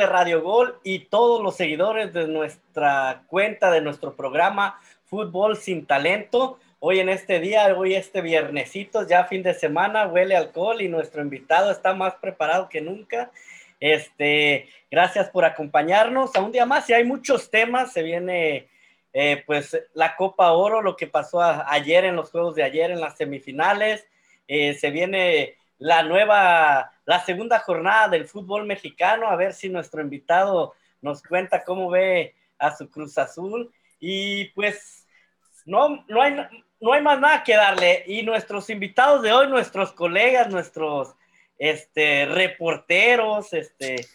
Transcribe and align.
de 0.00 0.06
Radio 0.06 0.40
Gol 0.40 0.80
y 0.82 1.00
todos 1.00 1.42
los 1.42 1.56
seguidores 1.56 2.14
de 2.14 2.26
nuestra 2.26 3.24
cuenta, 3.26 3.70
de 3.70 3.82
nuestro 3.82 4.16
programa 4.16 4.80
Fútbol 5.04 5.58
sin 5.58 5.84
Talento. 5.84 6.58
Hoy 6.78 7.00
en 7.00 7.10
este 7.10 7.38
día, 7.38 7.66
hoy 7.76 7.94
este 7.94 8.22
viernesito, 8.22 9.06
ya 9.06 9.26
fin 9.26 9.42
de 9.42 9.52
semana, 9.52 10.06
huele 10.06 10.34
alcohol 10.36 10.80
y 10.80 10.88
nuestro 10.88 11.20
invitado 11.20 11.70
está 11.70 11.92
más 11.92 12.14
preparado 12.14 12.70
que 12.70 12.80
nunca. 12.80 13.30
Este, 13.78 14.70
gracias 14.90 15.28
por 15.28 15.44
acompañarnos 15.44 16.34
a 16.34 16.40
un 16.40 16.50
día 16.50 16.64
más 16.64 16.88
y 16.88 16.94
hay 16.94 17.04
muchos 17.04 17.50
temas. 17.50 17.92
Se 17.92 18.02
viene 18.02 18.68
eh, 19.12 19.42
pues 19.46 19.78
la 19.92 20.16
Copa 20.16 20.52
Oro, 20.52 20.80
lo 20.80 20.96
que 20.96 21.08
pasó 21.08 21.42
ayer 21.42 22.06
en 22.06 22.16
los 22.16 22.30
juegos 22.30 22.54
de 22.54 22.62
ayer 22.62 22.90
en 22.90 23.02
las 23.02 23.18
semifinales. 23.18 24.06
Eh, 24.48 24.72
se 24.72 24.90
viene 24.90 25.58
la 25.76 26.02
nueva, 26.04 26.90
la 27.10 27.24
segunda 27.24 27.58
jornada 27.58 28.06
del 28.06 28.28
fútbol 28.28 28.66
mexicano, 28.66 29.26
a 29.26 29.34
ver 29.34 29.52
si 29.52 29.68
nuestro 29.68 30.00
invitado 30.00 30.74
nos 31.02 31.20
cuenta 31.24 31.64
cómo 31.64 31.90
ve 31.90 32.36
a 32.56 32.76
su 32.76 32.88
Cruz 32.88 33.18
Azul. 33.18 33.68
Y 33.98 34.44
pues 34.50 35.08
no, 35.66 36.04
no, 36.06 36.22
hay, 36.22 36.36
no 36.80 36.92
hay 36.92 37.02
más 37.02 37.18
nada 37.18 37.42
que 37.42 37.56
darle. 37.56 38.04
Y 38.06 38.22
nuestros 38.22 38.70
invitados 38.70 39.22
de 39.22 39.32
hoy, 39.32 39.48
nuestros 39.48 39.90
colegas, 39.90 40.50
nuestros 40.50 41.16
este, 41.58 42.26
reporteros, 42.26 43.54
este, 43.54 44.06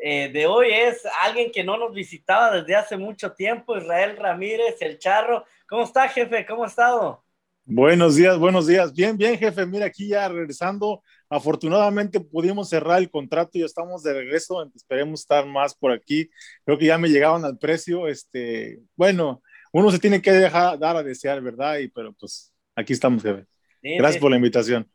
eh, 0.00 0.30
de 0.32 0.46
hoy 0.46 0.68
es 0.70 1.02
alguien 1.22 1.50
que 1.50 1.64
no 1.64 1.76
nos 1.76 1.92
visitaba 1.92 2.52
desde 2.52 2.76
hace 2.76 2.96
mucho 2.96 3.32
tiempo, 3.32 3.76
Israel 3.76 4.16
Ramírez, 4.16 4.76
el 4.80 5.00
Charro. 5.00 5.44
¿Cómo 5.68 5.82
está, 5.82 6.06
jefe? 6.06 6.46
¿Cómo 6.46 6.62
ha 6.62 6.68
estado? 6.68 7.20
Buenos 7.64 8.14
días, 8.14 8.38
buenos 8.38 8.68
días. 8.68 8.94
Bien, 8.94 9.16
bien, 9.16 9.36
jefe. 9.36 9.66
Mira, 9.66 9.86
aquí 9.86 10.06
ya 10.06 10.28
regresando. 10.28 11.02
Afortunadamente 11.30 12.20
pudimos 12.20 12.70
cerrar 12.70 12.98
el 12.98 13.10
contrato 13.10 13.50
y 13.54 13.60
ya 13.60 13.66
estamos 13.66 14.02
de 14.02 14.14
regreso. 14.14 14.70
Esperemos 14.74 15.20
estar 15.20 15.44
más 15.46 15.74
por 15.74 15.92
aquí. 15.92 16.30
Creo 16.64 16.78
que 16.78 16.86
ya 16.86 16.98
me 16.98 17.08
llegaban 17.08 17.44
al 17.44 17.58
precio. 17.58 18.08
Este, 18.08 18.80
bueno, 18.96 19.42
uno 19.72 19.90
se 19.90 19.98
tiene 19.98 20.22
que 20.22 20.32
dejar 20.32 20.78
dar 20.78 20.96
a 20.96 21.02
desear, 21.02 21.40
¿verdad? 21.42 21.78
Y 21.78 21.88
pero 21.88 22.12
pues 22.14 22.52
aquí 22.74 22.94
estamos, 22.94 23.22
jefe. 23.22 23.44
Gracias 23.82 24.20
por 24.20 24.30
la 24.30 24.36
invitación. 24.36 24.90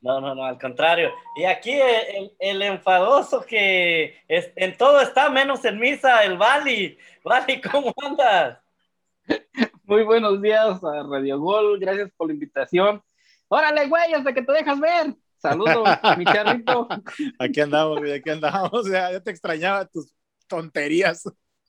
No, 0.00 0.20
no, 0.20 0.34
no, 0.34 0.44
al 0.44 0.58
contrario. 0.58 1.10
Y 1.36 1.44
aquí 1.44 1.72
el, 1.72 2.32
el 2.38 2.62
enfadoso 2.62 3.44
que 3.44 4.16
en 4.28 4.76
todo 4.76 5.00
está 5.00 5.30
menos 5.30 5.64
en 5.64 5.78
misa, 5.78 6.22
el 6.24 6.36
Bali. 6.36 6.98
Bali, 7.24 7.60
¿cómo 7.60 7.94
andas? 8.04 8.58
Muy 9.84 10.02
buenos 10.02 10.42
días 10.42 10.82
a 10.82 11.02
Radio 11.08 11.38
Gol, 11.38 11.78
gracias 11.78 12.10
por 12.16 12.26
la 12.26 12.34
invitación. 12.34 13.02
Órale, 13.48 13.86
güey, 13.86 14.12
hasta 14.14 14.34
que 14.34 14.42
te 14.42 14.52
dejas 14.52 14.80
ver. 14.80 15.14
Saludos, 15.38 15.86
mi 16.16 16.24
charrito. 16.24 16.88
Aquí 17.38 17.60
andamos, 17.60 18.00
aquí 18.10 18.30
andamos. 18.30 18.90
Ya, 18.90 19.12
ya 19.12 19.20
te 19.20 19.30
extrañaba 19.30 19.84
tus 19.86 20.12
tonterías. 20.46 21.24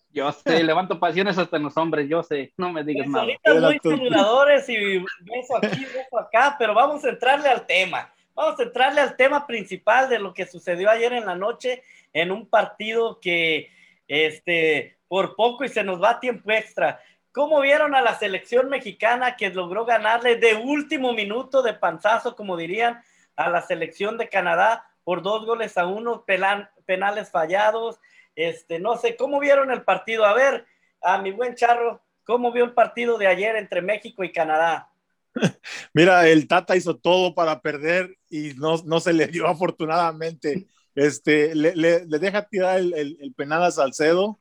Yo 0.10 0.32
sé, 0.32 0.64
levanto 0.64 1.00
pasiones 1.00 1.38
hasta 1.38 1.58
en 1.58 1.64
los 1.64 1.78
hombres, 1.78 2.10
yo 2.10 2.24
sé, 2.24 2.54
no 2.58 2.72
me 2.72 2.84
digas 2.84 3.08
nada. 3.08 3.28
Ahorita 3.46 3.60
muy 3.90 3.98
simuladores 3.98 4.68
y 4.70 4.98
beso 4.98 5.58
aquí, 5.58 5.86
beso 5.86 6.18
acá, 6.20 6.56
pero 6.58 6.74
vamos 6.74 7.04
a 7.06 7.10
entrarle 7.10 7.50
al 7.50 7.68
tema. 7.68 8.12
Vamos 8.34 8.60
a 8.60 8.64
entrarle 8.64 9.02
al 9.02 9.16
tema 9.16 9.46
principal 9.46 10.10
de 10.10 10.18
lo 10.20 10.34
que 10.34 10.48
sucedió 10.48 10.90
ayer 10.90 11.14
en 11.14 11.26
la 11.26 11.36
noche 11.36 11.84
en 12.14 12.32
un 12.32 12.48
partido 12.48 13.20
que, 13.20 13.70
este, 14.08 14.98
por 15.08 15.36
poco 15.36 15.66
y 15.66 15.70
se 15.70 15.84
nos 15.84 16.02
va 16.02 16.12
a 16.12 16.20
tiempo 16.20 16.52
extra. 16.52 17.00
¿Cómo 17.32 17.62
vieron 17.62 17.94
a 17.94 18.02
la 18.02 18.18
selección 18.18 18.70
mexicana 18.70 19.36
que 19.36 19.52
logró 19.52 19.86
ganarle 19.86 20.38
de 20.38 20.56
último 20.56 21.14
minuto 21.14 21.62
de 21.62 21.74
panzazo, 21.74 22.36
como 22.36 22.58
dirían, 22.58 23.04
a 23.38 23.50
la 23.50 23.62
selección 23.62 24.18
de 24.18 24.28
Canadá 24.28 24.86
por 25.06 25.22
dos 25.22 25.46
goles 25.46 25.78
a 25.78 25.86
uno, 25.88 26.26
penales 26.26 27.32
fallados? 27.32 28.00
Este, 28.36 28.80
no 28.80 28.98
sé, 28.98 29.16
¿cómo 29.16 29.40
vieron 29.40 29.72
el 29.72 29.84
partido? 29.84 30.26
A 30.26 30.34
ver, 30.34 30.66
a 31.02 31.22
mi 31.22 31.32
buen 31.32 31.56
Charro, 31.56 32.02
¿cómo 32.26 32.52
vio 32.52 32.66
el 32.66 32.74
partido 32.74 33.18
de 33.18 33.28
ayer 33.28 33.56
entre 33.56 33.82
México 33.82 34.24
y 34.26 34.34
Canadá? 34.34 34.90
Mira, 35.94 36.28
el 36.28 36.48
Tata 36.48 36.76
hizo 36.76 36.98
todo 36.98 37.34
para 37.34 37.62
perder 37.62 38.18
y 38.30 38.54
no, 38.58 38.76
no 38.84 39.00
se 39.00 39.14
le 39.14 39.28
dio 39.28 39.48
afortunadamente. 39.48 40.68
Este, 40.94 41.56
le, 41.56 41.76
le, 41.76 42.00
deja 42.06 42.48
tirar 42.48 42.80
el, 42.80 42.94
el, 42.94 43.18
el 43.22 43.34
penal 43.34 43.64
a 43.64 43.72
Salcedo 43.72 44.40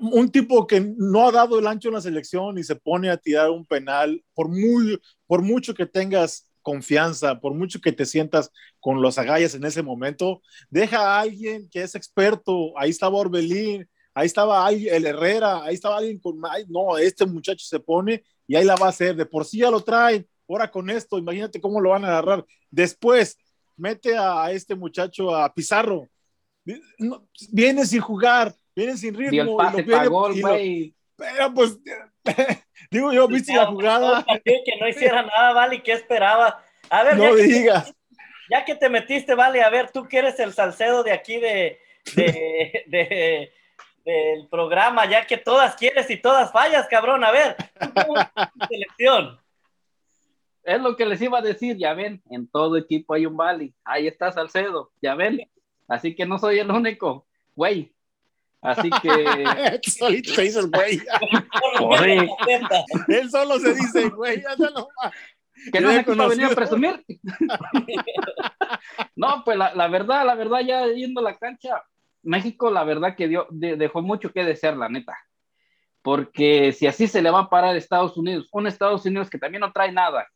un 0.00 0.30
tipo 0.30 0.66
que 0.66 0.80
no 0.80 1.26
ha 1.26 1.32
dado 1.32 1.58
el 1.58 1.66
ancho 1.66 1.88
en 1.88 1.94
la 1.94 2.00
selección 2.00 2.58
y 2.58 2.64
se 2.64 2.76
pone 2.76 3.10
a 3.10 3.16
tirar 3.16 3.50
un 3.50 3.66
penal, 3.66 4.22
por, 4.34 4.48
muy, 4.48 5.00
por 5.26 5.42
mucho 5.42 5.74
que 5.74 5.86
tengas 5.86 6.48
confianza, 6.62 7.40
por 7.40 7.54
mucho 7.54 7.80
que 7.80 7.92
te 7.92 8.06
sientas 8.06 8.50
con 8.78 9.02
los 9.02 9.18
agallas 9.18 9.54
en 9.54 9.64
ese 9.64 9.82
momento, 9.82 10.42
deja 10.68 10.98
a 10.98 11.20
alguien 11.20 11.68
que 11.70 11.82
es 11.82 11.94
experto, 11.94 12.78
ahí 12.78 12.90
estaba 12.90 13.16
Orbelín, 13.16 13.88
ahí 14.14 14.26
estaba 14.26 14.68
el 14.70 15.06
Herrera, 15.06 15.62
ahí 15.62 15.74
estaba 15.74 15.98
alguien 15.98 16.18
con, 16.18 16.40
no, 16.68 16.98
este 16.98 17.26
muchacho 17.26 17.64
se 17.64 17.80
pone 17.80 18.22
y 18.46 18.56
ahí 18.56 18.64
la 18.64 18.76
va 18.76 18.86
a 18.86 18.90
hacer, 18.90 19.16
de 19.16 19.26
por 19.26 19.44
sí 19.44 19.58
ya 19.58 19.70
lo 19.70 19.80
traen, 19.80 20.26
ahora 20.48 20.70
con 20.70 20.90
esto, 20.90 21.18
imagínate 21.18 21.60
cómo 21.60 21.80
lo 21.80 21.90
van 21.90 22.04
a 22.04 22.08
agarrar. 22.08 22.44
Después, 22.70 23.38
mete 23.76 24.16
a, 24.16 24.50
este 24.52 24.74
muchacho 24.74 25.34
a 25.34 25.52
Pizarro, 25.52 26.08
viene 27.50 27.86
sin 27.86 28.00
jugar, 28.00 28.54
vienen 28.74 28.98
sin 28.98 29.14
ritmo. 29.14 29.60
el 29.62 29.84
pase 29.84 30.40
güey. 30.40 30.94
Pero 31.16 31.54
pues, 31.54 31.78
digo 32.90 33.12
yo, 33.12 33.26
viste 33.28 33.54
la 33.54 33.66
jugada. 33.66 34.24
Que 34.44 34.62
no 34.80 34.88
hiciera 34.88 35.22
nada, 35.22 35.52
Vale, 35.52 35.82
¿qué 35.82 35.92
esperaba? 35.92 36.62
A 36.88 37.04
ver, 37.04 37.16
no 37.16 37.34
digas. 37.34 37.94
ya 38.50 38.64
que 38.64 38.74
te 38.74 38.88
metiste, 38.88 39.34
Vale, 39.34 39.62
a 39.62 39.70
ver, 39.70 39.90
tú 39.90 40.06
que 40.06 40.18
eres 40.18 40.38
el 40.40 40.52
salcedo 40.52 41.02
de 41.02 41.12
aquí 41.12 41.38
de, 41.38 41.80
de, 42.14 42.84
de, 42.86 43.52
del 44.04 44.48
programa, 44.48 45.08
ya 45.08 45.26
que 45.26 45.36
todas 45.36 45.76
quieres 45.76 46.10
y 46.10 46.16
todas 46.16 46.52
fallas, 46.52 46.86
cabrón. 46.88 47.24
A 47.24 47.30
ver, 47.30 47.56
selección. 48.68 49.38
Es 50.62 50.80
lo 50.80 50.96
que 50.96 51.06
les 51.06 51.20
iba 51.22 51.38
a 51.38 51.42
decir, 51.42 51.76
ya 51.76 51.94
ven, 51.94 52.22
en 52.30 52.46
todo 52.48 52.76
equipo 52.76 53.14
hay 53.14 53.26
un 53.26 53.36
Vale. 53.36 53.72
Ahí 53.84 54.06
está 54.06 54.30
Salcedo, 54.30 54.92
ya 55.00 55.14
ven. 55.14 55.40
Así 55.88 56.14
que 56.14 56.26
no 56.26 56.38
soy 56.38 56.58
el 56.58 56.70
único. 56.70 57.26
Güey, 57.56 57.92
Así 58.62 58.90
que. 59.02 59.10
Solito 59.90 60.34
se 60.34 60.42
dice 60.42 60.60
el 60.60 60.70
güey. 60.70 61.00
Él 63.08 63.30
solo 63.30 63.58
se 63.58 63.74
dice, 63.74 64.08
güey, 64.10 64.42
ya 64.42 64.56
no 64.56 64.88
Que 65.72 65.80
no 65.80 65.90
se 65.90 66.28
venir 66.28 66.46
a 66.46 66.54
presumir. 66.54 67.04
no, 69.16 69.42
pues 69.44 69.56
la, 69.56 69.74
la, 69.74 69.88
verdad, 69.88 70.26
la 70.26 70.34
verdad, 70.34 70.60
ya 70.60 70.86
yendo 70.86 71.20
a 71.20 71.24
la 71.24 71.38
cancha, 71.38 71.82
México, 72.22 72.70
la 72.70 72.84
verdad 72.84 73.16
que 73.16 73.28
dio, 73.28 73.46
dejó 73.50 74.02
mucho 74.02 74.32
que 74.32 74.44
desear, 74.44 74.76
la 74.76 74.88
neta. 74.88 75.16
Porque 76.02 76.72
si 76.72 76.86
así 76.86 77.06
se 77.06 77.20
le 77.20 77.30
va 77.30 77.40
a 77.40 77.50
parar 77.50 77.76
Estados 77.76 78.16
Unidos, 78.16 78.48
un 78.52 78.66
Estados 78.66 79.04
Unidos 79.04 79.28
que 79.28 79.38
también 79.38 79.60
no 79.60 79.72
trae 79.72 79.92
nada, 79.92 80.26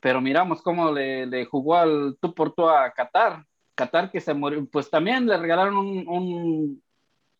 pero 0.00 0.20
miramos 0.20 0.62
cómo 0.62 0.90
le, 0.90 1.26
le 1.26 1.44
jugó 1.44 1.76
al 1.76 2.16
tú 2.20 2.34
por 2.34 2.52
tú 2.54 2.68
a 2.68 2.90
Qatar. 2.92 3.44
Qatar 3.74 4.10
que 4.10 4.20
se 4.20 4.34
murió, 4.34 4.66
pues 4.70 4.90
también 4.90 5.26
le 5.26 5.36
regalaron 5.36 5.76
un, 5.76 6.08
un 6.08 6.82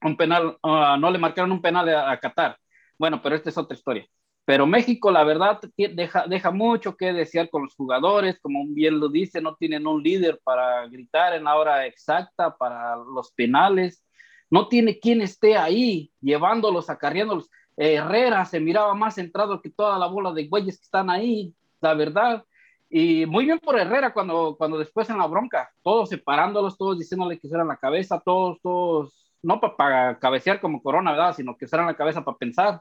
un 0.03 0.17
penal, 0.17 0.59
uh, 0.63 0.97
no 0.99 1.11
le 1.11 1.19
marcaron 1.19 1.53
un 1.53 1.63
penal 1.63 1.89
a, 1.89 2.19
Qatar. 2.19 2.57
Bueno, 2.99 3.21
pero 3.23 3.37
esta 3.37 3.51
es 3.51 3.59
otra 3.59 3.77
historia. 3.77 4.07
Pero 4.45 4.67
México, 4.67 5.11
la 5.11 5.25
verdad, 5.25 5.61
deja, 5.77 6.27
deja 6.27 6.51
mucho 6.51 6.97
que 6.97 7.13
desear 7.13 7.49
con 7.51 7.63
los 7.63 7.75
jugadores, 7.75 8.41
como 8.41 8.65
bien 8.67 8.99
lo 8.99 9.09
dice, 9.09 9.41
no 9.41 9.55
tienen 9.55 9.87
un 9.87 10.03
líder 10.03 10.41
para 10.43 10.87
gritar 10.89 11.35
en 11.35 11.45
la 11.45 11.57
hora 11.57 11.87
exacta, 11.87 12.57
para 12.57 12.97
los 12.97 13.31
penales, 13.33 14.05
no 14.51 14.69
tiene 14.69 14.99
quien 14.99 15.23
esté 15.23 15.57
ahí 15.57 16.11
llevándolos, 16.21 16.91
acarreándolos. 16.91 17.49
Herrera 17.77 18.45
se 18.45 18.61
miraba 18.61 18.95
más 18.95 19.15
centrado 19.15 19.63
que 19.63 19.71
toda 19.71 19.99
la 19.99 20.07
bola 20.07 20.33
de 20.33 20.47
güeyes 20.49 20.79
que 20.79 20.85
están 20.85 21.09
ahí, 21.09 21.55
la 21.81 21.95
verdad. 21.95 22.45
Y 22.91 23.25
muy 23.27 23.47
bien 23.47 23.59
por 23.59 23.79
Herrera 23.79 24.13
cuando, 24.13 24.55
cuando 24.59 24.77
después 24.77 25.09
en 25.09 25.19
la 25.19 25.27
bronca, 25.27 25.73
todos 25.83 26.11
separándolos, 26.11 26.77
todos 26.77 26.99
diciéndole 26.99 27.39
que 27.39 27.49
en 27.49 27.67
la 27.67 27.77
cabeza, 27.79 28.21
todos, 28.23 28.61
todos 28.61 29.22
no 29.43 29.61
para 29.61 30.19
cabecear 30.19 30.61
como 30.61 30.83
Corona, 30.83 31.13
¿verdad? 31.13 31.35
Sino 31.35 31.57
que 31.57 31.65
usaran 31.65 31.87
la 31.87 31.97
cabeza 31.97 32.25
para 32.25 32.39
pensar. 32.39 32.81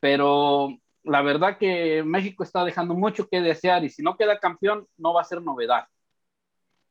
Pero 0.00 0.76
la 1.04 1.22
verdad 1.22 1.58
que 1.58 2.02
México 2.04 2.42
está 2.42 2.64
dejando 2.64 2.94
mucho 2.94 3.28
que 3.28 3.40
desear 3.40 3.84
y 3.84 3.90
si 3.90 4.02
no 4.02 4.16
queda 4.16 4.38
campeón, 4.38 4.86
no 4.96 5.14
va 5.14 5.22
a 5.22 5.24
ser 5.24 5.40
novedad. 5.42 5.86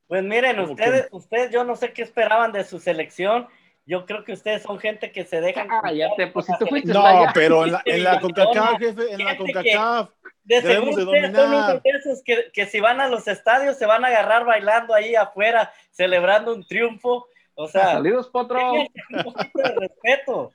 Pues 0.08 0.24
miren, 0.24 0.60
ustedes, 0.60 1.08
ustedes, 1.12 1.52
yo 1.52 1.64
no 1.64 1.76
sé 1.76 1.94
qué 1.94 2.02
esperaban 2.02 2.52
de 2.52 2.64
su 2.64 2.80
selección. 2.80 3.48
Yo 3.86 4.06
creo 4.06 4.24
que 4.24 4.34
ustedes 4.34 4.62
son 4.62 4.78
gente 4.78 5.12
que 5.12 5.26
se 5.26 5.42
dejan. 5.42 5.68
Ah, 5.72 5.92
ya 5.92 6.10
te 6.16 6.28
pusiste 6.28 6.66
No, 6.86 7.26
pero 7.34 7.66
en 7.66 7.72
la, 7.72 7.82
en 7.86 8.04
la 8.04 8.20
CONCACAF, 8.22 8.80
jefe, 8.80 9.14
en 9.14 9.24
la 9.24 9.38
CONCACAF. 9.38 10.10
De 10.44 10.62
seguro 10.62 11.04
ustedes 11.04 11.36
son 11.36 11.48
unos 11.54 11.84
de 11.84 11.90
esos 11.90 12.24
que, 12.24 12.52
que 12.52 12.66
si 12.66 12.80
van 12.80 13.00
a 13.00 13.08
los 13.08 13.28
estadios 13.28 13.78
se 13.78 13.86
van 13.86 14.04
a 14.04 14.08
agarrar 14.08 14.44
bailando 14.44 14.94
ahí 14.94 15.16
afuera, 15.16 15.72
celebrando 15.92 16.54
un 16.54 16.66
triunfo 16.66 17.28
o 17.64 17.68
sea, 17.68 17.94
saludos, 17.94 18.30
Potro. 18.30 18.74
Un 18.74 19.24
poquito 19.24 19.60
de 19.60 19.76
respeto. 19.76 20.52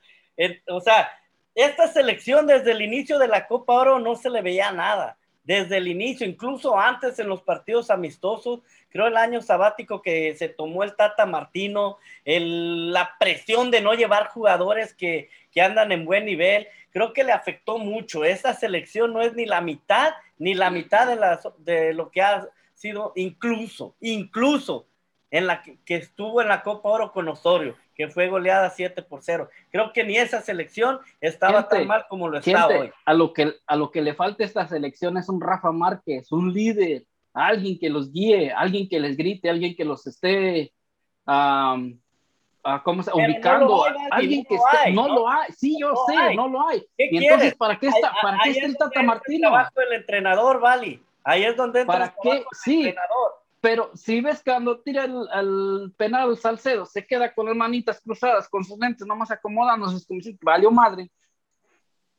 o 0.69 0.81
sea, 0.81 1.09
esta 1.55 1.87
selección 1.87 2.45
desde 2.45 2.71
el 2.71 2.81
inicio 2.81 3.17
de 3.17 3.27
la 3.27 3.47
Copa 3.47 3.73
Oro 3.73 3.99
no 3.99 4.15
se 4.15 4.29
le 4.29 4.41
veía 4.41 4.71
nada. 4.71 5.17
desde 5.43 5.77
el 5.77 5.87
inicio, 5.87 6.27
incluso 6.27 6.77
antes 6.77 7.17
en 7.19 7.29
los 7.29 7.41
partidos 7.41 7.89
amistosos, 7.89 8.59
creo 8.89 9.07
el 9.07 9.15
año 9.15 9.41
sabático 9.41 10.01
que 10.01 10.35
se 10.35 10.49
tomó 10.49 10.83
el 10.83 10.97
Tata 10.97 11.25
Martino, 11.25 11.99
la 12.25 13.15
presión 13.17 13.71
de 13.71 13.79
no 13.79 13.93
llevar 13.93 14.27
jugadores 14.27 14.93
que, 14.93 15.29
que 15.53 15.61
andan 15.61 15.93
en 15.93 16.03
buen 16.03 16.25
nivel, 16.25 16.67
creo 16.91 17.13
que 17.13 17.23
le 17.23 17.31
afectó 17.31 17.77
mucho. 17.77 18.25
Esa 18.25 18.53
selección 18.53 19.13
no 19.13 19.21
es 19.21 19.35
ni 19.35 19.45
la 19.45 19.61
mitad, 19.61 20.13
ni 20.37 20.53
la 20.53 20.69
mitad 20.69 21.07
de, 21.07 21.15
la, 21.15 21.39
de 21.59 21.93
lo 21.93 22.11
que 22.11 22.21
ha 22.21 22.49
sido 22.73 23.13
incluso, 23.15 23.95
incluso 24.01 24.85
en 25.37 25.47
la 25.47 25.61
que, 25.61 25.77
estuvo 25.87 26.41
en 26.41 26.47
la 26.47 26.63
Copa 26.63 26.89
Oro 26.89 27.11
con 27.11 27.27
Osorio, 27.27 27.75
que 27.95 28.09
fue 28.09 28.27
goleada 28.27 28.69
7 28.69 29.01
por 29.03 29.21
0. 29.21 29.49
Creo 29.71 29.93
que 29.93 30.03
ni 30.03 30.17
esa 30.17 30.41
selección 30.41 30.99
estaba 31.21 31.67
tan 31.67 31.87
mal 31.87 32.05
como 32.09 32.27
lo 32.27 32.39
está 32.39 32.67
hoy. 32.67 32.91
A 33.05 33.13
lo, 33.13 33.33
que, 33.33 33.53
a 33.65 33.75
lo 33.75 33.91
que 33.91 34.01
le 34.01 34.13
falta 34.13 34.43
esta 34.43 34.67
selección 34.67 35.17
es 35.17 35.29
un 35.29 35.41
Rafa 35.41 35.71
Márquez, 35.71 36.31
un 36.31 36.53
líder, 36.53 37.03
alguien 37.33 37.77
que 37.79 37.89
los 37.89 38.11
guíe, 38.11 38.51
alguien 38.51 38.89
que 38.89 38.99
les 38.99 39.15
grite, 39.15 39.49
alguien 39.49 39.75
que 39.75 39.85
los 39.85 40.07
esté 40.07 40.73
¿cómo 42.83 43.03
se, 43.03 43.11
ubicando, 43.13 43.83
alguien 44.11 44.43
que 44.45 44.55
esté, 44.55 44.91
no, 44.91 45.07
lo 45.07 45.29
hay, 45.29 45.51
sí, 45.51 45.77
yo 45.79 45.93
sé, 46.07 46.35
no 46.35 46.47
lo 46.47 46.67
hay. 46.67 46.85
Y 46.97 47.23
entonces, 47.23 47.55
¿para 47.55 47.77
qué 47.77 47.87
está, 47.87 48.13
para 48.21 48.37
qué 48.43 48.51
está 48.51 48.65
el 48.65 48.77
Tata 48.77 49.03
Martino? 49.03 49.51
El 49.75 49.93
entrenador, 49.93 50.59
Vali. 50.59 51.01
Ahí 51.23 51.43
es 51.43 51.57
donde 51.57 51.81
entra 51.81 51.93
¿Para 51.93 52.15
qué? 52.21 52.45
Sí, 52.53 52.93
pero 53.61 53.91
si 53.95 54.21
ves 54.21 54.41
cuando 54.43 54.79
tira 54.81 55.05
el, 55.05 55.93
penal 55.97 56.37
Salcedo, 56.37 56.85
se 56.85 57.05
queda 57.05 57.33
con 57.33 57.47
las 57.47 57.55
manitas 57.55 57.99
cruzadas, 58.01 58.47
con 58.47 58.63
sus 58.63 58.77
lentes 58.77 59.07
nomás 59.07 59.31
acomodándose, 59.31 59.97
es 59.97 60.05
como 60.05 60.21
si 60.21 60.37
valió 60.41 60.69
madre. 60.71 61.09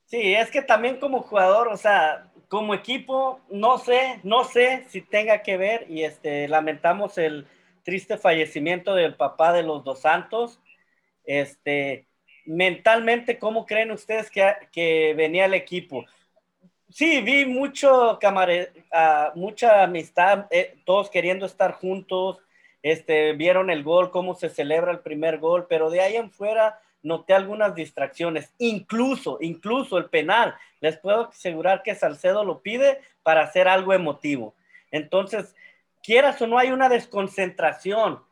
Sí, 0.07 0.35
es 0.35 0.51
que 0.51 0.63
también 0.63 0.99
como 0.99 1.23
jugador, 1.23 1.69
o 1.69 1.77
sea, 1.77 2.33
como 2.49 2.75
equipo, 2.75 3.41
no 3.51 3.79
sé, 3.79 4.21
no 4.25 4.45
sé 4.45 4.85
si 4.89 5.03
tenga 5.03 5.43
que 5.43 5.57
ver 5.57 5.87
y 5.89 6.03
este, 6.03 6.49
lamentamos 6.49 7.19
el 7.19 7.47
triste 7.85 8.17
fallecimiento 8.17 8.95
del 8.95 9.15
papá 9.17 9.53
de 9.53 9.63
los 9.63 9.85
dos 9.85 10.01
santos. 10.01 10.61
Este, 11.25 12.09
mentalmente, 12.47 13.39
¿cómo 13.39 13.67
creen 13.67 13.91
ustedes 13.91 14.31
que, 14.31 14.51
que 14.73 15.15
venía 15.15 15.45
el 15.45 15.55
equipo? 15.55 16.07
Sí, 16.91 17.21
vi 17.21 17.45
mucho 17.45 18.19
camare, 18.19 18.73
uh, 18.93 19.39
mucha 19.39 19.83
amistad, 19.83 20.47
eh, 20.51 20.79
todos 20.87 21.11
queriendo 21.11 21.45
estar 21.45 21.73
juntos, 21.73 22.39
este, 22.83 23.35
vieron 23.35 23.69
el 23.69 23.83
gol, 23.83 24.11
cómo 24.11 24.35
se 24.35 24.49
celebra 24.49 24.93
el 24.93 25.01
primer 25.01 25.39
gol, 25.39 25.67
pero 25.69 25.91
de 25.91 26.01
ahí 26.01 26.17
en 26.17 26.31
fuera 26.31 26.81
noté 27.03 27.35
algunas 27.35 27.75
distracciones, 27.75 28.55
incluso, 28.59 29.39
incluso 29.41 29.99
el 29.99 30.07
penal. 30.07 30.55
Les 30.81 30.97
puedo 30.97 31.29
asegurar 31.29 31.83
que 31.83 31.95
Salcedo 31.95 32.43
lo 32.43 32.61
pide 32.61 33.01
para 33.23 33.43
hacer 33.43 33.69
algo 33.69 33.93
emotivo. 33.93 34.55
Entonces, 34.91 35.55
quieras 36.03 36.41
o 36.41 36.47
no, 36.47 36.59
hay 36.59 36.71
una 36.71 36.89
desconcentración, 36.89 38.23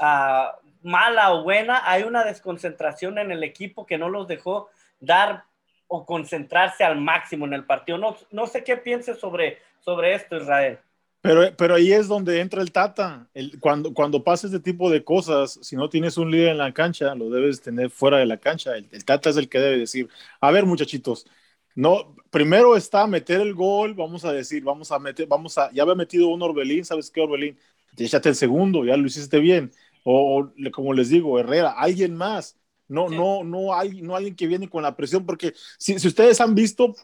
uh, 0.00 0.66
mala 0.82 1.34
o 1.34 1.42
buena, 1.42 1.82
hay 1.84 2.04
una 2.04 2.24
desconcentración 2.24 3.18
en 3.18 3.30
el 3.30 3.44
equipo 3.44 3.84
que 3.84 3.98
no 3.98 4.08
los 4.08 4.26
dejó 4.26 4.70
dar 5.00 5.44
o 5.88 6.04
concentrarse 6.04 6.84
al 6.84 7.00
máximo 7.00 7.46
en 7.46 7.54
el 7.54 7.64
partido. 7.64 7.98
No, 7.98 8.16
no 8.30 8.46
sé 8.46 8.64
qué 8.64 8.76
pienses 8.76 9.18
sobre, 9.18 9.58
sobre 9.80 10.14
esto, 10.14 10.36
Israel. 10.36 10.78
Pero, 11.20 11.56
pero 11.56 11.74
ahí 11.74 11.92
es 11.92 12.06
donde 12.06 12.40
entra 12.40 12.62
el 12.62 12.70
Tata. 12.72 13.28
El, 13.34 13.58
cuando, 13.58 13.92
cuando 13.92 14.22
pasa 14.22 14.46
este 14.46 14.60
tipo 14.60 14.90
de 14.90 15.02
cosas, 15.02 15.58
si 15.62 15.74
no 15.74 15.88
tienes 15.88 16.16
un 16.18 16.30
líder 16.30 16.50
en 16.50 16.58
la 16.58 16.72
cancha, 16.72 17.14
lo 17.14 17.30
debes 17.30 17.60
tener 17.60 17.90
fuera 17.90 18.18
de 18.18 18.26
la 18.26 18.36
cancha. 18.36 18.76
El, 18.76 19.04
Tata 19.04 19.30
es 19.30 19.36
el 19.36 19.48
que 19.48 19.58
debe 19.58 19.78
decir, 19.78 20.08
a 20.40 20.50
ver 20.50 20.66
muchachitos, 20.66 21.26
no, 21.74 22.14
primero 22.30 22.76
está 22.76 23.06
meter 23.06 23.40
el 23.40 23.54
gol, 23.54 23.94
vamos 23.94 24.24
a 24.24 24.32
decir, 24.32 24.62
vamos 24.62 24.90
a 24.92 24.98
meter, 24.98 25.26
vamos 25.26 25.58
a, 25.58 25.70
ya 25.72 25.82
había 25.82 25.94
metido 25.94 26.28
un 26.28 26.42
Orbelín, 26.42 26.84
¿sabes 26.84 27.10
qué 27.10 27.20
Orbelín? 27.20 27.58
Échate 27.96 28.28
el 28.28 28.34
segundo, 28.34 28.84
ya 28.84 28.96
lo 28.96 29.06
hiciste 29.06 29.38
bien. 29.40 29.72
O, 30.04 30.40
o 30.40 30.70
como 30.70 30.94
les 30.94 31.08
digo, 31.08 31.38
Herrera, 31.40 31.72
alguien 31.72 32.14
más 32.14 32.56
no, 32.88 33.08
no, 33.08 33.42
no, 33.44 33.74
hay, 33.74 34.02
no 34.02 34.14
alguien 34.14 34.36
que 34.36 34.46
viene 34.46 34.68
con 34.68 34.82
la 34.82 34.96
presión, 34.96 35.26
porque 35.26 35.54
si, 35.78 35.98
si 35.98 36.08
ustedes 36.08 36.40
han 36.40 36.54
visto, 36.54 36.94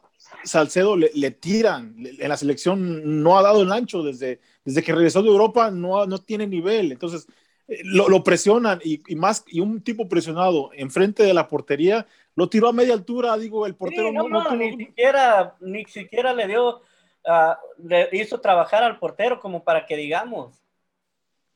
Salcedo 0.44 0.96
le, 0.96 1.10
le, 1.14 1.30
tiran, 1.30 1.94
en 1.98 2.28
la 2.28 2.36
selección 2.36 3.22
no 3.22 3.38
ha 3.38 3.42
dado 3.42 3.62
el 3.62 3.72
ancho 3.72 4.02
desde, 4.02 4.40
desde 4.64 4.82
que 4.82 4.94
regresó 4.94 5.22
de 5.22 5.28
Europa, 5.28 5.70
no, 5.70 6.06
no 6.06 6.18
tiene 6.18 6.46
nivel, 6.46 6.92
entonces 6.92 7.26
eh, 7.68 7.80
lo, 7.84 8.08
lo 8.08 8.22
presionan 8.22 8.80
y, 8.84 9.02
y, 9.12 9.16
más, 9.16 9.44
y 9.46 9.60
un 9.60 9.82
tipo 9.82 10.08
presionado 10.08 10.70
enfrente 10.74 11.22
de 11.24 11.34
la 11.34 11.48
portería, 11.48 12.06
lo 12.34 12.48
tiró 12.48 12.68
a 12.68 12.72
media 12.72 12.94
altura, 12.94 13.36
digo, 13.36 13.66
el 13.66 13.74
portero 13.74 14.12
no, 14.12 14.28
no, 14.28 14.54
ni, 14.56 14.76
siquiera, 14.76 15.56
ni 15.60 15.84
siquiera 15.84 16.32
le 16.32 16.46
dio, 16.46 16.76
uh, 16.76 17.54
le 17.84 18.08
hizo 18.12 18.40
trabajar 18.40 18.82
al 18.82 18.98
portero 18.98 19.40
como 19.40 19.64
para 19.64 19.84
que 19.84 19.96
digamos. 19.96 20.62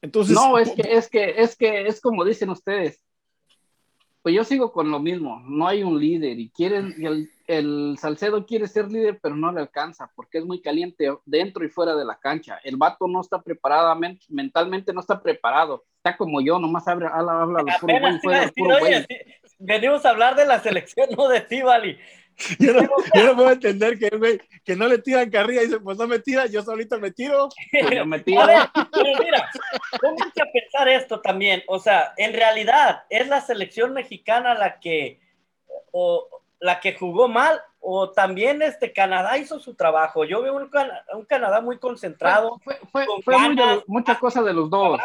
Entonces, 0.02 0.34
no, 0.34 0.58
es 0.58 0.70
que, 0.72 0.82
es 0.82 1.08
que, 1.08 1.34
es 1.38 1.56
que, 1.56 1.86
es 1.86 2.00
como 2.00 2.24
dicen 2.24 2.50
ustedes, 2.50 3.02
pues 4.26 4.34
yo 4.34 4.42
sigo 4.42 4.72
con 4.72 4.90
lo 4.90 4.98
mismo, 4.98 5.40
no 5.46 5.68
hay 5.68 5.84
un 5.84 6.00
líder 6.00 6.40
y 6.40 6.48
quieren, 6.48 6.96
el, 6.98 7.30
el, 7.46 7.96
Salcedo 7.96 8.44
quiere 8.44 8.66
ser 8.66 8.90
líder, 8.90 9.20
pero 9.22 9.36
no 9.36 9.52
le 9.52 9.60
alcanza 9.60 10.10
porque 10.16 10.38
es 10.38 10.44
muy 10.44 10.60
caliente 10.60 11.16
dentro 11.24 11.64
y 11.64 11.68
fuera 11.68 11.94
de 11.94 12.04
la 12.04 12.18
cancha. 12.18 12.58
El 12.64 12.76
vato 12.76 13.06
no 13.06 13.20
está 13.20 13.40
preparado, 13.40 13.96
mentalmente 14.28 14.92
no 14.92 14.98
está 14.98 15.22
preparado. 15.22 15.84
Está 15.98 16.16
como 16.16 16.40
yo, 16.40 16.58
nomás 16.58 16.88
habla, 16.88 17.10
habla, 17.10 17.40
habla 17.40 17.78
puro 17.78 18.74
Venimos 19.60 20.04
a 20.04 20.10
hablar 20.10 20.34
de 20.34 20.44
la 20.44 20.58
selección, 20.58 21.08
no 21.16 21.28
de 21.28 21.42
ti, 21.42 21.62
Vali. 21.62 21.96
Yo 22.58 22.72
no, 22.74 22.82
yo 23.14 23.24
no 23.24 23.34
puedo 23.34 23.50
entender 23.50 23.98
que, 23.98 24.40
que 24.62 24.76
no 24.76 24.88
le 24.88 24.98
tiran 24.98 25.30
carrilla 25.30 25.62
y 25.62 25.66
dice, 25.66 25.80
pues 25.80 25.96
no 25.96 26.06
me 26.06 26.18
tira, 26.18 26.46
yo 26.46 26.62
solito 26.62 26.98
me 26.98 27.10
tiro. 27.10 27.48
Yo 27.90 28.04
me 28.04 28.20
tiro. 28.20 28.46
Ver, 28.46 28.68
pero 28.92 29.18
mira, 29.18 29.50
que 30.34 30.42
a 30.42 30.52
pensar 30.52 30.88
esto 30.88 31.20
también. 31.20 31.62
O 31.66 31.78
sea, 31.78 32.12
en 32.16 32.34
realidad, 32.34 33.04
¿es 33.08 33.26
la 33.28 33.40
selección 33.40 33.94
mexicana 33.94 34.54
la 34.54 34.80
que, 34.80 35.18
o, 35.92 36.28
la 36.60 36.80
que 36.80 36.94
jugó 36.94 37.28
mal 37.28 37.60
o 37.80 38.10
también 38.10 38.60
este 38.60 38.92
Canadá 38.92 39.38
hizo 39.38 39.58
su 39.58 39.74
trabajo? 39.74 40.24
Yo 40.24 40.42
veo 40.42 40.56
un, 40.56 40.70
un 41.14 41.24
Canadá 41.24 41.62
muy 41.62 41.78
concentrado. 41.78 42.60
Fue, 42.62 42.78
fue, 42.92 43.06
fue 43.24 43.38
muy 43.38 43.56
muchas 43.86 44.18
cosas 44.18 44.44
de 44.44 44.52
los 44.52 44.68
dos. 44.68 45.00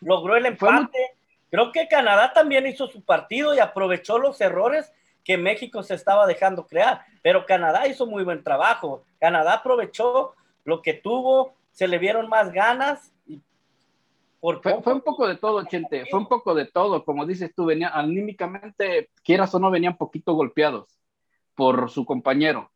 Logró 0.00 0.36
el 0.36 0.46
empate. 0.46 1.16
Creo 1.50 1.72
que 1.72 1.88
Canadá 1.88 2.32
también 2.32 2.66
hizo 2.66 2.86
su 2.86 3.04
partido 3.04 3.54
y 3.54 3.58
aprovechó 3.58 4.18
los 4.18 4.40
errores 4.40 4.92
que 5.26 5.36
México 5.36 5.82
se 5.82 5.94
estaba 5.94 6.24
dejando 6.24 6.68
crear, 6.68 7.04
pero 7.20 7.46
Canadá 7.46 7.88
hizo 7.88 8.06
muy 8.06 8.22
buen 8.22 8.44
trabajo. 8.44 9.02
Canadá 9.18 9.54
aprovechó 9.54 10.34
lo 10.64 10.82
que 10.82 10.94
tuvo, 10.94 11.56
se 11.72 11.88
le 11.88 11.98
vieron 11.98 12.28
más 12.28 12.52
ganas. 12.52 13.12
Y 13.26 13.42
por 14.38 14.62
fue, 14.62 14.80
fue, 14.82 14.94
un 14.94 15.00
poco 15.00 15.26
de 15.26 15.34
todo, 15.34 15.64
Chente, 15.64 16.06
fue 16.08 16.20
un 16.20 16.28
poco 16.28 16.54
de 16.54 16.66
todo. 16.66 17.04
Como 17.04 17.26
dices 17.26 17.52
tú, 17.56 17.64
venía 17.64 17.88
anímicamente, 17.88 19.10
quieras 19.24 19.52
o 19.52 19.58
no, 19.58 19.68
venían 19.68 19.96
poquito 19.96 20.32
golpeados 20.34 20.96
por 21.56 21.90
su 21.90 22.06
compañero. 22.06 22.70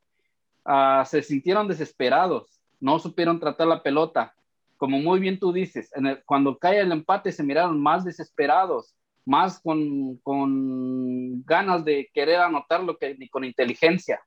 Uh, 0.64 1.04
se 1.04 1.23
sintieron 1.23 1.69
desesperados, 1.69 2.61
no 2.80 2.99
supieron 2.99 3.38
tratar 3.38 3.69
la 3.69 3.85
pelota. 3.85 4.35
Como 4.76 4.99
muy 4.99 5.21
bien 5.21 5.38
tú 5.38 5.52
dices, 5.52 5.92
en 5.95 6.07
el, 6.07 6.25
cuando 6.25 6.59
cae 6.59 6.80
el 6.80 6.90
empate 6.90 7.30
se 7.30 7.45
miraron 7.45 7.80
más 7.80 8.04
desesperados 8.04 8.97
más 9.25 9.61
con, 9.61 10.17
con 10.19 11.43
ganas 11.45 11.85
de 11.85 12.09
querer 12.12 12.41
anotarlo 12.41 12.97
que 12.97 13.15
ni 13.17 13.29
con 13.29 13.45
inteligencia. 13.45 14.21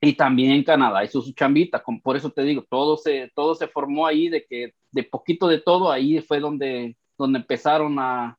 Y 0.00 0.14
también 0.14 0.62
Canadá 0.64 1.02
hizo 1.02 1.22
su 1.22 1.32
chambita, 1.32 1.82
por 2.02 2.16
eso 2.16 2.30
te 2.30 2.42
digo, 2.42 2.62
todo 2.68 2.96
se, 2.96 3.30
todo 3.34 3.54
se 3.54 3.68
formó 3.68 4.06
ahí 4.06 4.28
de 4.28 4.44
que 4.44 4.74
de 4.90 5.02
poquito 5.02 5.48
de 5.48 5.60
todo, 5.60 5.90
ahí 5.90 6.20
fue 6.20 6.40
donde, 6.40 6.96
donde 7.16 7.38
empezaron 7.38 7.98
a, 7.98 8.38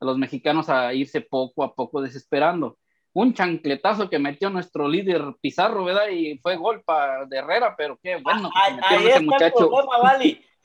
a 0.00 0.04
los 0.04 0.18
mexicanos 0.18 0.68
a 0.68 0.92
irse 0.92 1.20
poco 1.20 1.62
a 1.62 1.74
poco 1.74 2.02
desesperando. 2.02 2.78
Un 3.12 3.32
chancletazo 3.32 4.10
que 4.10 4.18
metió 4.18 4.50
nuestro 4.50 4.88
líder 4.88 5.22
Pizarro, 5.40 5.84
¿verdad? 5.84 6.08
Y 6.08 6.38
fue 6.38 6.56
gol 6.56 6.82
de 7.28 7.36
Herrera, 7.36 7.76
pero 7.76 7.96
qué 8.02 8.16
bueno. 8.16 8.50
Que 8.50 8.84
ahí, 8.84 9.06
ese 9.06 9.20
muchacho. 9.20 9.70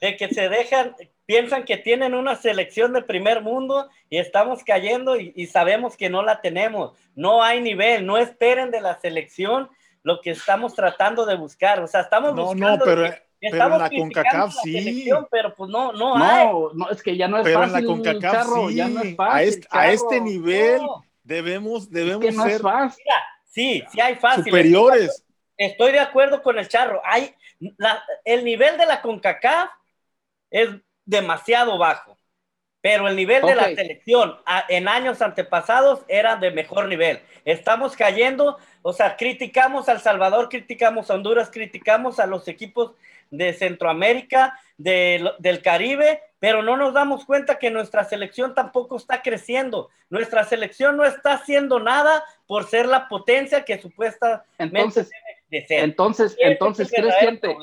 de 0.01 0.17
que 0.17 0.27
se 0.29 0.49
dejan, 0.49 0.95
piensan 1.29 1.63
que 1.63 1.77
tienen 1.77 2.15
una 2.15 2.35
selección 2.35 2.91
de 2.91 3.03
primer 3.03 3.43
mundo 3.43 3.87
y 4.09 4.17
estamos 4.17 4.63
cayendo 4.63 5.15
y, 5.15 5.45
sabemos 5.45 5.95
que 5.95 6.09
no 6.09 6.23
la 6.23 6.41
tenemos. 6.41 6.97
No 7.13 7.43
hay 7.43 7.61
nivel, 7.61 8.03
no 8.03 8.17
esperen 8.17 8.71
de 8.71 8.81
la 8.81 8.99
selección 8.99 9.69
lo 10.01 10.21
que 10.21 10.31
estamos 10.31 10.73
tratando 10.73 11.27
de 11.27 11.35
buscar. 11.35 11.81
O 11.81 11.87
sea, 11.87 12.01
estamos 12.01 12.33
no, 12.33 12.45
buscando. 12.45 12.77
No, 12.77 12.83
pero, 12.83 13.13
pero 13.39 13.63
en 13.63 13.79
la 13.79 13.89
CONCACAF 13.91 14.55
sí. 14.63 15.07
Pero 15.29 15.53
pues 15.53 15.69
no, 15.69 15.93
no, 15.93 16.15
hay. 16.15 16.47
No, 16.73 16.89
es 16.89 17.03
que 17.03 17.15
ya 17.15 17.27
no 17.27 17.37
es 17.37 17.43
pero 17.43 17.59
fácil. 17.59 17.75
en 17.75 17.83
la 17.83 17.87
CONCACAF 17.87 18.47
sí. 18.47 18.75
Ya 18.75 18.87
no 18.87 19.01
es 19.01 19.15
fácil, 19.15 19.37
a, 19.37 19.43
este, 19.43 19.67
a, 19.69 19.91
este, 19.91 20.21
nivel 20.21 20.81
debemos, 21.21 21.91
debemos 21.91 22.25
es 22.25 22.31
que 22.31 22.37
no 22.37 22.43
ser. 22.45 22.53
Es 22.53 22.61
fácil. 22.63 23.03
Mira, 23.05 23.23
sí, 23.45 23.83
sí 23.91 24.01
hay 24.01 24.15
fácil. 24.15 24.45
Superiores. 24.45 25.23
Estoy 25.55 25.91
de 25.91 25.99
acuerdo 25.99 26.41
con 26.41 26.57
el 26.57 26.67
charro. 26.67 27.03
Hay 27.05 27.35
la, 27.77 28.03
el 28.25 28.43
nivel 28.43 28.79
de 28.79 28.87
la 28.87 29.03
CONCACAF 29.03 29.69
es 30.49 30.69
demasiado 31.09 31.77
bajo. 31.77 32.17
pero 32.81 33.09
el 33.09 33.15
nivel 33.17 33.41
de 33.45 33.55
la 33.55 33.65
selección 33.75 34.37
en 34.69 34.87
años 34.87 35.21
antepasados 35.21 36.05
era 36.07 36.37
de 36.37 36.49
mejor 36.51 36.87
nivel. 36.87 37.19
Estamos 37.43 37.97
cayendo, 37.97 38.57
o 38.83 38.93
sea, 38.93 39.17
criticamos 39.17 39.89
a 39.89 39.93
El 39.93 39.99
Salvador, 39.99 40.47
criticamos 40.47 41.11
a 41.11 41.15
Honduras, 41.15 41.49
criticamos 41.51 42.19
a 42.19 42.25
los 42.25 42.47
equipos 42.47 42.93
de 43.31 43.51
Centroamérica, 43.53 44.57
del 44.77 45.61
Caribe, 45.61 46.21
pero 46.39 46.63
no 46.63 46.77
nos 46.77 46.93
damos 46.93 47.25
cuenta 47.25 47.59
que 47.59 47.69
nuestra 47.69 48.05
selección 48.05 48.53
tampoco 48.53 48.95
está 48.95 49.21
creciendo. 49.21 49.89
Nuestra 50.09 50.45
selección 50.45 50.95
no 50.95 51.03
está 51.03 51.33
haciendo 51.33 51.81
nada 51.81 52.23
por 52.47 52.65
ser 52.65 52.85
la 52.85 53.09
potencia 53.09 53.65
que 53.65 53.77
supuestamente 53.77 54.47
entonces, 54.57 55.09
debe 55.09 55.61
de 55.61 55.67
ser. 55.67 55.83
Entonces, 55.83 56.37
entonces, 56.39 56.89
¿crees, 56.89 57.15
gente? 57.15 57.57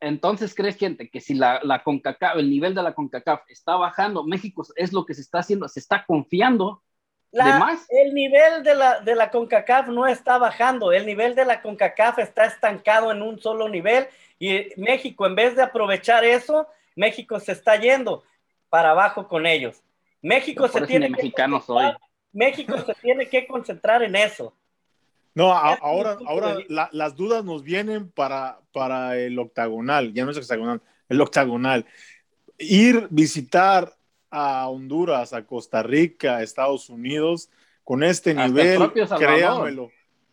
Entonces, 0.00 0.54
¿crees, 0.54 0.76
gente, 0.76 1.10
que 1.10 1.20
si 1.20 1.34
la, 1.34 1.60
la 1.62 1.82
CONCACAF, 1.82 2.36
el 2.36 2.48
nivel 2.48 2.74
de 2.74 2.82
la 2.82 2.94
CONCACAF 2.94 3.42
está 3.48 3.76
bajando, 3.76 4.24
México 4.24 4.64
es 4.76 4.92
lo 4.92 5.04
que 5.04 5.14
se 5.14 5.20
está 5.20 5.40
haciendo, 5.40 5.68
se 5.68 5.80
está 5.80 6.04
confiando 6.06 6.82
más? 7.32 7.86
El 7.90 8.14
nivel 8.14 8.62
de 8.62 8.74
la, 8.74 9.00
de 9.00 9.14
la 9.14 9.30
CONCACAF 9.30 9.88
no 9.88 10.06
está 10.06 10.38
bajando, 10.38 10.92
el 10.92 11.06
nivel 11.06 11.34
de 11.34 11.44
la 11.44 11.62
CONCACAF 11.62 12.18
está 12.18 12.44
estancado 12.44 13.12
en 13.12 13.22
un 13.22 13.38
solo 13.38 13.68
nivel 13.68 14.08
y 14.38 14.68
México, 14.76 15.26
en 15.26 15.34
vez 15.34 15.54
de 15.54 15.62
aprovechar 15.62 16.24
eso, 16.24 16.66
México 16.96 17.38
se 17.38 17.52
está 17.52 17.76
yendo 17.76 18.24
para 18.68 18.90
abajo 18.90 19.28
con 19.28 19.46
ellos. 19.46 19.82
México 20.22 20.68
se 20.68 20.80
tiene 20.82 21.12
que 21.12 21.32
México 22.32 22.78
se 22.78 22.94
tiene 22.94 23.28
que 23.28 23.46
concentrar 23.46 24.02
en 24.02 24.16
eso. 24.16 24.54
No, 25.34 25.52
ahora, 25.52 26.18
ahora 26.26 26.58
las 26.68 27.16
dudas 27.16 27.44
nos 27.44 27.62
vienen 27.62 28.10
para, 28.10 28.58
para 28.72 29.16
el 29.16 29.38
octagonal, 29.38 30.12
ya 30.12 30.24
no 30.24 30.32
es 30.32 30.36
hexagonal, 30.36 30.82
el 31.08 31.20
octagonal. 31.20 31.86
Ir 32.58 33.06
visitar 33.10 33.96
a 34.30 34.68
Honduras, 34.68 35.32
a 35.32 35.46
Costa 35.46 35.82
Rica, 35.82 36.36
a 36.36 36.42
Estados 36.42 36.90
Unidos, 36.90 37.48
con 37.84 38.02
este 38.02 38.34
nivel, 38.34 38.92
créanmelo, 38.92 39.90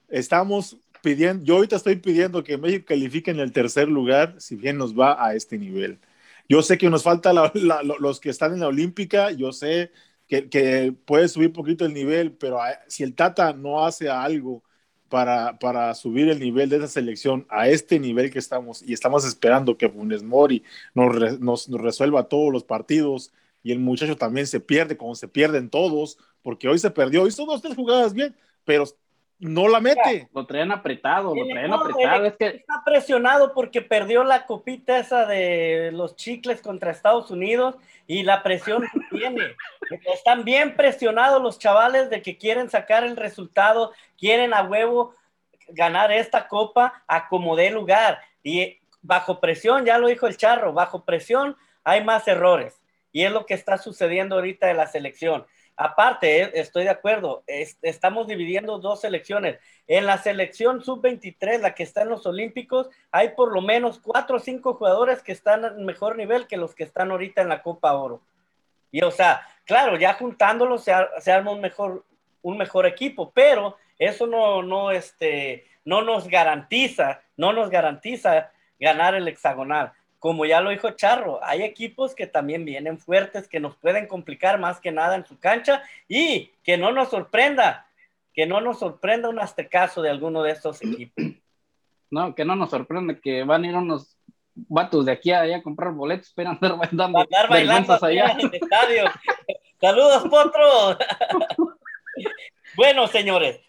estamos 0.10 0.78
pidiendo, 1.02 1.44
yo 1.46 1.56
ahorita 1.56 1.76
estoy 1.76 1.96
pidiendo 1.98 2.44
que 2.44 2.58
México 2.58 2.86
califique 2.88 3.32
en 3.32 3.40
el 3.40 3.52
tercer 3.52 3.88
lugar, 3.88 4.36
si 4.40 4.56
bien 4.56 4.78
nos 4.78 4.98
va 4.98 5.24
a 5.24 5.36
este 5.36 5.58
nivel. 5.58 6.00
Yo 6.50 6.62
sé 6.62 6.78
que 6.78 6.90
nos 6.90 7.04
falta 7.04 7.34
los 7.34 8.20
que 8.20 8.30
están 8.30 8.54
en 8.54 8.62
la 8.62 8.68
Olímpica, 8.68 9.32
yo 9.32 9.52
sé 9.52 9.92
que, 10.28 10.50
que 10.50 10.94
puede 11.06 11.28
subir 11.28 11.48
un 11.48 11.54
poquito 11.54 11.86
el 11.86 11.94
nivel, 11.94 12.32
pero 12.32 12.60
si 12.88 13.04
el 13.04 13.16
Tata 13.16 13.54
no 13.54 13.86
hace 13.86 14.10
algo 14.10 14.64
para, 15.10 15.60
para 15.60 15.94
subir 15.96 16.30
el 16.30 16.40
nivel 16.40 16.70
de 16.70 16.78
esa 16.78 16.88
selección 16.88 17.46
a 17.50 17.70
este 17.70 18.00
nivel 18.00 18.32
que 18.32 18.40
estamos 18.40 18.82
y 18.82 18.94
estamos 18.94 19.26
esperando 19.26 19.78
que 19.78 19.90
Funes 19.90 20.24
Mori 20.24 20.64
nos, 20.94 21.40
nos, 21.40 21.68
resuelva 21.70 22.28
todos 22.28 22.52
los 22.52 22.64
partidos 22.64 23.32
y 23.64 23.72
el 23.72 23.80
muchacho 23.80 24.16
también 24.16 24.48
se 24.48 24.60
pierde 24.60 24.98
como 24.98 25.16
se 25.16 25.28
pierden 25.28 25.70
todos, 25.70 26.18
porque 26.42 26.68
hoy 26.68 26.80
se 26.80 26.92
perdió, 26.92 27.28
hizo 27.28 27.46
dos, 27.46 27.62
tres 27.62 27.76
jugadas 27.76 28.14
bien, 28.14 28.36
pero 28.64 28.86
no 29.40 29.68
la 29.68 29.80
mete. 29.80 30.28
Lo 30.34 30.46
traen 30.46 30.72
apretado, 30.72 31.36
lo 31.36 31.48
traen 31.48 31.72
apretado. 31.72 32.26
Es 32.26 32.36
que... 32.38 32.48
Está 32.48 32.82
presionado 32.84 33.54
porque 33.54 33.82
perdió 33.82 34.24
la 34.24 34.46
copita 34.46 34.98
esa 34.98 35.26
de 35.26 35.92
los 35.94 36.16
chicles 36.16 36.62
contra 36.62 36.92
Estados 36.92 37.30
Unidos 37.30 37.76
y 38.08 38.24
la 38.24 38.42
presión 38.42 38.84
que 38.92 39.00
tiene. 39.18 39.56
Están 40.14 40.44
bien 40.44 40.76
presionados 40.76 41.42
los 41.42 41.60
chavales 41.60 42.10
de 42.10 42.22
que 42.22 42.38
quieren 42.38 42.70
sacar 42.70 43.04
el 43.04 43.16
resultado, 43.16 43.92
quieren 44.18 44.54
a 44.54 44.64
huevo 44.64 45.14
ganar 45.70 46.12
esta 46.12 46.48
copa 46.48 47.04
a 47.08 47.28
como 47.28 47.56
dé 47.56 47.70
lugar. 47.70 48.20
Y 48.44 48.80
bajo 49.02 49.40
presión, 49.40 49.86
ya 49.86 50.00
lo 50.00 50.08
dijo 50.08 50.28
el 50.28 50.38
charro, 50.38 50.74
bajo 50.74 51.06
presión 51.06 51.56
hay 51.84 52.04
más 52.04 52.28
errores. 52.28 52.82
Y 53.12 53.24
es 53.24 53.32
lo 53.32 53.46
que 53.46 53.54
está 53.54 53.78
sucediendo 53.78 54.36
ahorita 54.36 54.70
en 54.70 54.78
la 54.78 54.88
selección 54.88 55.46
Aparte, 55.80 56.42
eh, 56.42 56.52
estoy 56.56 56.86
de 56.86 56.90
acuerdo, 56.90 57.44
estamos 57.46 58.26
dividiendo 58.26 58.80
dos 58.80 59.02
selecciones. 59.02 59.60
En 59.86 60.08
la 60.08 60.18
selección 60.18 60.84
sub-23, 60.84 61.60
la 61.60 61.76
que 61.76 61.84
está 61.84 62.02
en 62.02 62.10
los 62.10 62.26
Olímpicos, 62.26 62.90
hay 63.12 63.30
por 63.30 63.54
lo 63.54 63.62
menos 63.62 64.00
cuatro 64.00 64.38
o 64.38 64.40
cinco 64.40 64.74
jugadores 64.74 65.22
que 65.22 65.32
están 65.32 65.64
en 65.64 65.86
mejor 65.86 66.18
nivel 66.18 66.48
que 66.48 66.58
los 66.58 66.74
que 66.74 66.84
están 66.84 67.12
ahorita 67.12 67.44
en 67.44 67.50
la 67.50 67.62
Copa 67.62 67.94
Oro. 67.94 68.22
Y 68.92 69.04
o 69.04 69.12
sea, 69.12 69.48
claro, 69.66 69.98
ya 69.98 70.16
juntándolos 70.16 70.84
se, 70.84 71.32
arma 71.32 71.52
un 71.52 71.62
mejor, 71.62 72.04
un 72.42 72.58
mejor 72.58 72.88
equipo, 72.88 73.32
pero 73.32 73.78
eso 74.00 74.26
no, 74.26 74.64
no, 74.64 74.90
este, 74.90 75.68
no 75.86 76.02
nos 76.02 76.28
garantiza, 76.28 77.22
no 77.36 77.54
nos 77.54 77.70
garantiza 77.70 78.52
ganar 78.80 79.14
el 79.14 79.28
hexagonal 79.28 79.94
como 80.20 80.46
ya 80.46 80.62
lo 80.62 80.72
dijo 80.72 80.92
Charro, 80.92 81.40
hay 81.44 81.64
equipos 81.64 82.16
que 82.16 82.28
también 82.28 82.66
vienen 82.66 82.98
fuertes, 82.98 83.48
que 83.48 83.60
nos 83.60 83.76
pueden 83.76 84.08
complicar 84.08 84.60
más 84.60 84.80
que 84.80 84.92
nada 84.92 85.16
en 85.16 85.26
su 85.26 85.40
cancha 85.40 85.84
y 86.08 86.52
que 86.64 86.78
no 86.78 86.92
nos 86.92 87.10
sorprenda, 87.10 87.88
que 88.34 88.46
no 88.48 88.62
nos 88.62 88.80
sorprenda 88.80 89.30
un 89.30 89.40
aztecaso 89.40 90.02
de 90.02 90.10
alguno 90.10 90.44
de 90.44 90.52
estos 90.52 90.82
equipos. 90.84 91.24
No, 92.10 92.34
que 92.36 92.46
no 92.46 92.56
nos 92.56 92.70
sorprenda 92.70 93.20
que 93.20 93.44
van 93.44 93.66
a 93.66 93.68
ir 93.68 93.76
unos 93.76 94.18
vatos 94.56 95.06
de 95.06 95.12
aquí 95.12 95.32
a 95.32 95.42
allá 95.42 95.58
a 95.58 95.62
comprar 95.62 95.92
boletos, 95.92 96.32
pero 96.34 96.50
andar 96.52 96.78
bailando, 96.78 97.20
andar 97.20 97.50
bailando 97.50 97.98
allá 98.02 98.28
en 98.28 98.40
el 98.40 98.54
estadio. 98.54 99.04
Saludos, 99.82 100.24
Potro. 100.30 100.98
bueno, 102.78 103.08
señores, 103.08 103.60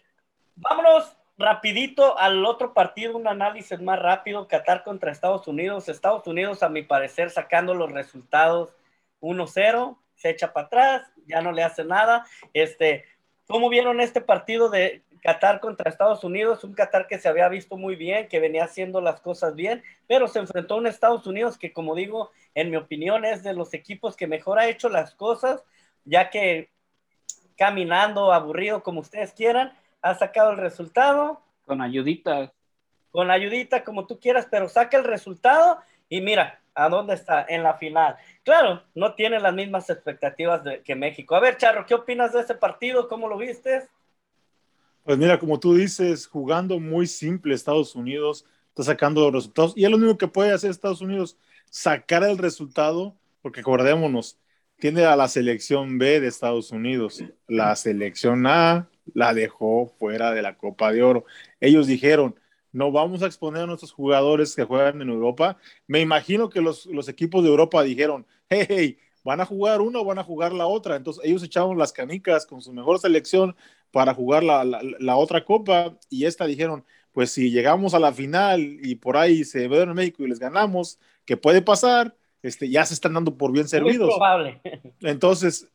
vámonos 0.55 1.18
rapidito 1.39 2.19
al 2.19 2.45
otro 2.45 2.73
partido, 2.73 3.15
un 3.17 3.27
análisis 3.27 3.79
más 3.79 3.97
rápido, 3.97 4.47
Qatar 4.47 4.83
contra 4.83 5.11
Estados 5.11 5.47
Unidos. 5.47 5.87
Estados 5.87 6.27
Unidos, 6.27 6.61
a 6.61 6.69
mi 6.69 6.83
parecer, 6.83 7.29
sacando 7.31 7.73
los 7.73 7.91
resultados 7.91 8.75
1-0, 9.21 9.97
se 10.15 10.29
echa 10.29 10.51
para 10.51 10.67
atrás, 10.67 11.11
ya 11.25 11.41
no 11.41 11.53
le 11.53 11.63
hace 11.63 11.85
nada. 11.85 12.25
Este, 12.53 13.05
¿Cómo 13.47 13.69
vieron 13.69 14.01
este 14.01 14.19
partido 14.19 14.69
de 14.69 15.01
Qatar 15.23 15.61
contra 15.61 15.89
Estados 15.89 16.25
Unidos? 16.25 16.65
Un 16.65 16.73
Qatar 16.73 17.07
que 17.07 17.19
se 17.19 17.29
había 17.29 17.47
visto 17.47 17.77
muy 17.77 17.95
bien, 17.95 18.27
que 18.27 18.41
venía 18.41 18.65
haciendo 18.65 18.99
las 18.99 19.21
cosas 19.21 19.55
bien, 19.55 19.81
pero 20.07 20.27
se 20.27 20.39
enfrentó 20.39 20.73
a 20.73 20.77
un 20.77 20.87
Estados 20.87 21.25
Unidos 21.25 21.57
que, 21.57 21.71
como 21.71 21.95
digo, 21.95 22.31
en 22.53 22.69
mi 22.69 22.75
opinión 22.75 23.23
es 23.23 23.43
de 23.43 23.53
los 23.53 23.73
equipos 23.73 24.17
que 24.17 24.27
mejor 24.27 24.59
ha 24.59 24.67
hecho 24.67 24.89
las 24.89 25.15
cosas, 25.15 25.63
ya 26.03 26.29
que 26.29 26.69
caminando, 27.57 28.33
aburrido, 28.33 28.83
como 28.83 28.99
ustedes 28.99 29.31
quieran, 29.31 29.73
ha 30.01 30.15
sacado 30.15 30.51
el 30.51 30.57
resultado. 30.57 31.41
Con 31.65 31.81
ayudita. 31.81 32.53
Con 33.11 33.31
ayudita, 33.31 33.83
como 33.83 34.05
tú 34.05 34.19
quieras, 34.19 34.47
pero 34.49 34.69
saca 34.69 34.97
el 34.97 35.03
resultado 35.03 35.79
y 36.09 36.21
mira 36.21 36.59
a 36.73 36.89
dónde 36.89 37.13
está 37.13 37.45
en 37.47 37.63
la 37.63 37.75
final. 37.75 38.15
Claro, 38.43 38.83
no 38.95 39.13
tiene 39.15 39.39
las 39.39 39.53
mismas 39.53 39.89
expectativas 39.89 40.63
de, 40.63 40.81
que 40.81 40.95
México. 40.95 41.35
A 41.35 41.39
ver, 41.39 41.57
Charro, 41.57 41.85
¿qué 41.85 41.93
opinas 41.93 42.33
de 42.33 42.41
ese 42.41 42.55
partido? 42.55 43.07
¿Cómo 43.07 43.27
lo 43.27 43.37
viste? 43.37 43.87
Pues 45.03 45.17
mira, 45.17 45.39
como 45.39 45.59
tú 45.59 45.75
dices, 45.75 46.27
jugando 46.27 46.79
muy 46.79 47.07
simple 47.07 47.55
Estados 47.55 47.95
Unidos, 47.95 48.45
está 48.69 48.83
sacando 48.83 49.21
los 49.21 49.33
resultados. 49.33 49.73
Y 49.75 49.83
es 49.83 49.91
lo 49.91 49.97
único 49.97 50.17
que 50.17 50.27
puede 50.27 50.53
hacer 50.53 50.69
Estados 50.69 51.01
Unidos, 51.01 51.37
sacar 51.69 52.23
el 52.23 52.37
resultado, 52.37 53.15
porque 53.41 53.61
acordémonos, 53.61 54.37
tiene 54.77 55.03
a 55.03 55.15
la 55.15 55.27
selección 55.27 55.97
B 55.97 56.21
de 56.21 56.27
Estados 56.27 56.71
Unidos, 56.71 57.23
la 57.47 57.75
selección 57.75 58.47
A 58.47 58.87
la 59.13 59.33
dejó 59.33 59.87
fuera 59.99 60.31
de 60.31 60.41
la 60.41 60.57
Copa 60.57 60.91
de 60.91 61.03
Oro. 61.03 61.25
Ellos 61.59 61.87
dijeron, 61.87 62.35
no 62.71 62.91
vamos 62.91 63.23
a 63.23 63.25
exponer 63.25 63.63
a 63.63 63.65
nuestros 63.67 63.91
jugadores 63.91 64.55
que 64.55 64.63
juegan 64.63 65.01
en 65.01 65.09
Europa. 65.09 65.57
Me 65.87 66.01
imagino 66.01 66.49
que 66.49 66.61
los, 66.61 66.87
equipos 67.07 67.43
de 67.43 67.49
Europa 67.49 67.83
dijeron, 67.83 68.25
hey, 68.49 68.65
hey, 68.69 68.99
van 69.23 69.41
a 69.41 69.45
jugar 69.45 69.81
una 69.81 69.99
o 69.99 70.05
van 70.05 70.19
a 70.19 70.23
jugar 70.23 70.53
la 70.53 70.67
otra. 70.67 70.95
Entonces 70.95 71.23
ellos 71.25 71.43
echaron 71.43 71.77
las 71.77 71.91
canicas 71.93 72.45
con 72.45 72.61
su 72.61 72.73
mejor 72.73 72.99
selección 72.99 73.55
para 73.91 74.13
jugar 74.13 74.43
la, 74.43 74.63
la, 74.63 75.15
otra 75.15 75.43
copa 75.43 75.97
y 76.09 76.25
esta 76.25 76.45
dijeron, 76.45 76.85
pues 77.11 77.31
si 77.31 77.51
llegamos 77.51 77.93
a 77.93 77.99
la 77.99 78.13
final 78.13 78.61
y 78.83 78.95
por 78.95 79.17
ahí 79.17 79.43
se 79.43 79.67
ve 79.67 79.81
en 79.81 79.93
México 79.93 80.23
y 80.23 80.29
les 80.29 80.39
ganamos, 80.39 80.99
¿qué 81.25 81.37
puede 81.37 81.61
pasar? 81.61 82.15
Este, 82.41 82.69
ya 82.69 82.85
se 82.85 82.93
están 82.93 83.13
dando 83.13 83.37
por 83.37 83.51
bien 83.51 83.67
servidos. 83.67 84.13
Entonces, 85.01 85.69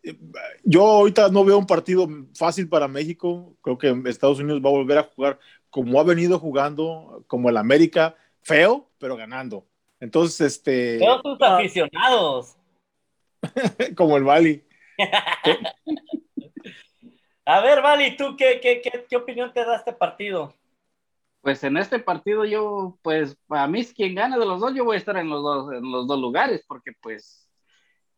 yo 0.63 0.87
ahorita 0.87 1.29
no 1.29 1.45
veo 1.45 1.59
un 1.59 1.67
partido 1.67 2.09
fácil 2.35 2.69
para 2.69 2.89
México. 2.89 3.55
Creo 3.61 3.77
que 3.77 3.95
Estados 4.07 4.39
Unidos 4.39 4.63
va 4.65 4.71
a 4.71 4.73
volver 4.73 4.99
a 4.99 5.03
jugar 5.03 5.39
como 5.69 6.01
ha 6.01 6.05
venido 6.05 6.39
jugando, 6.39 7.25
como 7.27 7.51
el 7.51 7.57
América, 7.57 8.15
feo, 8.43 8.89
pero 8.99 9.17
ganando. 9.17 9.67
Entonces, 10.01 10.41
este. 10.41 10.99
Todos 10.99 11.23
tus 11.23 11.39
ah, 11.43 11.57
aficionados. 11.57 12.57
como 13.97 14.17
el 14.17 14.25
Bali. 14.25 14.65
a 17.45 17.61
ver, 17.61 17.83
Bali, 17.83 18.17
¿tú 18.17 18.37
qué, 18.37 18.61
qué, 18.63 18.81
qué, 18.81 19.05
qué 19.09 19.17
opinión 19.17 19.53
te 19.53 19.65
da 19.65 19.77
este 19.77 19.93
partido? 19.93 20.55
Pues 21.45 21.63
en 21.63 21.77
este 21.77 21.99
partido 21.99 22.47
yo, 22.47 22.99
pues 23.03 23.37
a 23.51 23.69
mí 23.69 23.85
quien 23.85 24.15
gane 24.15 24.39
de 24.39 24.47
los 24.47 24.61
dos, 24.61 24.75
yo 24.75 24.85
voy 24.85 24.95
a 24.95 24.99
estar 24.99 25.17
en 25.19 25.29
los 25.29 25.43
dos, 25.43 25.73
en 25.75 25.93
los 25.93 26.07
dos 26.07 26.19
lugares, 26.19 26.65
porque 26.67 26.93
pues 27.03 27.47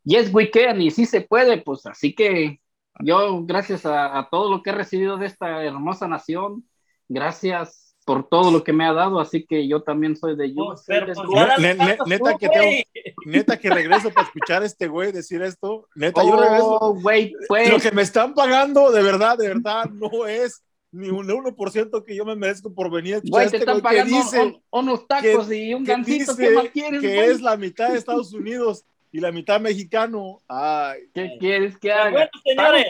yes 0.04 0.32
we 0.32 0.48
can 0.48 0.80
y 0.80 0.92
sí 0.92 1.04
se 1.06 1.22
puede, 1.22 1.60
pues 1.60 1.84
así 1.86 2.14
que 2.14 2.60
yo 3.00 3.44
gracias 3.44 3.84
a, 3.84 4.28
todo 4.30 4.48
lo 4.48 4.62
que 4.62 4.70
he 4.70 4.74
recibido 4.74 5.18
de 5.18 5.26
esta 5.26 5.64
hermosa 5.64 6.06
nación, 6.06 6.64
gracias 7.08 7.96
por 8.04 8.28
todo 8.28 8.52
lo 8.52 8.62
que 8.62 8.72
me 8.72 8.86
ha 8.86 8.92
dado, 8.92 9.18
así 9.18 9.44
que 9.44 9.66
yo 9.66 9.82
también 9.82 10.16
soy 10.16 10.36
de 10.36 10.54
pero, 10.86 11.06
pues, 11.06 11.58
Ne- 11.58 11.74
ne- 11.74 11.98
neta 12.06 12.38
que 12.38 12.48
tengo- 12.48 12.64
güey. 12.64 12.86
Neta 13.26 13.58
que 13.58 13.68
regreso 13.68 14.12
para 14.12 14.28
escuchar 14.28 14.62
a 14.62 14.66
este 14.66 14.86
güey 14.86 15.10
decir 15.10 15.42
esto. 15.42 15.88
Neta, 15.96 16.22
yo 16.22 16.40
regreso. 16.40 16.78
Oh, 16.80 16.94
güey, 16.94 17.32
Lo 17.32 17.38
pues, 17.48 17.82
que 17.82 17.90
me 17.90 18.02
están 18.02 18.32
pagando, 18.34 18.92
de 18.92 19.02
verdad, 19.02 19.36
de 19.36 19.48
verdad, 19.48 19.86
no 19.90 20.24
es 20.28 20.62
ni 20.96 21.08
un 21.10 21.26
1% 21.28 22.04
que 22.04 22.16
yo 22.16 22.24
me 22.24 22.34
merezco 22.34 22.72
por 22.72 22.90
venir 22.90 23.14
a 23.14 23.16
escuchar 23.18 23.32
güey, 23.32 23.50
te 23.50 23.56
este 23.56 23.70
están 23.70 23.80
güey 23.80 23.94
que 23.94 23.98
pagando 24.00 24.16
dice, 24.24 24.40
un- 24.40 24.62
unos 24.70 25.06
tacos 25.06 25.52
y 25.52 25.74
un 25.74 25.84
que 25.84 25.92
gancito, 25.92 26.32
dice 26.34 26.48
¿qué 26.48 26.54
más 26.54 26.68
quieres, 26.68 27.00
que 27.00 27.14
güey? 27.14 27.28
es 27.30 27.40
la 27.42 27.56
mitad 27.56 27.90
de 27.90 27.98
Estados 27.98 28.32
Unidos 28.34 28.84
y 29.12 29.20
la 29.20 29.30
mitad 29.32 29.60
mexicano. 29.60 30.40
Ay, 30.48 31.00
¿Qué 31.14 31.36
quieres 31.38 31.78
que 31.78 31.92
haga? 31.92 32.10
bueno, 32.10 32.30
señores. 32.44 32.86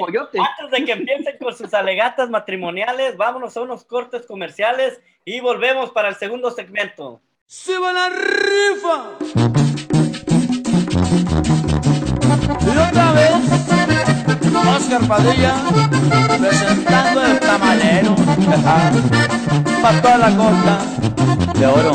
Antes 0.58 0.70
de 0.78 0.84
que 0.84 0.92
empiecen 0.98 1.36
con 1.38 1.54
sus 1.56 1.72
alegatas 1.74 2.30
matrimoniales, 2.30 3.16
vámonos 3.16 3.56
a 3.56 3.60
unos 3.62 3.84
cortes 3.84 4.26
comerciales 4.26 4.98
y 5.24 5.40
volvemos 5.40 5.90
para 5.90 6.08
el 6.08 6.16
segundo 6.16 6.50
segmento. 6.50 7.20
¡Suba 7.46 7.92
la 7.92 8.08
rifa! 8.08 9.16
Oscar 14.74 15.06
Padilla 15.06 15.54
presentando 16.38 17.22
el 17.22 17.38
tamalero 17.40 18.16
para 19.82 20.02
toda 20.02 20.18
la 20.18 20.36
costa 20.36 20.78
de 21.58 21.66
oro. 21.66 21.92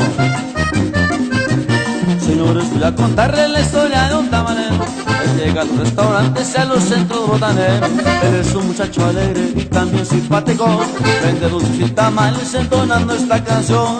Señores, 2.20 2.70
voy 2.72 2.82
a 2.84 2.94
contarles 2.94 3.50
la 3.50 3.60
historia 3.60 4.08
de 4.08 4.16
un 4.16 4.30
tamalero. 4.30 4.84
Él 5.24 5.36
llega 5.36 5.62
a 5.62 5.64
los 5.64 5.78
restaurantes 5.78 6.54
y 6.54 6.60
a 6.60 6.64
los 6.64 6.82
centros 6.82 7.26
botaneros. 7.26 7.90
Él 8.22 8.34
es 8.40 8.54
un 8.54 8.66
muchacho 8.68 9.06
alegre 9.06 9.52
y 9.54 9.64
también 9.64 10.06
simpático. 10.06 10.80
Vende 11.22 11.48
dulces 11.48 11.80
y 11.80 11.90
tamales 11.90 12.54
entonando 12.54 13.14
esta 13.14 13.42
canción. 13.44 13.98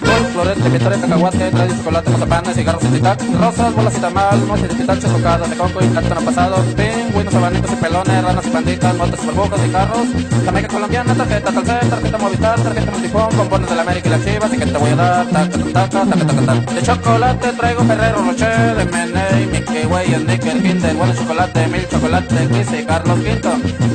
Con 0.00 0.29
florete, 0.40 0.70
pitoreta, 0.70 1.06
cacahuate, 1.06 1.50
trae 1.50 1.68
chocolate, 1.68 2.10
mazapanes, 2.10 2.54
cigarros 2.56 2.84
y 2.84 2.86
titac, 2.88 3.20
rosas, 3.40 3.74
bolas 3.74 3.96
y 3.96 4.00
tamal, 4.00 4.38
moches 4.46 4.68
de 4.68 4.74
pitache, 4.74 5.08
tocadas 5.08 5.50
de 5.50 5.56
coco 5.56 5.84
y 5.84 5.88
plátano 5.88 6.20
pasado, 6.22 6.56
pingüinos, 6.76 7.34
abanicos 7.34 7.72
y 7.72 7.76
pelones, 7.76 8.24
ranas 8.24 8.46
y 8.46 8.50
panditas, 8.50 8.96
motos, 8.96 9.26
burbujas 9.26 9.60
y 9.66 9.70
carros, 9.70 10.08
jamaica 10.44 10.68
colombiana, 10.68 11.14
tarjeta 11.14 11.52
Telcel, 11.52 11.90
tarjeta 11.90 12.18
Movistar, 12.18 12.60
tarjeta 12.60 12.90
Multifón, 12.90 13.28
pompones 13.36 13.68
de 13.68 13.76
la 13.76 13.82
América 13.82 14.08
y 14.08 14.10
las 14.10 14.24
chivas, 14.24 14.54
y 14.54 14.58
que 14.58 14.66
te 14.66 14.78
voy 14.78 14.90
a 14.90 14.96
dar, 14.96 15.26
taca, 15.26 15.58
taca, 15.58 16.04
taca, 16.06 16.26
taca, 16.26 16.46
taca. 16.46 16.74
De 16.74 16.82
chocolate 16.82 17.52
traigo 17.52 17.84
Ferrero 17.84 18.22
Rocher, 18.22 18.90
Meney, 18.92 19.46
Mickey 19.46 19.86
Way, 19.86 20.14
Snicker, 20.14 20.62
Kinder, 20.62 20.94
bueno 20.94 21.14
chocolate, 21.14 21.66
mil 21.68 21.88
chocolate, 21.88 22.48
y 22.80 22.84
Carlos 22.84 23.18
Quinto. 23.20 23.50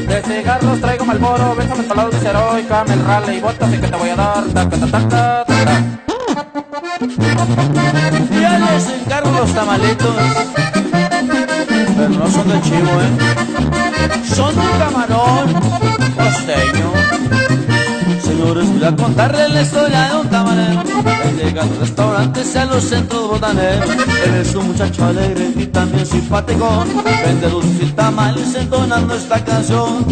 De 0.07 0.21
cigarros 0.21 0.81
traigo 0.81 1.05
Malboro, 1.05 1.55
Benjamin 1.55 1.87
Palado, 1.87 2.11
Cicero 2.11 2.59
y 2.59 2.63
Camel 2.63 3.03
Raleigh, 3.05 3.41
botas 3.41 3.73
y 3.73 3.77
que 3.77 3.87
te 3.87 3.97
voy 3.97 4.09
a 4.09 4.15
dar, 4.15 4.43
taca, 4.53 4.77
taca, 4.77 4.91
taca, 4.91 5.45
taca. 5.47 6.14
Ya 6.99 8.59
les 8.59 8.89
encargo 8.89 9.31
los 9.31 9.53
tamalitos. 9.53 10.15
Pero 11.97 12.09
no 12.09 12.27
son 12.29 12.47
de 12.47 12.61
chivo, 12.61 12.89
¿eh? 13.01 14.23
Son 14.33 14.55
de 14.55 14.61
camarón 14.79 15.53
costeño. 16.15 16.93
Señores, 18.21 18.69
voy 18.69 18.83
a 18.85 18.95
contarles 18.95 19.51
la 19.51 19.61
historia 19.61 20.09
de 20.09 20.15
un 20.17 20.29
tamalero. 20.29 20.83
Llega 21.37 21.63
a 21.63 21.65
los 21.65 21.79
restaurantes 21.79 22.55
y 22.55 22.57
a 22.57 22.65
los 22.65 22.83
centros 22.83 23.27
botaneros. 23.29 23.89
Él 24.25 24.35
es 24.35 24.55
un 24.55 24.67
muchacho 24.67 25.05
alegre 25.05 25.51
y 25.55 25.67
también 25.67 26.05
simpático. 26.05 26.85
Vende 27.25 27.49
dulces 27.49 27.89
y 27.89 27.91
tamales 27.91 28.55
entonando 28.55 29.15
esta 29.15 29.43
canción. 29.43 30.05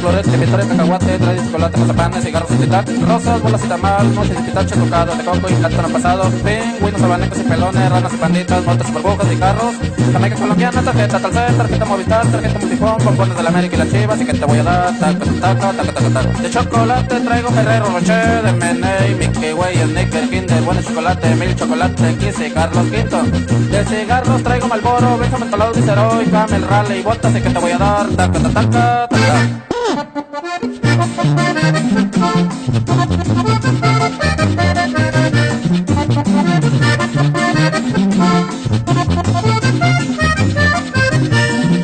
Florete, 0.00 0.30
pitoreta, 0.30 0.68
cacahuate, 0.68 1.18
trae 1.18 1.36
chocolate, 1.36 1.78
mazapanes, 1.78 2.24
cigarros 2.24 2.50
y 2.50 2.56
titac, 2.56 2.88
rosas, 3.06 3.42
bolas 3.42 3.64
y 3.64 3.68
tamal, 3.68 4.08
moches 4.14 4.38
y 4.38 4.42
pitache, 4.42 4.74
tocados 4.76 5.18
de 5.18 5.24
coco 5.24 5.48
y 5.48 5.54
plátano 5.54 5.88
pasado, 5.88 6.30
pingüinos, 6.30 7.02
abanicos 7.02 7.38
y 7.38 7.42
pelones, 7.42 7.90
ranas 7.90 8.12
y 8.12 8.16
panditas, 8.16 8.64
burbujas 8.64 9.32
y 9.32 9.36
carros, 9.36 9.74
jamaica 10.12 10.36
colombiana, 10.36 10.82
tarjeta 10.82 11.18
Telcel, 11.20 11.56
tarjeta 11.56 11.84
Movistar, 11.84 12.26
tarjeta 12.26 12.58
Multifón, 12.58 12.98
pompones 12.98 13.36
de 13.36 13.42
la 13.42 13.48
América 13.50 13.76
y 13.76 13.78
las 13.78 13.90
chivas, 13.90 14.20
y 14.20 14.24
que 14.24 14.32
te 14.32 14.44
voy 14.44 14.58
a 14.58 14.62
dar, 14.62 14.98
taca, 14.98 15.24
taca, 15.40 15.72
taca, 15.72 15.92
taca, 15.92 16.10
taca. 16.10 16.42
De 16.42 16.50
chocolate 16.50 17.20
traigo 17.20 17.50
Ferrero 17.50 17.86
Rocher, 17.90 18.42
de 18.42 18.52
Meney, 18.52 19.14
Mickey 19.18 19.52
Way, 19.52 19.76
Snicker, 19.76 20.30
Kinder, 20.30 20.62
bueno 20.62 20.82
chocolate, 20.82 21.34
mil 21.34 21.54
chocolate, 21.54 22.16
Kiss 22.16 22.40
y 22.46 22.50
Carlos 22.50 22.86
Quinto. 22.88 23.22
De 23.70 23.84
cigarros 23.84 24.42
traigo 24.42 24.66
Malboro, 24.66 25.18
Benjamin 25.18 25.50
Palado, 25.50 25.74
Cicero 25.74 26.22
y 26.22 26.26
Camel 26.30 26.62
Raleigh, 26.62 27.02
botas, 27.02 27.36
y 27.36 27.40
que 27.40 27.50
te 27.50 27.58
voy 27.58 27.72
a 27.72 27.78
dar, 27.78 28.08
taca, 28.08 28.38
taca, 28.40 28.70
taca, 28.70 29.08
taca. 29.08 29.69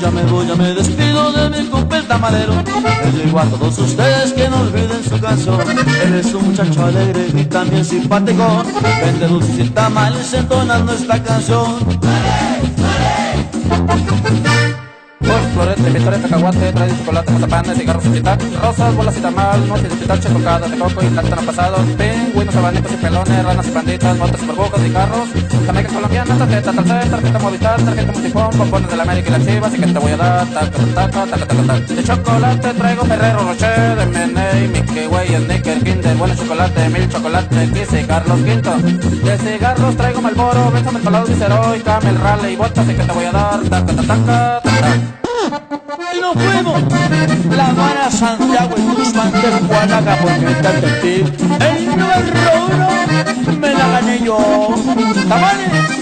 Ya 0.00 0.10
me 0.10 0.22
voy, 0.24 0.46
ya 0.46 0.54
me 0.54 0.74
despido 0.74 1.32
de 1.32 1.50
mi 1.50 1.66
compa 1.68 1.96
el 1.98 2.06
tamalero. 2.06 2.52
Les 3.04 3.24
digo 3.24 3.40
a 3.40 3.44
todos 3.46 3.78
ustedes 3.78 4.32
que 4.34 4.48
no 4.48 4.60
olviden 4.60 5.02
su 5.02 5.18
canción. 5.20 5.58
Él 6.04 6.14
es 6.14 6.34
un 6.34 6.48
muchacho 6.50 6.84
alegre 6.84 7.26
y 7.34 7.44
también 7.46 7.84
simpático. 7.84 8.62
Vende 9.04 9.26
dulces 9.26 9.58
y 9.66 9.70
tamales 9.70 10.32
entonando 10.34 10.92
esta 10.92 11.22
canción. 11.22 11.78
Con 15.26 15.42
florete, 15.52 15.90
pitoreta, 15.90 16.28
cacahuate, 16.28 16.72
trae 16.72 16.96
chocolate, 16.98 17.32
mazapanes, 17.32 17.78
cigarros 17.78 18.06
y 18.06 18.10
titac, 18.10 18.40
rosas, 18.62 18.94
bolas 18.94 19.16
y 19.16 19.20
tamal, 19.20 19.66
moches 19.66 19.90
de 19.90 19.96
pitache, 19.96 20.28
de 20.28 20.78
coco 20.78 21.02
y 21.02 21.06
plátano 21.06 21.42
pasado, 21.42 21.76
pingüinos, 21.98 22.54
abanicos 22.54 22.92
y 22.92 22.96
pelones, 22.96 23.44
ranas 23.44 23.66
y 23.66 23.70
panditas, 23.72 24.18
motos, 24.18 24.46
burbujas 24.46 24.86
y 24.86 24.90
carros, 24.90 25.28
jamaica 25.66 25.92
colombiana, 25.92 26.38
tarjeta 26.38 26.72
Telcel, 26.72 27.10
tarjeta 27.10 27.38
Movistar, 27.40 27.82
tarjeta 27.82 28.12
Multifón, 28.12 28.50
pompones 28.50 28.90
de 28.90 28.96
la 28.96 29.02
América 29.02 29.28
y 29.28 29.32
las 29.32 29.46
chivas, 29.46 29.74
y 29.74 29.80
que 29.80 29.86
te 29.86 29.98
voy 29.98 30.12
a 30.12 30.16
dar, 30.16 30.46
taca, 30.46 30.70
taca, 30.70 31.10
taca, 31.10 31.46
taca, 31.46 31.62
taca. 31.62 31.94
De 31.94 32.04
chocolate 32.04 32.74
traigo 32.74 33.04
Ferrero 33.04 33.38
Rocher, 33.40 33.96
de 33.96 34.06
Meney, 34.06 34.68
Mickey 34.68 35.06
Way, 35.08 35.28
Snicker, 35.44 35.82
Kinder, 35.82 36.16
bueno 36.16 36.34
chocolate, 36.36 36.88
mil 36.88 37.08
chocolate, 37.08 37.64
y 37.64 38.04
Carlos 38.04 38.38
Quinto. 38.44 38.76
De 38.76 39.38
cigarros 39.38 39.96
traigo 39.96 40.20
Malboro, 40.20 40.70
Benjamin 40.70 41.02
Palado, 41.02 41.26
Cicero 41.26 41.74
y 41.74 41.80
Camel 41.80 42.16
Raleigh, 42.20 42.52
y 42.52 42.56
botas, 42.56 42.88
y 42.88 42.94
que 42.94 43.02
te 43.02 43.12
voy 43.12 43.24
a 43.24 43.32
dar, 43.32 43.60
taca, 43.62 43.86
taca, 43.86 44.06
taca, 44.06 44.60
taca. 44.62 45.25
Y 46.14 46.20
nos 46.20 46.32
fuimos. 46.34 46.82
La 47.56 47.66
Habana, 47.68 48.10
Santiago 48.10 48.74
y 48.76 48.82
Guzmán 48.82 49.32
de 49.32 49.50
Juanaga 49.68 50.16
porque 50.22 50.46
está 50.52 50.70
el 50.70 50.80
detective. 50.80 51.32
El 51.68 51.86
número 51.86 52.66
uno 52.66 53.58
me 53.60 53.72
la 53.74 53.88
gané 53.88 54.18
yo. 54.20 54.38
¡Tamales! 55.28 55.96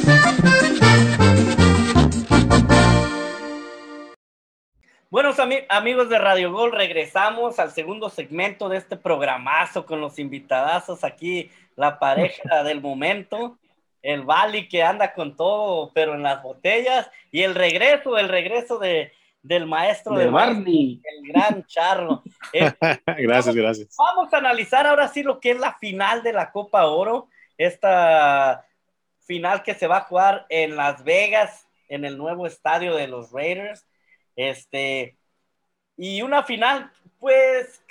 Buenos 5.11 5.39
ami- 5.39 5.65
amigos 5.69 6.09
de 6.09 6.19
Radio 6.19 6.53
Gol, 6.53 6.73
regresamos 6.73 7.59
al 7.61 7.71
segundo 7.71 8.11
segmento 8.11 8.69
de 8.69 8.79
este 8.79 8.97
programazo 8.97 9.87
con 9.87 10.01
los 10.01 10.19
invitadazos 10.19 11.05
aquí, 11.05 11.51
la 11.77 11.99
pareja 12.01 12.63
del 12.65 12.81
momento, 12.81 13.59
el 14.03 14.23
Bali 14.23 14.69
que 14.69 14.83
anda 14.83 15.15
con 15.15 15.37
todo, 15.37 15.93
pero 15.95 16.15
en 16.15 16.23
las 16.25 16.43
botellas, 16.43 17.09
y 17.31 17.43
el 17.43 17.55
regreso, 17.55 18.19
el 18.19 18.29
regreso 18.29 18.79
de, 18.79 19.13
del 19.45 19.67
maestro 19.67 20.15
De 20.15 20.25
del 20.25 20.33
Barney. 20.33 21.01
el 21.05 21.29
gran 21.29 21.65
Charro. 21.67 22.23
Eh, 22.53 22.73
gracias, 23.19 23.55
gracias. 23.55 23.97
Vamos 23.97 24.33
a 24.33 24.39
analizar 24.39 24.87
ahora 24.87 25.09
sí 25.09 25.23
lo 25.23 25.41
que 25.41 25.51
es 25.51 25.59
la 25.59 25.75
final 25.75 26.23
de 26.23 26.33
la 26.33 26.53
Copa 26.53 26.87
Oro, 26.87 27.29
esta 27.59 28.65
final 29.25 29.63
que 29.63 29.75
se 29.75 29.87
va 29.87 29.99
a 29.99 30.03
jugar 30.03 30.47
en 30.49 30.77
Las 30.77 31.03
Vegas, 31.03 31.67
en 31.89 32.05
el 32.05 32.17
nuevo 32.17 32.47
estadio 32.47 32.95
de 32.95 33.09
los 33.09 33.33
Raiders. 33.33 33.87
Este, 34.37 35.17
y 35.97 36.23
una 36.23 36.45
final, 36.45 36.93
pues, 37.19 37.83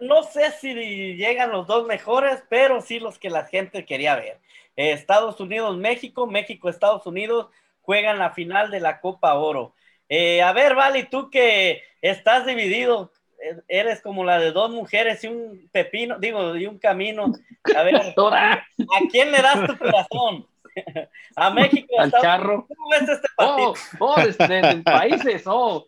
no 0.00 0.22
sé 0.22 0.50
si 0.52 0.74
llegan 1.16 1.50
los 1.50 1.66
dos 1.66 1.86
mejores, 1.86 2.42
pero 2.48 2.80
sí 2.80 2.98
los 2.98 3.18
que 3.18 3.30
la 3.30 3.44
gente 3.44 3.84
quería 3.84 4.16
ver. 4.16 4.40
Eh, 4.76 4.92
Estados 4.92 5.40
Unidos, 5.40 5.76
México, 5.76 6.26
México, 6.26 6.68
Estados 6.68 7.06
Unidos 7.06 7.48
juegan 7.82 8.18
la 8.18 8.30
final 8.30 8.70
de 8.70 8.80
la 8.80 9.00
Copa 9.00 9.34
Oro. 9.34 9.74
Eh, 10.08 10.42
a 10.42 10.52
ver, 10.52 10.74
Vali, 10.74 11.04
tú 11.08 11.30
que 11.30 11.82
estás 12.00 12.46
dividido, 12.46 13.12
eh, 13.42 13.60
eres 13.68 14.00
como 14.00 14.24
la 14.24 14.38
de 14.38 14.52
dos 14.52 14.70
mujeres 14.70 15.22
y 15.24 15.28
un 15.28 15.68
pepino, 15.72 16.18
digo, 16.18 16.56
y 16.56 16.66
un 16.66 16.78
camino. 16.78 17.32
A 17.76 17.82
ver, 17.82 17.96
¿a 18.16 18.64
quién 19.10 19.32
le 19.32 19.42
das 19.42 19.66
tu 19.66 19.76
corazón? 19.78 20.46
¿A 21.36 21.50
México? 21.50 21.98
al 21.98 22.06
Estados 22.06 22.22
charro. 22.24 22.66
¿Cómo 22.68 22.90
ves 22.90 23.08
este 23.08 23.28
partido? 23.36 23.72
Oh, 23.72 23.74
oh, 24.00 24.20
desde, 24.20 24.46
desde 24.46 24.82
países, 24.82 25.42
oh. 25.46 25.86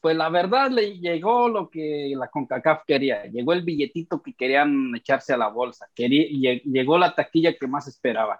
Pues 0.00 0.16
la 0.16 0.28
verdad 0.30 0.68
le 0.70 0.98
llegó 0.98 1.48
lo 1.48 1.70
que 1.70 2.12
la 2.16 2.28
CONCACAF 2.28 2.82
quería, 2.84 3.24
llegó 3.26 3.52
el 3.52 3.62
billetito 3.62 4.20
que 4.20 4.34
querían 4.34 4.92
echarse 4.96 5.32
a 5.32 5.36
la 5.36 5.46
bolsa, 5.46 5.88
quería, 5.94 6.24
lle- 6.28 6.62
llegó 6.64 6.98
la 6.98 7.14
taquilla 7.14 7.54
que 7.54 7.68
más 7.68 7.86
esperaban. 7.86 8.38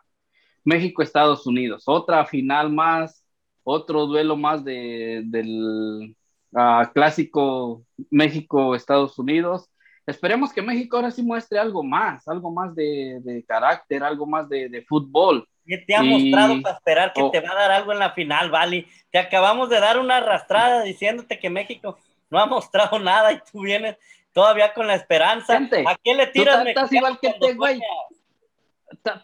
México-Estados 0.64 1.46
Unidos, 1.46 1.84
otra 1.86 2.26
final 2.26 2.70
más, 2.72 3.21
otro 3.64 4.06
duelo 4.06 4.36
más 4.36 4.64
de, 4.64 5.22
del, 5.24 6.16
ah, 6.54 6.90
clásico 6.94 7.82
México-Estados 8.10 9.18
Unidos. 9.18 9.68
Esperemos 10.06 10.52
que 10.52 10.62
México 10.62 10.96
ahora 10.96 11.10
sí 11.10 11.22
muestre 11.22 11.58
algo 11.58 11.82
más, 11.84 12.26
algo 12.26 12.50
más 12.50 12.74
de, 12.74 13.20
de 13.22 13.44
carácter, 13.44 14.02
algo 14.02 14.26
más 14.26 14.48
de, 14.48 14.68
de 14.68 14.82
fútbol. 14.82 15.46
¿Qué 15.64 15.78
te 15.78 15.94
ha 15.94 16.02
Y- 16.02 16.08
mostrado 16.10 16.60
para 16.60 16.74
esperar 16.74 17.12
que 17.12 17.22
oh. 17.22 17.30
te 17.30 17.40
va 17.40 17.52
a 17.52 17.54
dar 17.54 17.70
algo 17.70 17.92
en 17.92 18.00
la 18.00 18.10
final, 18.10 18.50
Vali? 18.50 18.86
Te 19.12 19.18
acabamos 19.18 19.68
de 19.70 19.78
dar 19.78 19.98
una 20.00 20.16
arrastrada 20.16 20.82
diciéndote 20.82 21.38
que 21.38 21.50
México 21.50 21.96
no 22.30 22.40
ha 22.40 22.46
mostrado 22.46 22.98
nada 22.98 23.32
y 23.32 23.38
tú 23.52 23.60
vienes 23.62 23.96
todavía 24.32 24.74
con 24.74 24.88
la 24.88 24.96
esperanza. 24.96 25.54
Gente, 25.58 25.84
¿A 25.86 25.96
qué 26.02 26.14
le 26.14 26.26
tiras, 26.26 26.66
estás- 26.66 26.92
igual 26.92 27.18
que 27.20 27.28
cuando 27.28 27.46
este 27.46 27.56
güey. 27.56 27.80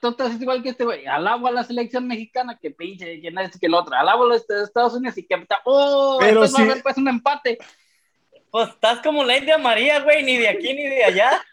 Tú 0.00 0.08
estás 0.08 0.40
igual 0.40 0.62
que 0.62 0.70
este 0.70 0.84
güey. 0.84 1.06
Alabo 1.06 1.46
a 1.46 1.52
la 1.52 1.64
selección 1.64 2.06
mexicana 2.06 2.58
que 2.60 2.70
pinche, 2.70 3.20
que 3.20 3.30
no 3.30 3.40
es 3.40 3.58
que 3.58 3.66
el 3.66 3.74
otro. 3.74 3.94
Alabo 3.94 4.24
a 4.24 4.28
los 4.28 4.46
de 4.46 4.62
Estados 4.62 4.94
Unidos 4.94 5.18
y 5.18 5.26
que. 5.26 5.34
¡Oh! 5.64 6.16
Pero 6.20 6.28
Pero 6.28 6.40
va 6.40 6.46
a 6.46 6.48
sí. 6.48 6.62
haber 6.62 6.82
pues 6.82 6.96
un 6.96 7.08
empate. 7.08 7.58
Pues 8.50 8.70
estás 8.70 9.00
como 9.00 9.24
la 9.24 9.36
India 9.36 9.58
María, 9.58 10.00
güey, 10.00 10.22
ni 10.24 10.38
de 10.38 10.48
aquí 10.48 10.72
ni 10.74 10.84
de 10.84 11.04
allá. 11.04 11.42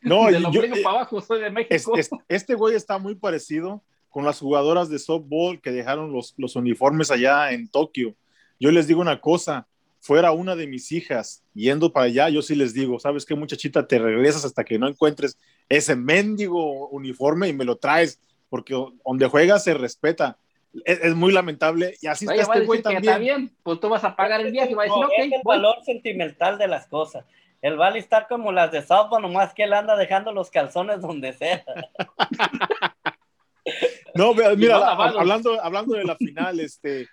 No, 0.00 0.26
Del 0.30 0.44
yo- 0.50 0.62
eh, 0.62 0.82
para 0.82 0.96
abajo, 0.98 1.20
soy 1.22 1.40
de 1.40 1.46
es- 1.46 1.52
México. 1.52 1.96
es- 1.96 2.10
este 2.28 2.54
güey 2.54 2.74
está 2.76 2.98
muy 2.98 3.14
parecido 3.14 3.82
con 4.10 4.24
las 4.26 4.38
jugadoras 4.38 4.90
de 4.90 4.98
softball 4.98 5.60
que 5.62 5.70
dejaron 5.72 6.12
los, 6.12 6.34
los 6.36 6.56
uniformes 6.56 7.10
allá 7.10 7.50
en 7.52 7.68
Tokio. 7.68 8.14
Yo 8.60 8.70
les 8.70 8.86
digo 8.86 9.00
una 9.00 9.20
cosa, 9.20 9.66
fuera 10.04 10.32
una 10.32 10.54
de 10.54 10.66
mis 10.66 10.92
hijas 10.92 11.42
yendo 11.54 11.90
para 11.90 12.04
allá, 12.04 12.28
yo 12.28 12.42
sí 12.42 12.54
les 12.54 12.74
digo, 12.74 13.00
¿sabes 13.00 13.24
qué 13.24 13.34
muchachita? 13.34 13.86
Te 13.86 13.98
regresas 13.98 14.44
hasta 14.44 14.62
que 14.62 14.78
no 14.78 14.86
encuentres 14.86 15.38
ese 15.70 15.96
mendigo 15.96 16.88
uniforme 16.90 17.48
y 17.48 17.54
me 17.54 17.64
lo 17.64 17.76
traes, 17.76 18.20
porque 18.50 18.74
donde 19.06 19.26
juegas 19.28 19.64
se 19.64 19.72
respeta. 19.72 20.36
Es, 20.84 21.00
es 21.02 21.14
muy 21.14 21.32
lamentable 21.32 21.96
y 22.02 22.06
así 22.06 22.26
Oye, 22.26 22.42
está 22.42 22.52
este 22.52 22.66
güey 22.66 22.82
que 22.82 22.88
está 22.90 23.00
también. 23.00 23.20
bien, 23.20 23.56
pues 23.62 23.80
tú 23.80 23.88
vas 23.88 24.04
a 24.04 24.14
pagar 24.14 24.42
el 24.42 24.52
viaje 24.52 24.72
y 24.72 24.74
va 24.74 24.82
a 24.82 24.86
decir, 24.86 25.00
No, 25.00 25.06
ok, 25.06 25.12
es 25.16 25.24
el 25.24 25.40
voy. 25.42 25.56
valor 25.56 25.76
sentimental 25.86 26.58
de 26.58 26.68
las 26.68 26.86
cosas. 26.86 27.24
El 27.62 27.78
Vali 27.78 27.98
está 27.98 28.26
como 28.28 28.52
las 28.52 28.72
de 28.72 28.82
softball, 28.82 29.22
nomás 29.22 29.54
que 29.54 29.62
él 29.62 29.72
anda 29.72 29.96
dejando 29.96 30.32
los 30.32 30.50
calzones 30.50 31.00
donde 31.00 31.32
sea. 31.32 31.64
No, 34.14 34.32
mira, 34.34 34.76
hablando, 35.18 35.60
hablando 35.60 35.94
de 35.96 36.04
la 36.04 36.16
final, 36.16 36.60
este, 36.60 37.08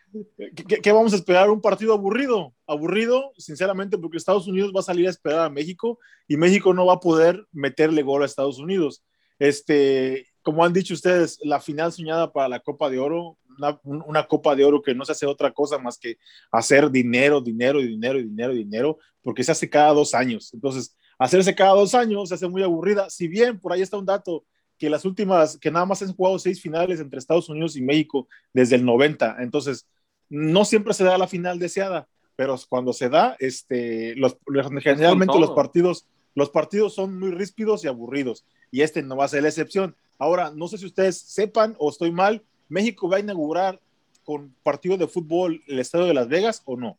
¿qué, 0.68 0.78
qué 0.82 0.92
vamos 0.92 1.14
a 1.14 1.16
esperar? 1.16 1.50
¿Un 1.50 1.62
partido 1.62 1.94
aburrido? 1.94 2.54
Aburrido, 2.68 3.32
sinceramente, 3.38 3.98
porque 3.98 4.18
Estados 4.18 4.48
Unidos 4.48 4.72
va 4.76 4.82
a 4.82 4.84
salir 4.84 5.08
a 5.08 5.10
esperar 5.10 5.40
a 5.40 5.50
México 5.50 5.98
y 6.28 6.38
México 6.38 6.74
no 6.74 6.86
va 6.86 6.94
a 6.94 7.00
poder 7.00 7.44
meterle 7.52 8.04
gol 8.04 8.22
a 8.22 8.26
Estados 8.28 8.60
Unidos. 8.60 9.04
Este, 9.40 10.28
como 10.44 10.64
han 10.64 10.74
dicho 10.74 10.94
ustedes, 10.94 11.40
la 11.44 11.60
final 11.60 11.92
soñada 11.92 12.32
para 12.32 12.48
la 12.50 12.60
Copa 12.60 12.90
de 12.92 13.00
Oro, 13.00 13.38
una, 13.58 13.80
un- 13.84 14.04
una 14.06 14.28
Copa 14.28 14.56
de 14.56 14.64
Oro 14.64 14.82
que 14.84 14.94
no 14.94 15.04
se 15.06 15.14
hace 15.14 15.26
otra 15.26 15.52
cosa 15.52 15.80
más 15.80 15.98
que 15.98 16.18
hacer 16.52 16.92
dinero, 16.92 17.42
dinero, 17.42 17.80
y 17.82 17.88
dinero, 17.88 18.20
y 18.20 18.24
dinero, 18.26 18.54
y 18.54 18.58
dinero, 18.60 19.00
porque 19.24 19.44
se 19.44 19.52
hace 19.54 19.68
cada 19.70 19.94
dos 19.94 20.14
años. 20.14 20.54
Entonces, 20.54 20.96
hacerse 21.18 21.56
cada 21.56 21.74
dos 21.74 21.96
años 21.96 22.30
se 22.30 22.36
hace 22.36 22.48
muy 22.48 22.62
aburrida. 22.62 23.10
Si 23.10 23.28
bien 23.28 23.60
por 23.60 23.74
ahí 23.74 23.82
está 23.82 23.98
un 23.98 24.06
dato 24.06 24.46
que 24.82 24.90
las 24.90 25.06
últimas, 25.06 25.60
que 25.60 25.70
nada 25.70 25.86
más 25.86 26.02
han 26.02 26.12
jugado 26.12 26.40
seis 26.40 26.60
finales 26.60 27.00
entre 27.00 27.20
Estados 27.20 27.48
Unidos 27.50 27.76
y 27.76 27.84
México 27.84 28.28
desde 28.52 28.78
el 28.78 28.84
90. 28.84 29.38
Entonces, 29.42 29.86
no 30.28 30.66
siempre 30.66 30.96
se 30.96 31.04
da 31.04 31.20
la 31.20 31.28
final 31.28 31.60
deseada, 31.60 32.08
pero 32.36 32.56
cuando 32.68 32.92
se 32.92 33.08
da, 33.08 33.36
este, 33.38 34.16
los, 34.16 34.38
generalmente 34.82 35.38
los 35.38 35.52
partidos, 35.52 36.08
los 36.34 36.50
partidos 36.50 36.96
son 36.96 37.20
muy 37.20 37.30
ríspidos 37.30 37.86
y 37.86 37.90
aburridos. 37.90 38.44
Y 38.72 38.82
este 38.82 39.04
no 39.04 39.16
va 39.16 39.26
a 39.26 39.28
ser 39.28 39.44
la 39.44 39.50
excepción. 39.50 39.96
Ahora, 40.18 40.50
no 40.50 40.68
sé 40.68 40.80
si 40.80 40.88
ustedes 40.88 41.20
sepan 41.20 41.76
o 41.78 41.92
estoy 41.92 42.12
mal, 42.12 42.42
México 42.68 43.08
va 43.08 43.18
a 43.18 43.20
inaugurar 43.20 43.80
con 44.24 44.52
partido 44.64 44.98
de 44.98 45.06
fútbol 45.06 45.62
el 45.68 45.78
estadio 45.78 46.06
de 46.06 46.16
Las 46.16 46.28
Vegas 46.28 46.64
o 46.66 46.76
no. 46.76 46.98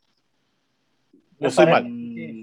Me 1.37 1.47
¿O 1.47 1.49
estoy 1.49 1.65
mal? 1.65 1.83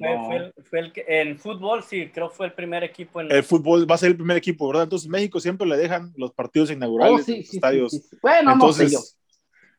Fue- 0.00 0.16
No. 0.16 0.24
fue 0.26 0.36
el- 0.36 0.54
fue 0.64 0.78
el 0.80 0.92
que- 0.92 1.04
en 1.06 1.38
fútbol, 1.38 1.82
sí, 1.82 2.10
creo 2.12 2.28
que 2.30 2.34
fue 2.36 2.46
el 2.46 2.52
primer 2.54 2.82
equipo 2.84 3.20
en 3.20 3.30
El 3.30 3.44
fútbol 3.44 3.88
va 3.88 3.94
a 3.94 3.98
ser 3.98 4.10
el 4.10 4.16
primer 4.16 4.36
equipo, 4.36 4.66
¿verdad? 4.66 4.84
Entonces 4.84 5.08
México 5.08 5.38
siempre 5.38 5.66
le 5.66 5.76
dejan 5.76 6.12
los 6.16 6.32
partidos 6.32 6.70
inaugurales 6.70 7.14
Oh, 7.14 7.18
en 7.18 7.24
sí, 7.24 7.36
los 7.38 7.48
sí, 7.48 7.56
estadios. 7.56 7.92
sí, 7.92 7.98
sí. 8.00 8.16
Bueno, 8.22 8.52
Entonces, 8.52 8.92
no 8.92 8.98
sé 9.00 9.14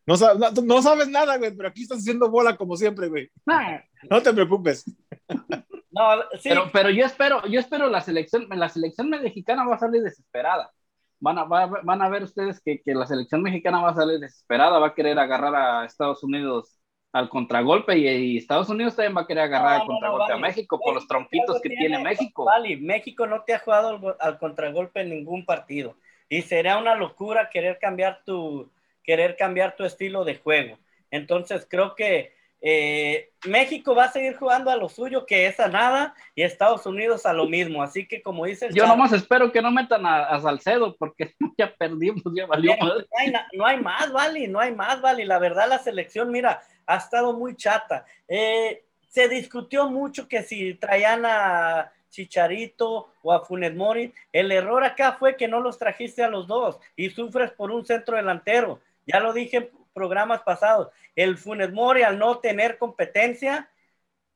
no, 0.05 0.17
sa- 0.17 0.33
no- 0.51 0.61
no 0.63 0.81
sabes 0.81 1.07
nada, 1.09 1.37
güey, 1.37 1.55
pero 1.55 1.69
aquí 1.69 1.83
estás 1.83 1.99
haciendo 1.99 2.29
bola 2.29 2.55
como 2.55 2.75
siempre, 2.77 3.07
güey. 3.07 3.25
yo. 3.27 3.31
Nah, 3.45 3.79
No 4.09 4.21
te 4.21 4.33
preocupes. 4.33 4.85
No, 5.93 6.21
sí, 6.39 6.47
Pero, 6.49 6.69
pero 6.71 6.89
yo 6.89 7.05
espero, 7.05 7.45
yo 7.47 7.59
espero 7.59 7.89
la 7.89 7.99
selección, 7.99 8.47
la 8.49 8.69
selección 8.69 9.09
mexicana 9.09 9.65
va 9.67 9.75
a 9.75 9.79
salir 9.79 10.01
desesperada. 10.01 10.71
Van 11.19 11.37
a, 11.37 11.43
va- 11.43 11.81
van 11.83 12.01
a 12.01 12.07
ver 12.09 12.23
ustedes 12.23 12.61
que, 12.61 12.81
que 12.81 12.95
la 12.95 13.05
selección 13.05 13.41
mexicana 13.43 13.81
va 13.81 13.89
a 13.91 13.95
salir 13.95 14.17
desesperada, 14.19 14.79
va 14.79 14.87
a 14.87 14.93
querer 14.95 15.19
agarrar 15.19 15.53
a 15.53 15.85
Estados 15.85 16.23
Unidos 16.23 16.79
al 17.13 17.29
contragolpe 17.29 17.97
y, 17.97 18.07
y 18.07 18.37
Estados 18.37 18.69
Unidos 18.69 18.95
también 18.95 19.15
va 19.17 19.21
a 19.21 19.27
querer 19.27 19.43
agarrar 19.43 19.69
No, 19.69 19.71
al 19.73 19.79
no, 19.79 19.85
no, 19.85 19.89
contragolpe 19.93 20.33
vale. 20.33 20.45
a 20.45 20.47
México 20.47 20.79
por 20.79 20.93
los 20.93 21.05
algo 21.09 21.61
que 21.61 21.69
tiene, 21.69 21.87
tiene 21.87 22.03
México. 22.03 22.45
Vale, 22.45 22.77
México 22.77 23.27
no 23.27 23.43
te 23.43 23.53
ha 23.53 23.59
jugado 23.59 23.89
al, 23.89 24.15
al 24.19 24.37
contragolpe 24.39 25.01
en 25.01 25.09
ningún 25.09 25.45
partido. 25.45 25.97
Y 26.29 26.41
sería 26.43 26.77
una 26.77 26.95
locura 26.95 27.49
querer 27.49 27.77
cambiar 27.79 28.23
tu, 28.25 28.69
querer 29.03 29.35
cambiar 29.35 29.75
tu 29.75 29.83
estilo 29.83 30.23
de 30.23 30.35
juego. 30.37 30.77
Entonces 31.09 31.67
creo 31.69 31.95
que 31.95 32.33
eh, 32.61 33.31
México 33.45 33.95
va 33.95 34.05
a 34.05 34.11
seguir 34.11 34.35
jugando 34.35 34.69
a 34.69 34.75
lo 34.75 34.87
suyo, 34.87 35.25
que 35.25 35.47
es 35.47 35.59
a 35.59 35.67
nada, 35.67 36.13
y 36.35 36.43
Estados 36.43 36.85
Unidos 36.85 37.25
a 37.25 37.33
lo 37.33 37.47
mismo. 37.47 37.81
Así 37.81 38.07
que 38.07 38.21
como 38.21 38.45
dice 38.45 38.67
el 38.67 38.75
Yo 38.75 38.85
nomás 38.85 39.11
espero 39.13 39.51
que 39.51 39.61
no 39.61 39.71
metan 39.71 40.05
a, 40.05 40.25
a 40.25 40.39
Salcedo 40.39 40.95
porque 40.95 41.33
ya 41.57 41.73
perdimos, 41.75 42.23
ya 42.35 42.45
valió 42.45 42.75
no, 42.79 42.93
hay, 43.17 43.33
no 43.53 43.65
hay 43.65 43.81
más, 43.81 44.11
Vali, 44.11 44.47
no 44.47 44.59
hay 44.59 44.75
más, 44.75 45.01
Vali. 45.01 45.25
La 45.25 45.39
verdad, 45.39 45.67
la 45.67 45.79
selección, 45.79 46.31
mira, 46.31 46.61
ha 46.85 46.97
estado 46.97 47.33
muy 47.33 47.55
chata. 47.55 48.05
Eh, 48.27 48.83
se 49.07 49.27
discutió 49.27 49.89
mucho 49.89 50.27
que 50.27 50.43
si 50.43 50.75
traían 50.75 51.25
a 51.25 51.91
Chicharito 52.11 53.11
o 53.23 53.33
a 53.33 53.43
Funes 53.43 53.75
Mori. 53.75 54.13
El 54.31 54.51
error 54.51 54.83
acá 54.83 55.13
fue 55.13 55.35
que 55.35 55.47
no 55.47 55.59
los 55.61 55.79
trajiste 55.79 56.23
a 56.23 56.29
los 56.29 56.45
dos 56.45 56.79
y 56.95 57.09
sufres 57.09 57.51
por 57.51 57.71
un 57.71 57.85
centro 57.85 58.17
delantero. 58.17 58.79
Ya 59.07 59.19
lo 59.19 59.33
dije 59.33 59.71
programas 59.93 60.41
pasados. 60.41 60.89
El 61.15 61.37
Funes 61.37 61.71
Mori, 61.71 62.03
al 62.03 62.17
no 62.19 62.39
tener 62.39 62.77
competencia, 62.77 63.69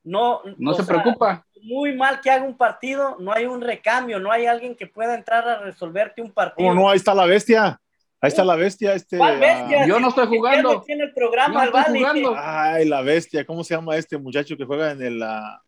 no, 0.04 0.42
No 0.58 0.74
se 0.74 0.84
sea, 0.84 1.02
preocupa. 1.02 1.46
muy 1.64 1.96
mal 1.96 2.22
que 2.22 2.30
haga 2.30 2.44
un 2.44 2.56
partido, 2.58 3.18
no 3.20 3.34
hay 3.34 3.46
un 3.46 3.62
recambio, 3.62 4.20
no 4.20 4.32
hay 4.32 4.46
alguien 4.46 4.76
que 4.76 4.86
pueda 4.88 5.16
entrar 5.16 5.48
a 5.48 5.60
resolverte 5.60 6.22
un 6.22 6.32
partido. 6.32 6.70
¿Cómo 6.70 6.82
no? 6.82 6.90
Ahí 6.90 6.98
está 6.98 7.14
la 7.16 7.26
bestia. 7.26 7.80
Ahí 8.22 8.30
está 8.30 8.44
la 8.44 8.56
bestia. 8.56 8.94
Este, 8.94 9.18
¿Cuál 9.18 9.40
bestia? 9.40 9.82
ah, 9.84 9.88
Yo 9.88 10.00
no 10.00 10.10
estoy 10.10 10.28
jugando. 10.28 10.84
En 10.88 11.02
el 11.02 11.14
programa, 11.14 11.66
no 11.66 11.78
estoy 11.78 12.00
jugando. 12.00 12.36
ay, 12.38 12.86
la 12.88 13.02
bestia. 13.02 13.46
¿Cómo 13.46 13.64
se 13.64 13.76
llama 13.76 13.96
este 13.98 14.18
muchacho 14.18 14.56
que 14.58 14.66
juega 14.66 14.92
en 14.92 15.02
el. 15.02 15.22
ah, 15.24 15.62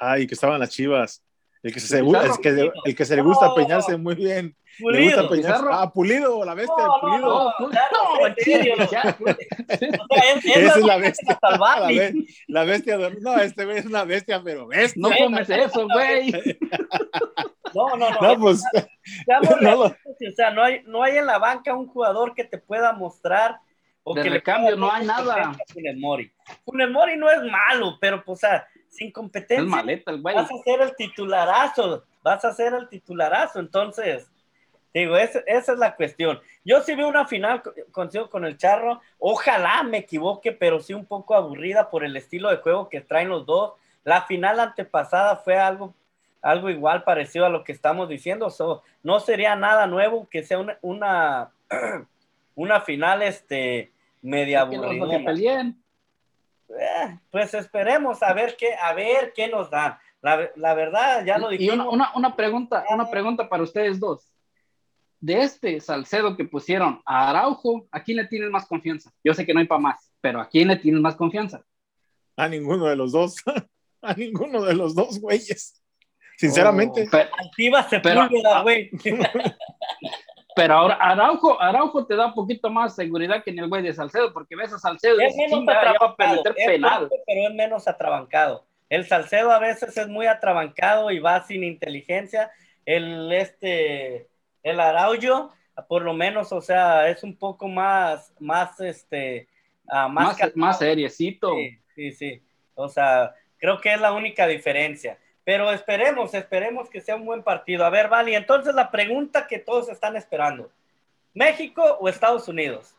ay, 0.00 0.26
que 0.26 0.34
estaba 0.34 0.54
en 0.54 0.60
las 0.60 0.70
chivas? 0.70 1.22
El 1.62 1.74
que 1.74 1.80
se, 1.80 1.98
el 1.98 2.06
que, 2.42 2.72
el 2.86 2.96
que 2.96 3.04
se 3.04 3.16
le 3.16 3.22
gusta 3.22 3.54
peinarse 3.54 3.96
muy 3.98 4.14
bien. 4.14 4.56
Le 4.78 4.82
Pulido. 4.84 5.04
gusta 5.04 5.28
peinarse. 5.28 5.58
Pizarro. 5.62 5.74
Ah, 5.74 5.92
pulido, 5.92 6.44
la 6.44 6.54
bestia, 6.54 6.84
No, 6.86 7.00
pulido. 7.02 7.20
no, 7.20 7.68
no, 7.68 8.26
en 8.26 8.34
serio, 8.36 8.74
no. 8.78 8.90
ya, 8.90 9.16
güey. 9.18 9.34
O 9.68 10.14
sea, 10.14 10.32
es- 10.34 10.44
es 10.46 10.56
Esa 10.56 10.78
es 10.78 10.84
la 10.86 10.96
bestia. 10.96 11.38
La, 11.58 11.86
be- 11.86 12.14
la 12.48 12.64
bestia. 12.64 12.96
de- 12.98 13.20
no, 13.20 13.36
este 13.38 13.64
güey 13.66 13.76
es 13.78 13.84
una 13.86 14.04
bestia, 14.04 14.40
pero 14.42 14.66
bestia. 14.68 15.02
No 15.02 15.10
comes 15.14 15.50
eso, 15.50 15.86
güey. 15.92 16.32
No, 17.74 17.96
no, 17.96 18.10
no. 18.10 18.20
No, 18.20 18.38
pues. 18.40 18.62
seamos 19.26 19.92
o 19.92 20.32
sea, 20.34 20.50
no 20.50 20.62
hay, 20.62 20.82
no 20.86 21.02
hay 21.02 21.16
en 21.18 21.26
la 21.26 21.38
banca 21.38 21.74
un 21.74 21.86
jugador 21.86 22.34
que 22.34 22.44
te 22.44 22.58
pueda 22.58 22.92
mostrar 22.92 23.58
o 24.02 24.14
De 24.14 24.22
que 24.22 24.30
recambio, 24.30 24.70
le 24.72 24.76
no 24.78 24.90
hay 24.90 25.04
nada. 25.06 25.52
Funes 25.72 25.96
Mori. 25.98 26.32
Funes 26.64 26.90
Mori 26.90 27.16
no 27.16 27.30
es 27.30 27.42
malo, 27.42 27.98
pero 28.00 28.24
pues, 28.24 28.38
o 28.38 28.40
sea, 28.40 28.66
sin 28.90 29.08
Es 29.08 29.12
competencia 29.14 29.64
maleta 29.66 30.10
el 30.10 30.20
güey. 30.20 30.34
vas 30.34 30.50
a 30.50 30.58
ser 30.64 30.80
el 30.82 30.94
titularazo, 30.96 32.04
vas 32.22 32.44
a 32.44 32.52
ser 32.52 32.74
el 32.74 32.88
titularazo, 32.88 33.60
entonces, 33.60 34.30
digo, 34.92 35.16
es- 35.16 35.42
esa 35.46 35.72
es 35.72 35.78
la 35.78 35.94
cuestión. 35.96 36.40
Yo 36.64 36.80
sí 36.82 36.94
veo 36.94 37.08
una 37.08 37.26
final, 37.26 37.62
co- 37.62 37.72
consigo 37.92 38.28
con 38.28 38.44
el 38.44 38.56
Charro, 38.58 39.00
ojalá 39.18 39.82
me 39.84 39.98
equivoque, 39.98 40.52
pero 40.52 40.80
sí 40.80 40.92
un 40.92 41.06
poco 41.06 41.34
aburrida 41.34 41.88
por 41.90 42.04
el 42.04 42.16
estilo 42.16 42.50
de 42.50 42.56
juego 42.58 42.88
que 42.88 43.00
traen 43.00 43.28
los 43.28 43.46
dos. 43.46 43.74
La 44.04 44.22
final 44.22 44.58
antepasada 44.60 45.36
fue 45.36 45.56
algo, 45.56 45.94
algo 46.42 46.70
igual 46.70 47.04
parecido 47.04 47.46
a 47.46 47.50
lo 47.50 47.64
que 47.64 47.72
estamos 47.72 48.08
diciendo, 48.08 48.50
so, 48.50 48.82
no 49.02 49.20
sería 49.20 49.56
nada 49.56 49.86
nuevo 49.86 50.28
que 50.28 50.42
sea 50.42 50.58
una, 50.58 50.78
una, 50.82 51.50
una 52.54 52.80
final 52.80 53.22
este, 53.22 53.92
media 54.22 54.64
aburrida. 54.88 55.32
Eh, 56.78 57.18
pues 57.30 57.52
esperemos 57.54 58.22
a 58.22 58.32
ver 58.32 58.56
qué, 58.56 58.74
a 58.74 58.92
ver 58.94 59.32
qué 59.34 59.48
nos 59.48 59.70
dan. 59.70 59.96
La, 60.22 60.50
la 60.56 60.74
verdad, 60.74 61.24
ya 61.24 61.38
lo 61.38 61.50
Y 61.52 61.58
dijimos. 61.58 61.86
una, 61.86 61.90
una, 61.90 62.12
una 62.14 62.36
pregunta, 62.36 62.84
una 62.90 63.10
pregunta 63.10 63.48
para 63.48 63.62
ustedes 63.62 63.98
dos. 63.98 64.26
De 65.18 65.42
este 65.42 65.80
Salcedo 65.80 66.36
que 66.36 66.44
pusieron 66.44 67.02
a 67.04 67.28
Araujo, 67.30 67.86
¿a 67.90 68.02
quién 68.02 68.16
le 68.18 68.26
tienes 68.26 68.50
más 68.50 68.66
confianza? 68.66 69.10
Yo 69.24 69.34
sé 69.34 69.44
que 69.44 69.52
no 69.52 69.60
hay 69.60 69.66
para 69.66 69.80
más, 69.80 70.10
pero 70.20 70.40
¿a 70.40 70.48
quién 70.48 70.68
le 70.68 70.76
tienes 70.76 71.00
más 71.00 71.16
confianza? 71.16 71.62
A 72.36 72.48
ninguno 72.48 72.86
de 72.86 72.96
los 72.96 73.12
dos. 73.12 73.36
A 74.02 74.14
ninguno 74.14 74.62
de 74.62 74.72
los 74.74 74.94
dos, 74.94 75.20
güeyes. 75.20 75.82
Sinceramente. 76.38 77.02
Oh, 77.06 77.08
Pero- 77.10 77.82
Sepúlveda, 77.90 78.62
güey. 78.62 78.90
Pero 80.56 80.74
ahora 80.74 80.94
Araujo, 80.94 81.60
Araujo 81.60 82.06
te 82.06 82.16
da 82.16 82.26
un 82.26 82.34
poquito 82.34 82.70
más 82.70 82.94
seguridad 82.94 83.42
que 83.42 83.50
en 83.50 83.58
el 83.60 83.68
güey 83.68 83.82
de 83.82 83.94
Salcedo, 83.94 84.32
porque 84.32 84.56
ves 84.56 84.72
a 84.72 84.78
Salcedo 84.78 85.18
Es 85.20 85.34
y 85.34 85.38
menos 85.38 85.60
chinga, 85.60 85.74
va 85.74 86.16
a 86.18 86.34
es 86.56 86.66
penal. 86.66 86.98
fuerte, 87.08 87.22
pero 87.26 87.48
es 87.48 87.54
menos 87.54 87.88
atrabancado. 87.88 88.64
El 88.88 89.06
Salcedo 89.06 89.52
a 89.52 89.58
veces 89.58 89.96
es 89.96 90.08
muy 90.08 90.26
atrabancado 90.26 91.10
y 91.10 91.20
va 91.20 91.42
sin 91.44 91.62
inteligencia. 91.62 92.50
El 92.84 93.32
este, 93.32 94.28
el 94.62 94.80
Araujo, 94.80 95.52
por 95.88 96.02
lo 96.02 96.12
menos, 96.12 96.52
o 96.52 96.60
sea, 96.60 97.08
es 97.08 97.22
un 97.22 97.36
poco 97.36 97.68
más, 97.68 98.32
más 98.40 98.80
este, 98.80 99.48
ah, 99.88 100.08
más, 100.08 100.38
Más, 100.38 100.56
más 100.56 100.78
seriecito. 100.78 101.54
Sí, 101.54 101.78
sí, 101.94 102.12
sí. 102.12 102.42
O 102.74 102.88
sea, 102.88 103.34
creo 103.58 103.80
que 103.80 103.92
es 103.94 104.00
la 104.00 104.12
única 104.12 104.46
diferencia. 104.46 105.18
Pero 105.50 105.72
esperemos, 105.72 106.32
esperemos 106.32 106.88
que 106.88 107.00
sea 107.00 107.16
un 107.16 107.26
buen 107.26 107.42
partido. 107.42 107.84
A 107.84 107.90
ver, 107.90 108.08
Vali, 108.08 108.36
entonces 108.36 108.72
la 108.72 108.88
pregunta 108.88 109.48
que 109.48 109.58
todos 109.58 109.88
están 109.88 110.14
esperando. 110.14 110.70
¿México 111.34 111.82
o 111.98 112.08
Estados 112.08 112.46
Unidos? 112.46 112.94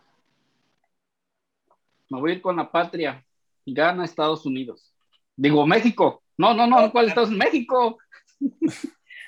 Me 2.09 2.19
voy 2.19 2.31
a 2.31 2.33
ir 2.33 2.41
con 2.41 2.57
la 2.57 2.69
patria. 2.69 3.23
Gana 3.65 4.03
Estados 4.03 4.45
Unidos. 4.45 4.93
Digo, 5.33 5.65
México. 5.65 6.23
No, 6.37 6.53
no, 6.53 6.67
no, 6.67 6.91
¿cuál 6.91 7.07
Estados 7.07 7.29
Unidos? 7.29 7.45
México. 7.53 7.97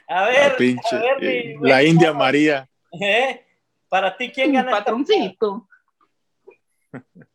A 0.10 0.26
ver, 0.26 0.52
La 0.52 0.58
pinche, 0.58 0.96
a 0.98 1.00
ver, 1.00 1.22
mi- 1.22 1.28
eh, 1.28 1.58
mi- 1.62 1.70
la 1.70 1.82
India 1.82 2.12
María. 2.12 2.68
¿Eh? 3.00 3.42
Para 3.88 4.18
ti, 4.18 4.32
¿quién 4.34 4.50
Un 4.50 4.56
gana? 4.56 4.72
esta- 4.72 4.84
patroncito. 4.84 5.70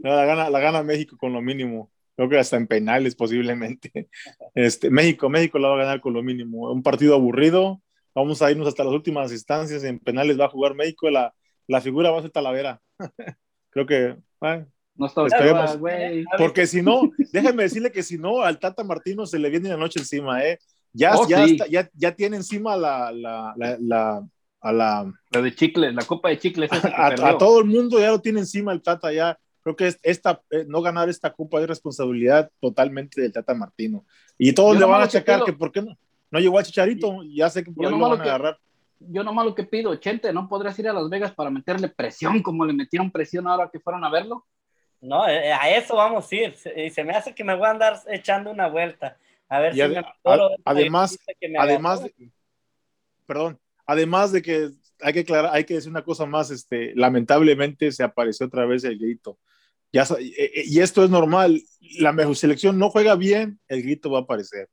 No, 0.00 0.14
la 0.14 0.26
gana, 0.26 0.50
la 0.50 0.60
gana 0.60 0.82
México 0.82 1.16
con 1.18 1.32
lo 1.32 1.40
mínimo. 1.40 1.90
Creo 2.20 2.28
que 2.28 2.38
hasta 2.38 2.58
en 2.58 2.66
penales 2.66 3.14
posiblemente. 3.14 4.08
Este, 4.54 4.90
México, 4.90 5.30
México 5.30 5.58
la 5.58 5.68
va 5.68 5.76
a 5.76 5.84
ganar 5.84 6.00
con 6.02 6.12
lo 6.12 6.22
mínimo. 6.22 6.70
Un 6.70 6.82
partido 6.82 7.14
aburrido. 7.14 7.80
Vamos 8.14 8.42
a 8.42 8.50
irnos 8.50 8.68
hasta 8.68 8.84
las 8.84 8.92
últimas 8.92 9.32
instancias. 9.32 9.84
En 9.84 9.98
penales 9.98 10.38
va 10.38 10.44
a 10.44 10.48
jugar 10.50 10.74
México. 10.74 11.08
La, 11.08 11.32
la 11.66 11.80
figura 11.80 12.10
va 12.10 12.18
a 12.18 12.22
ser 12.22 12.30
Talavera. 12.30 12.78
Creo 13.70 13.86
que, 13.86 14.16
No 14.96 15.06
está 15.06 15.24
Esperemos. 15.24 15.78
porque 16.36 16.66
si 16.66 16.82
no, 16.82 17.10
déjenme 17.32 17.62
decirle 17.62 17.90
que 17.90 18.02
si 18.02 18.18
no, 18.18 18.42
al 18.42 18.58
Tata 18.58 18.84
Martino 18.84 19.24
se 19.24 19.38
le 19.38 19.48
viene 19.48 19.70
la 19.70 19.78
noche 19.78 20.00
encima, 20.00 20.44
¿eh? 20.44 20.58
Ya, 20.92 21.16
Oh, 21.16 21.26
ya, 21.26 21.46
sí. 21.46 21.52
está- 21.52 21.68
ya, 21.68 21.88
ya 21.94 22.14
tiene 22.14 22.36
encima 22.36 22.76
la, 22.76 23.10
la, 23.12 23.54
la, 23.56 23.78
la- 23.80 24.28
a 24.60 24.72
la, 24.72 25.10
La 25.30 25.40
de 25.40 25.54
chicles, 25.54 25.94
la 25.94 26.02
copa 26.04 26.28
de 26.28 26.34
esa 26.34 26.88
a, 26.88 27.08
perdió. 27.10 27.26
a 27.26 27.38
todo 27.38 27.60
el 27.60 27.64
mundo 27.64 27.98
ya 27.98 28.10
lo 28.10 28.20
tiene 28.20 28.40
encima 28.40 28.72
el 28.74 28.82
Tata 28.82 29.10
ya. 29.10 29.38
Creo 29.62 29.76
que 29.76 29.88
es- 29.88 29.98
esta, 30.02 30.40
eh, 30.50 30.64
no 30.66 30.80
ganar 30.82 31.08
esta 31.08 31.32
copa 31.32 31.60
es 31.60 31.66
responsabilidad 31.66 32.50
totalmente 32.60 33.20
del 33.20 33.32
Tata 33.32 33.54
Martino. 33.54 34.04
Y 34.38 34.52
todos 34.52 34.74
Yo 34.74 34.80
le 34.80 34.86
van 34.86 35.02
a 35.02 35.04
que 35.06 35.12
checar 35.12 35.44
que 35.44 35.52
por 35.52 35.70
qué 35.72 35.82
no, 35.82 35.96
no 36.30 36.38
llegó 36.40 36.58
al 36.58 36.64
Chicharito. 36.64 37.22
Ya 37.24 37.50
sé 37.50 37.62
que 37.64 37.70
por 37.70 37.84
ahí 37.86 37.90
lo 37.92 37.98
van 37.98 38.20
a 38.20 38.22
que- 38.22 38.28
agarrar. 38.28 38.58
Yo 39.00 39.24
nomás 39.24 39.46
lo 39.46 39.54
que 39.54 39.64
pido, 39.64 39.94
Chente, 39.96 40.30
¿no 40.32 40.46
podrías 40.46 40.78
ir 40.78 40.86
a 40.88 40.92
Las 40.92 41.08
Vegas 41.08 41.32
para 41.32 41.48
meterle 41.48 41.88
presión 41.88 42.42
como 42.42 42.66
le 42.66 42.74
metieron 42.74 43.10
presión 43.10 43.48
ahora 43.48 43.70
que 43.72 43.80
fueron 43.80 44.04
a 44.04 44.10
verlo? 44.10 44.44
No, 45.00 45.26
eh, 45.26 45.50
a 45.52 45.70
eso 45.74 45.96
vamos 45.96 46.30
a 46.30 46.34
ir. 46.36 46.54
Se- 46.56 46.84
Y 46.86 46.90
se 46.90 47.02
me 47.02 47.14
hace 47.14 47.34
que 47.34 47.42
me 47.42 47.54
voy 47.54 47.66
a 47.66 47.70
andar 47.70 47.98
echando 48.08 48.50
una 48.50 48.68
vuelta. 48.68 49.16
A 49.48 49.58
ver 49.58 49.72
Y 49.72 49.76
si 49.76 49.80
ade- 49.80 50.02
me 50.02 50.06
además- 50.64 51.18
que 51.40 51.48
me 51.48 51.58
además. 51.58 52.02
Perdón. 53.26 53.58
Además 53.86 54.32
de 54.32 54.42
que 54.42 54.70
hay 55.02 55.12
que 55.12 55.20
aclarar, 55.20 55.50
hay 55.54 55.64
que 55.64 55.74
decir 55.74 55.90
una 55.90 56.04
cosa 56.04 56.26
más, 56.26 56.50
este, 56.50 56.94
lamentablemente 56.94 57.92
se 57.92 58.02
apareció 58.02 58.46
otra 58.46 58.66
vez 58.66 58.84
el 58.84 58.98
grito. 58.98 59.38
Ya, 59.92 60.02
eh, 60.02 60.32
eh, 60.36 60.62
y 60.66 60.80
esto 60.80 61.02
es 61.04 61.10
normal, 61.10 61.60
la 61.98 62.12
mejor 62.12 62.36
selección 62.36 62.78
no 62.78 62.90
juega 62.90 63.16
bien, 63.16 63.58
el 63.68 63.82
grito 63.82 64.10
va 64.10 64.20
a 64.20 64.22
aparecer. 64.22 64.68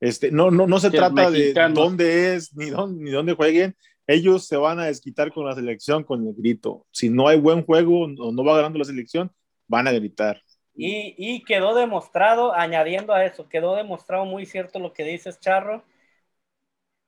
Este, 0.00 0.30
no, 0.30 0.50
no, 0.50 0.66
no 0.66 0.80
se 0.80 0.90
Que 0.90 0.98
trata 0.98 1.30
de 1.30 1.52
dónde 1.72 2.34
es, 2.34 2.54
ni 2.54 2.70
dónde, 2.70 3.04
ni 3.04 3.10
dónde 3.10 3.34
jueguen, 3.34 3.76
ellos 4.06 4.46
se 4.46 4.56
van 4.56 4.78
a 4.78 4.86
desquitar 4.86 5.32
con 5.32 5.46
la 5.46 5.54
selección, 5.54 6.04
con 6.04 6.26
el 6.26 6.34
grito. 6.34 6.86
Si 6.90 7.08
no 7.08 7.28
hay 7.28 7.38
buen 7.38 7.64
juego 7.64 8.02
o 8.04 8.32
no 8.32 8.44
va 8.44 8.56
ganando 8.56 8.78
la 8.78 8.84
selección, 8.84 9.32
van 9.66 9.88
a 9.88 9.92
gritar. 9.92 10.42
Y, 10.74 11.14
y 11.16 11.44
quedó 11.44 11.74
demostrado, 11.74 12.52
añadiendo 12.52 13.14
a 13.14 13.24
eso, 13.24 13.48
quedó 13.48 13.76
demostrado 13.76 14.24
muy 14.24 14.44
cierto 14.44 14.78
lo 14.78 14.92
que 14.92 15.04
dices, 15.04 15.38
Charro. 15.40 15.84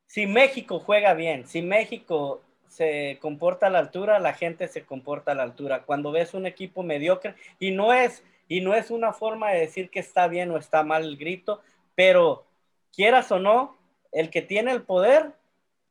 Si 0.07 0.27
México 0.27 0.79
juega 0.79 1.15
bien, 1.15 1.47
si 1.47 1.63
México 1.63 2.43
se 2.69 3.19
comporta 3.21 3.67
a 3.67 3.71
la 3.71 3.79
altura, 3.79 4.19
la 4.19 4.33
gente 4.33 4.69
se 4.69 4.85
comporta 4.85 5.33
a 5.33 5.35
la 5.35 5.43
altura. 5.43 5.83
Cuando 5.85 6.13
ves 6.13 6.35
un 6.35 6.47
equipo 6.47 6.83
mediocre, 6.83 7.35
y 7.59 7.71
no 7.71 7.93
es, 7.93 8.25
y 8.49 8.61
no 8.61 8.75
es 8.75 8.91
una 8.91 9.13
forma 9.13 9.51
de 9.51 9.61
decir 9.61 9.91
que 9.91 10.01
está 10.01 10.29
bien 10.29 10.51
o 10.51 10.57
está 10.57 10.83
mal 10.83 11.05
el 11.05 11.17
grito, 11.17 11.61
pero 11.95 12.45
quieras 12.95 13.31
o 13.33 13.39
no, 13.39 13.77
el 14.13 14.31
que 14.31 14.43
tiene 14.43 14.73
el 14.73 14.83
poder 14.83 15.33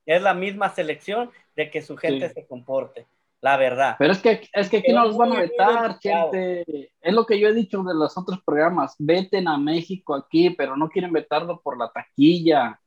es 0.05 0.21
la 0.21 0.33
misma 0.33 0.69
selección 0.69 1.31
de 1.55 1.69
que 1.69 1.81
su 1.81 1.97
gente 1.97 2.27
Sí. 2.29 2.33
se 2.35 2.45
comporte, 2.45 3.07
la 3.41 3.57
verdad. 3.57 3.95
Pero 3.97 4.11
es 4.13 4.19
que, 4.19 4.47
es 4.53 4.69
que 4.69 4.77
aquí 4.77 4.93
no 4.93 5.05
los 5.05 5.17
van 5.17 5.33
a 5.33 5.39
vetar. 5.39 5.99
Chente. 5.99 6.91
Es 7.01 7.13
lo 7.13 7.25
que 7.25 7.39
yo 7.39 7.47
he 7.47 7.53
dicho 7.53 7.83
de 7.83 7.93
los 7.93 8.17
otros 8.17 8.41
programas. 8.43 8.95
Veten 8.99 9.47
a 9.47 9.57
México 9.57 10.13
aquí, 10.15 10.49
pero 10.51 10.75
no 10.75 10.89
quieren 10.89 11.11
vetarlo 11.11 11.61
por 11.61 11.77
la 11.77 11.91
taquilla. 11.91 12.79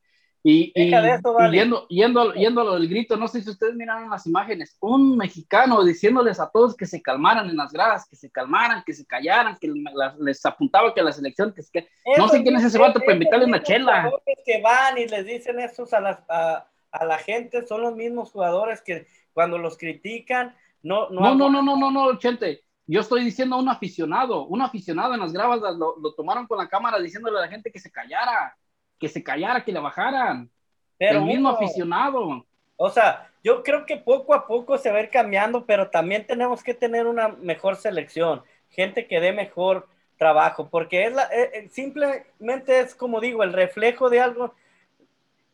Y, 0.51 0.73
y- 0.75 0.95
eso, 0.95 1.31
y 1.31 1.35
vale. 1.35 1.57
yendo, 1.59 1.87
yendo, 1.89 2.33
yendo 2.33 2.61
a 2.63 2.65
lo 2.65 2.75
del 2.75 2.89
grito, 2.89 3.19
no 3.19 3.29
sé 3.29 3.43
si 3.43 3.51
ustedes 3.51 3.75
miraron 3.75 4.09
las 4.09 4.27
imágenes, 4.27 4.77
un 4.81 5.15
mexicano 5.17 5.85
diciéndoles 5.85 6.41
a 6.41 6.49
todos 6.51 6.75
que 6.75 6.87
se 6.87 7.03
calmaran 7.03 7.51
en 7.51 7.57
las 7.59 7.71
gradas, 7.71 8.07
que 8.09 8.17
se 8.17 8.31
calmaran, 8.31 8.83
que 8.87 8.95
se 8.95 9.05
callaran, 9.07 9.59
que 9.61 9.69
la- 9.93 10.17
les 10.19 10.45
apuntaba 10.47 10.95
que 10.95 11.03
la 11.03 11.13
selección, 11.13 11.53
que 11.53 11.63
que- 11.71 11.89
No 12.17 12.29
sé 12.29 12.43
quién 12.43 12.57
es 12.57 12.65
ese 12.65 12.79
vato 12.79 12.99
para 13.01 13.13
invitarle 13.13 13.45
una 13.45 13.59
Esos 13.59 13.69
chela. 13.69 14.03
jugadores 14.05 14.39
que 14.47 14.63
van 14.63 14.97
y 14.97 15.07
les 15.07 15.27
dicen 15.27 15.61
eso 15.61 15.85
a, 15.93 16.01
las- 16.01 16.25
a- 16.31 16.67
a 16.93 17.05
la 17.05 17.19
gente 17.19 17.67
son 17.67 17.83
los 17.83 17.95
mismos 17.95 18.31
jugadores 18.33 18.81
que 18.81 19.07
cuando 19.35 19.59
los 19.59 19.77
critican 19.77 20.57
no 20.83 21.11
no, 21.11 21.21
No, 21.21 21.35
no, 21.35 21.51
no, 21.51 21.63
no, 21.63 21.77
no, 21.77 21.91
no, 21.91 22.19
Chente. 22.19 22.63
Yo 22.87 23.01
estoy 23.03 23.23
diciendo 23.23 23.57
a 23.57 23.59
un 23.59 23.69
aficionado, 23.69 24.47
un 24.47 24.63
aficionado 24.63 25.13
en 25.13 25.21
las 25.21 25.31
gradas 25.35 25.61
lo, 25.77 25.97
lo 26.03 26.15
tomaron 26.15 26.47
con 26.47 26.57
la 26.57 26.69
cámara 26.71 26.99
diciéndole 26.99 27.37
a 27.37 27.43
la 27.43 27.49
gente 27.49 27.71
que 27.71 27.79
se 27.79 27.91
callara, 27.91 28.57
que 28.99 29.09
se 29.09 29.23
callara, 29.23 29.65
que 29.65 29.73
le 29.73 29.81
bajaran. 29.81 30.51
pero 30.99 31.21
el 31.21 31.25
mismo 31.27 31.49
uno- 31.51 31.57
aficionado. 31.59 32.47
o 32.77 32.91
sea 32.91 33.25
yo 33.45 33.63
creo 33.63 33.87
que 33.87 33.97
poco 33.97 34.35
a 34.35 34.47
poco 34.47 34.79
se 34.79 34.91
va 34.91 34.99
a 34.99 35.03
ir 35.03 35.11
cambiando 35.11 35.65
pero 35.65 35.89
también 35.91 36.27
tenemos 36.27 36.63
que 36.63 36.75
tener 36.75 37.07
una 37.07 37.29
mejor 37.29 37.77
selección 37.77 38.43
gente 38.71 39.07
que 39.07 39.21
dé 39.21 39.33
mejor 39.33 39.87
trabajo 40.17 40.69
porque 40.69 41.05
es 41.07 41.13
la, 41.13 41.23
eh, 41.25 41.51
eh, 41.55 41.69
simplemente 41.71 42.81
es 42.81 42.95
como 42.97 43.21
digo 43.21 43.43
el 43.45 43.53
reflejo 43.53 44.11
de 44.11 44.21
algo 44.21 44.55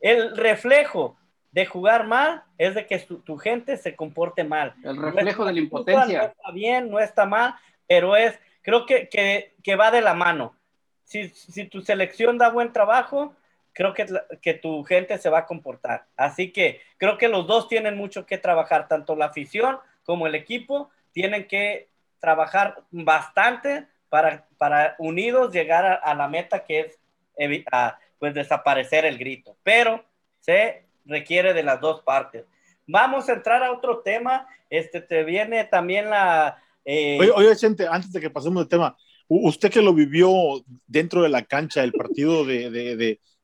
el 0.01 0.37
reflejo 0.37 1.17
de 1.53 1.67
jugar 1.67 2.07
mal 2.07 2.43
es 2.59 2.75
de 2.75 2.87
que 2.87 2.99
tu 2.99 3.37
gente 3.37 3.77
se 3.77 3.95
comporte 3.95 4.45
mal 4.45 4.75
El 4.83 4.97
No 4.97 5.03
reflejo 5.03 5.43
es- 5.43 5.47
de 5.49 5.53
la 5.53 5.53
No 5.53 5.59
impotencia. 5.65 6.23
está 6.25 6.51
bien, 6.53 6.91
no 6.91 6.99
está 6.99 7.27
mal, 7.27 7.55
pero 7.87 8.17
es, 8.17 8.39
creo 8.63 8.87
que, 8.87 9.09
que, 9.09 9.55
que 9.63 9.77
va 9.77 9.91
de 9.91 10.01
la 10.01 10.15
mano. 10.15 10.57
Si, 11.05 11.29
tu 11.67 11.81
selección 11.81 12.39
da 12.39 12.51
buen 12.51 12.73
trabajo, 12.73 13.35
creo 13.73 13.95
que, 13.95 14.07
que 14.41 14.55
tu 14.55 14.83
gente 14.85 15.19
se 15.19 15.31
va 15.31 15.41
a 15.41 15.47
comportar. 15.47 16.07
Así 16.17 16.51
que 16.53 16.81
creo 16.97 17.19
que 17.19 17.29
los 17.29 17.47
dos 17.47 17.69
tienen 17.69 17.97
mucho 17.97 18.27
que 18.27 18.39
trabajar, 18.39 18.89
tanto 18.89 19.15
la 19.15 19.27
afición 19.27 19.79
como 20.05 20.27
el 20.27 20.35
equipo 20.35 20.91
tienen 21.13 21.47
que 21.47 21.89
trabajar 22.19 22.83
bastante 22.91 23.87
para, 24.09 24.47
para 24.59 24.95
unidos 24.99 25.53
llegar 25.53 26.01
a, 26.03 26.15
la 26.15 26.29
meta 26.29 26.65
que 26.65 26.81
es 26.81 26.99
pues 28.19 28.33
desaparecer 28.33 29.05
el 29.05 29.19
grito. 29.19 29.57
Pero 29.63 30.05
se 30.41 30.85
requiere 31.05 31.53
de 31.53 31.63
las 31.63 31.81
dos 31.81 32.01
partes. 32.03 32.45
Vamos 32.87 33.29
a 33.29 33.33
entrar 33.33 33.63
a 33.63 33.73
otro 33.73 33.99
tema. 33.99 34.47
Este 34.71 35.01
te 35.01 35.25
viene 35.25 35.65
también 35.65 36.11
la. 36.11 36.63
eh, 36.85 37.19
Oye, 37.35 37.57
Chente, 37.57 37.87
antes 37.87 38.13
de 38.13 38.21
que 38.21 38.31
pasemos 38.31 38.63
del 38.63 38.69
tema, 38.69 38.97
usted 39.29 39.71
que 39.71 39.83
lo 39.83 39.95
vivió 39.95 40.31
dentro 40.87 41.23
de 41.23 41.29
la 41.29 41.43
cancha, 41.45 41.83
el 41.83 41.93
partido 41.93 42.45
de, 42.45 42.71
de, 42.71 42.97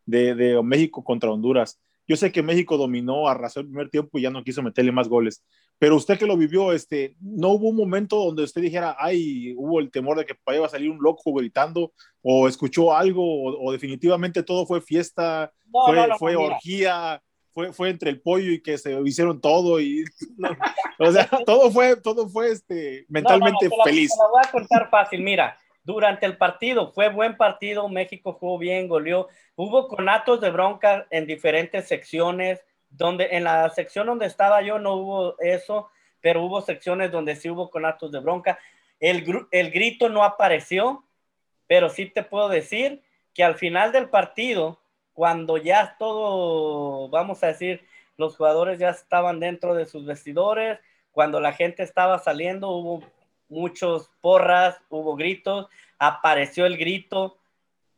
de, 0.06 0.34
de, 0.34 0.62
México 0.62 1.02
contra 1.04 1.30
Honduras, 1.30 1.80
yo 2.06 2.16
sé 2.16 2.32
que 2.32 2.42
México 2.42 2.76
dominó, 2.76 3.28
arrasó 3.28 3.60
el 3.60 3.66
primer 3.66 3.88
tiempo 3.88 4.18
y 4.18 4.22
ya 4.22 4.30
no 4.30 4.42
quiso 4.42 4.62
meterle 4.62 4.90
más 4.90 5.08
goles, 5.08 5.44
pero 5.78 5.96
usted 5.96 6.18
que 6.18 6.26
lo 6.26 6.36
vivió, 6.36 6.72
este, 6.72 7.14
¿no 7.20 7.50
hubo 7.50 7.68
un 7.68 7.76
momento 7.76 8.16
donde 8.16 8.42
usted 8.42 8.60
dijera, 8.60 8.96
ay, 8.98 9.54
hubo 9.56 9.78
el 9.80 9.90
temor 9.90 10.18
de 10.18 10.26
que 10.26 10.34
para 10.34 10.56
iba 10.58 10.66
a 10.66 10.70
salir 10.70 10.90
un 10.90 11.00
loco 11.00 11.32
gritando, 11.32 11.92
o 12.22 12.48
escuchó 12.48 12.94
algo, 12.94 13.22
o, 13.22 13.68
o 13.68 13.72
definitivamente 13.72 14.42
todo 14.42 14.66
fue 14.66 14.80
fiesta, 14.80 15.52
no, 15.72 15.84
fue, 15.86 15.96
no, 15.96 16.06
no, 16.08 16.18
fue 16.18 16.36
mira. 16.36 16.54
orgía, 16.54 17.22
fue, 17.52 17.72
fue 17.72 17.90
entre 17.90 18.10
el 18.10 18.20
pollo 18.20 18.52
y 18.52 18.60
que 18.60 18.78
se 18.78 19.00
hicieron 19.04 19.40
todo 19.40 19.80
y 19.80 20.04
no, 20.36 20.50
o 20.98 21.12
sea, 21.12 21.28
todo 21.46 21.70
fue, 21.70 21.96
todo 21.96 22.28
fue 22.28 22.50
este, 22.50 23.06
mentalmente 23.08 23.68
No, 23.68 23.70
no, 23.70 23.76
no, 23.76 23.76
te 23.76 23.76
la- 23.78 23.84
feliz. 23.84 24.10
te 24.12 24.18
la 24.18 24.28
voy 24.28 24.42
a 24.44 24.50
contar 24.50 24.90
fácil. 24.90 25.22
Mira, 25.22 25.56
durante 25.92 26.26
el 26.26 26.36
partido 26.36 26.92
fue 26.92 27.08
buen 27.08 27.36
partido. 27.36 27.88
México 27.88 28.32
jugó 28.32 28.58
bien, 28.58 28.88
goleó. 28.88 29.28
Hubo 29.56 29.88
conatos 29.88 30.40
de 30.40 30.50
bronca 30.50 31.06
en 31.10 31.26
diferentes 31.26 31.88
secciones. 31.88 32.64
Donde 32.92 33.28
en 33.32 33.44
la 33.44 33.70
sección 33.70 34.06
donde 34.06 34.26
estaba 34.26 34.62
yo 34.62 34.80
no 34.80 34.94
hubo 34.94 35.38
eso, 35.38 35.90
pero 36.20 36.42
hubo 36.42 36.60
secciones 36.60 37.12
donde 37.12 37.36
sí 37.36 37.48
hubo 37.48 37.70
conatos 37.70 38.10
de 38.10 38.18
bronca. 38.18 38.58
El, 38.98 39.46
el 39.52 39.70
grito 39.70 40.08
no 40.08 40.24
apareció, 40.24 41.04
pero 41.68 41.88
sí 41.88 42.06
te 42.06 42.24
puedo 42.24 42.48
decir 42.48 43.02
que 43.32 43.44
al 43.44 43.54
final 43.54 43.92
del 43.92 44.08
partido, 44.08 44.80
cuando 45.12 45.56
ya 45.56 45.96
todo, 45.98 47.08
vamos 47.10 47.44
a 47.44 47.48
decir, 47.48 47.86
los 48.16 48.36
jugadores 48.36 48.78
ya 48.78 48.90
estaban 48.90 49.38
dentro 49.38 49.74
de 49.74 49.86
sus 49.86 50.04
vestidores, 50.04 50.80
cuando 51.12 51.40
la 51.40 51.52
gente 51.52 51.82
estaba 51.82 52.18
saliendo 52.18 52.70
hubo 52.70 53.04
muchos 53.50 54.10
porras, 54.20 54.80
hubo 54.88 55.16
gritos, 55.16 55.68
apareció 55.98 56.64
el 56.64 56.78
grito, 56.78 57.36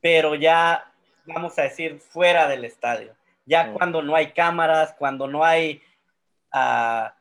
pero 0.00 0.34
ya, 0.34 0.92
vamos 1.26 1.58
a 1.58 1.62
decir, 1.62 2.00
fuera 2.00 2.48
del 2.48 2.64
estadio. 2.64 3.14
Ya 3.46 3.72
cuando 3.72 4.02
no 4.02 4.16
hay 4.16 4.32
cámaras, 4.32 4.94
cuando 4.98 5.28
no 5.28 5.44
hay... 5.44 5.80
Ah, 6.50 7.14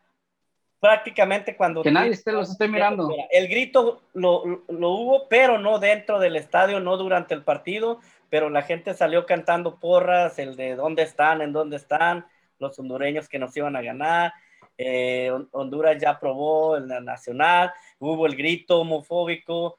prácticamente 0.79 1.55
cuando... 1.55 1.83
Que 1.83 1.91
nadie 1.91 2.11
esté, 2.11 2.31
los 2.31 2.49
esté 2.49 2.67
mirando. 2.67 3.13
El 3.29 3.47
grito 3.47 4.01
lo, 4.13 4.63
lo, 4.67 4.89
hubo, 4.89 5.27
pero 5.29 5.59
no 5.59 5.77
dentro 5.77 6.19
del 6.19 6.35
estadio, 6.35 6.79
no 6.79 6.97
durante 6.97 7.33
el 7.35 7.43
partido, 7.43 7.99
pero 8.29 8.49
la 8.49 8.63
gente 8.63 8.93
salió 8.95 9.25
cantando 9.25 9.75
porras, 9.75 10.39
el 10.39 10.55
de 10.55 10.75
dónde 10.75 11.03
están, 11.03 11.41
en 11.41 11.53
dónde 11.53 11.77
están, 11.77 12.25
los 12.57 12.77
hondureños 12.79 13.29
que 13.29 13.39
nos 13.39 13.55
iban 13.55 13.75
a 13.75 13.81
ganar. 13.81 14.33
Eh, 14.83 15.31
Honduras 15.51 16.01
ya 16.01 16.11
aprobó 16.11 16.75
en 16.75 16.87
la 16.87 16.99
nacional, 16.99 17.71
hubo 17.99 18.25
el 18.25 18.35
grito 18.35 18.79
homofóbico 18.79 19.77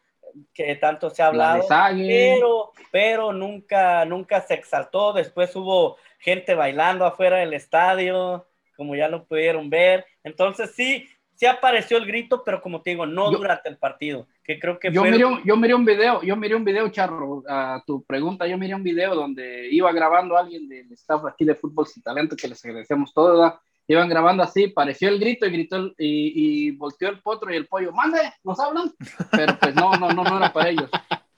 que 0.54 0.76
tanto 0.76 1.10
se 1.10 1.22
ha 1.22 1.26
hablado, 1.26 1.66
pero, 1.68 2.70
pero 2.90 3.32
nunca, 3.32 4.04
nunca 4.04 4.40
se 4.40 4.54
exaltó. 4.54 5.12
Después 5.12 5.54
hubo 5.56 5.96
gente 6.18 6.54
bailando 6.54 7.04
afuera 7.04 7.38
del 7.38 7.52
estadio, 7.52 8.46
como 8.76 8.94
ya 8.94 9.08
lo 9.08 9.24
pudieron 9.24 9.68
ver. 9.68 10.06
Entonces 10.22 10.72
sí, 10.74 11.06
sí 11.34 11.46
apareció 11.46 11.96
el 11.96 12.06
grito, 12.06 12.44
pero 12.44 12.62
como 12.62 12.80
te 12.80 12.90
digo, 12.90 13.04
no 13.04 13.30
durante 13.32 13.68
el 13.68 13.76
partido, 13.76 14.28
que 14.44 14.58
creo 14.60 14.78
que 14.78 14.92
yo, 14.92 15.02
miré, 15.02 15.18
yo 15.44 15.56
miré 15.56 15.74
un 15.74 15.84
video, 15.84 16.22
yo 16.22 16.36
miré 16.36 16.54
un 16.54 16.64
video, 16.64 16.88
Charro, 16.90 17.42
a 17.48 17.82
tu 17.84 18.04
pregunta, 18.04 18.46
yo 18.46 18.56
miré 18.56 18.74
un 18.74 18.84
video 18.84 19.16
donde 19.16 19.68
iba 19.70 19.92
grabando 19.92 20.36
alguien 20.36 20.68
del 20.68 20.90
staff 20.92 21.24
aquí 21.26 21.44
de 21.44 21.56
Fútbol 21.56 21.86
Sin 21.86 22.02
Talento, 22.02 22.36
que 22.36 22.48
les 22.48 22.64
agradecemos 22.64 23.12
todo, 23.12 23.60
iban 23.86 24.08
grabando 24.08 24.42
así, 24.42 24.68
pareció 24.68 25.08
el 25.08 25.18
grito 25.18 25.46
y 25.46 25.50
gritó 25.50 25.88
y, 25.98 26.66
y, 26.68 26.70
volteó 26.72 27.08
el 27.08 27.20
potro 27.20 27.52
y 27.52 27.56
el 27.56 27.66
pollo, 27.66 27.92
mande, 27.92 28.18
nos 28.44 28.58
hablan, 28.60 28.92
pero 29.30 29.58
pues 29.58 29.74
no, 29.74 29.94
no, 29.96 30.10
no, 30.10 30.24
no 30.24 30.36
era 30.38 30.52
para 30.52 30.68
ellos. 30.70 30.90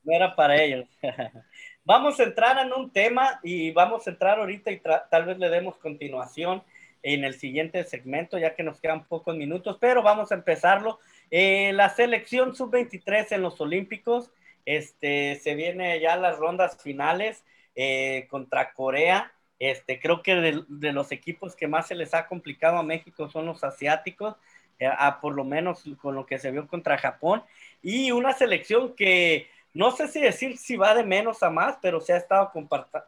No 0.03 0.13
era 0.15 0.37
para 0.37 0.63
ellos. 0.63 0.87
vamos 1.85 2.19
a 2.19 2.25
entrar 2.25 2.59
en 2.65 2.73
un 2.73 2.91
tema 2.91 3.41
y 3.43 3.71
vamos 3.73 4.07
a 4.07 4.11
entrar 4.11 4.39
ahorita 4.39 4.71
y 4.71 4.81
tal 5.11 5.25
vez 5.27 5.39
le 5.39 5.49
demos 5.49 5.77
continuación 5.79 6.63
en 7.03 7.25
el 7.25 7.35
siguiente 7.35 7.85
segmento, 7.85 8.39
ya 8.39 8.55
que 8.55 8.63
nos 8.63 8.81
quedan 8.81 9.05
pocos 9.05 9.37
minutos, 9.37 9.77
pero 9.79 10.03
vamos 10.03 10.33
a 10.33 10.37
empezarlo. 10.37 10.99
Eh, 11.31 11.73
la 11.75 11.91
selección 11.91 12.57
sub-23 12.57 13.33
en 13.33 13.43
los 13.43 13.61
Olímpicos, 13.61 14.31
este, 14.65 15.37
se 15.37 15.55
viene 15.55 16.01
ya 16.01 16.17
las 16.17 16.39
rondas 16.39 16.83
finales 16.83 17.45
eh, 17.77 18.27
contra 18.31 18.73
Corea. 18.73 19.34
Este, 19.59 20.01
creo 20.01 20.23
que 20.23 20.35
de, 20.35 20.93
los 20.93 21.13
equipos 21.13 21.55
que 21.55 21.69
más 21.69 21.87
se 21.87 21.95
les 21.95 22.13
ha 22.15 22.27
complicado 22.27 22.77
a 22.79 22.83
México 22.83 23.29
son 23.31 23.47
los 23.47 23.63
asiáticos, 23.65 24.37
eh, 24.79 24.87
a, 24.87 25.21
por 25.21 25.35
lo 25.35 25.45
menos 25.45 25.85
con 26.01 26.15
lo 26.15 26.27
que 26.27 26.39
se 26.39 26.51
vio 26.51 26.67
contra 26.67 26.99
Japón, 26.99 27.43
y 27.83 28.11
una 28.11 28.33
selección 28.33 28.95
que 28.95 29.49
no 29.75 29.91
sé 29.91 30.07
si 30.07 30.21
decir 30.21 30.57
si 30.57 30.77
va 30.77 30.95
de 30.95 31.03
menos 31.03 31.43
a 31.43 31.51
más, 31.51 31.79
pero 31.83 32.01
se 32.01 32.13
ha 32.13 32.17
estado 32.17 32.53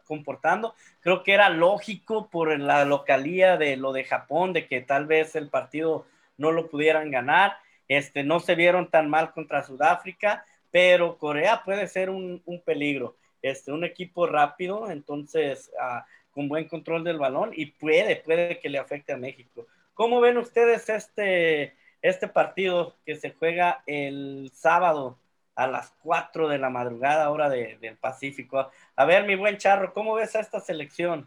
comportando. 0.05 0.75
Creo 1.01 1.23
que 1.23 1.33
era 1.33 1.49
lógico 1.49 2.29
por 2.29 2.59
la 2.59 2.85
localía 2.85 3.57
de 3.57 3.77
lo 3.77 3.93
de 3.93 4.03
Japón, 4.03 4.53
de 4.53 4.67
que 4.67 4.81
tal 4.81 5.07
vez 5.07 5.37
el 5.37 5.49
partido 5.49 6.07
no 6.37 6.51
lo 6.51 6.69
pudieran 6.69 7.13
ganar. 7.13 7.57
Este, 7.87 8.25
no 8.25 8.41
se 8.41 8.57
vieron 8.57 8.91
tan 8.91 9.09
mal 9.09 9.33
contra 9.33 9.63
Sudáfrica, 9.63 10.45
pero 10.73 11.19
Corea 11.19 11.63
puede 11.65 11.87
ser 11.87 12.11
un, 12.11 12.43
peligro. 12.65 13.17
Este, 13.43 13.71
un 13.71 13.85
equipo 13.85 14.27
rápido, 14.27 14.91
entonces 14.91 15.71
ah, 15.81 16.05
con 16.37 16.51
buen 16.51 16.69
control 16.69 17.03
del 17.03 17.17
balón 17.17 17.53
y 17.57 17.65
puede, 17.65 18.17
puede 18.17 18.61
que 18.61 18.69
le 18.69 18.77
afecte 18.77 19.15
a 19.15 19.17
México. 19.17 19.67
¿Cómo 19.95 20.21
ven 20.21 20.37
ustedes 20.37 20.87
este, 20.91 21.75
este 22.03 22.29
partido 22.29 22.95
que 23.07 23.17
se 23.17 23.31
juega 23.31 23.83
el 23.87 24.51
sábado 24.53 25.19
a 25.55 25.67
las 25.67 25.95
4 26.03 26.49
de 26.49 26.59
la 26.59 26.69
madrugada, 26.69 27.31
hora 27.31 27.49
de, 27.49 27.79
del 27.81 27.97
Pacífico. 27.97 28.71
A 28.97 29.05
ver, 29.07 29.27
mi 29.27 29.35
buen 29.35 29.57
Charro, 29.57 29.95
¿cómo 29.95 30.13
ves 30.13 30.37
a 30.37 30.41
esta 30.41 30.61
selección? 30.61 31.27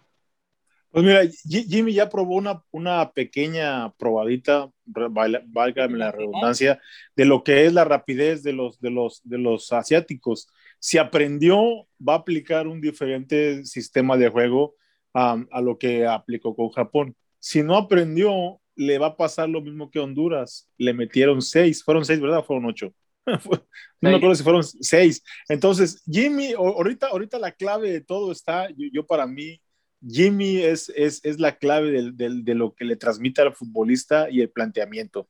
Pues 0.91 1.03
mira, 1.03 1.21
Jimmy 1.43 1.93
ya 1.93 2.07
probó 2.07 2.35
una, 2.35 2.63
una 2.69 3.11
pequeña 3.11 3.91
probadita, 3.93 4.69
válgame 4.85 5.97
la 5.97 6.11
redundancia, 6.11 6.79
de 7.15 7.25
lo 7.25 7.43
que 7.43 7.65
es 7.65 7.73
la 7.73 7.83
rapidez 7.83 8.43
de 8.43 8.53
los, 8.53 8.79
de 8.79 8.91
los, 8.91 9.21
de 9.23 9.39
los 9.39 9.73
asiáticos. 9.73 10.47
Si 10.77 10.99
aprendió, 10.99 11.87
va 11.99 12.13
a 12.13 12.17
aplicar 12.17 12.67
un 12.67 12.79
diferente 12.79 13.65
sistema 13.65 14.15
de 14.15 14.29
juego 14.29 14.75
a 15.13 15.61
lo 15.61 15.77
que 15.77 16.05
aplicó 16.05 16.55
con 16.55 16.69
Japón. 16.69 17.15
Si 17.39 17.63
no 17.63 17.75
aprendió, 17.77 18.59
le 18.75 18.97
va 18.97 19.07
a 19.07 19.17
pasar 19.17 19.49
lo 19.49 19.61
mismo 19.61 19.89
que 19.91 19.99
Honduras. 19.99 20.69
Le 20.77 20.93
metieron 20.93 21.41
seis, 21.41 21.83
fueron 21.83 22.05
seis, 22.05 22.19
¿verdad? 22.19 22.43
Fueron 22.43 22.65
ocho 22.65 22.93
no 24.01 24.09
me 24.09 24.15
acuerdo 24.15 24.35
si 24.35 24.43
fueron 24.43 24.63
seis. 24.63 25.23
Entonces, 25.47 26.01
Jimmy, 26.09 26.53
ahorita, 26.53 27.07
ahorita 27.07 27.39
la 27.39 27.51
clave 27.51 27.91
de 27.91 28.01
todo 28.01 28.31
está, 28.31 28.69
yo, 28.75 29.05
para 29.05 29.27
mí, 29.27 29.61
Jimmy 30.05 30.57
es, 30.57 30.89
es, 30.95 31.23
es 31.23 31.39
la 31.39 31.57
clave 31.57 31.91
de, 31.91 32.41
de, 32.41 32.55
lo 32.55 32.73
que 32.73 32.85
le 32.85 32.95
transmite 32.95 33.41
al 33.41 33.53
futbolista 33.53 34.29
y 34.29 34.41
el 34.41 34.49
planteamiento. 34.49 35.27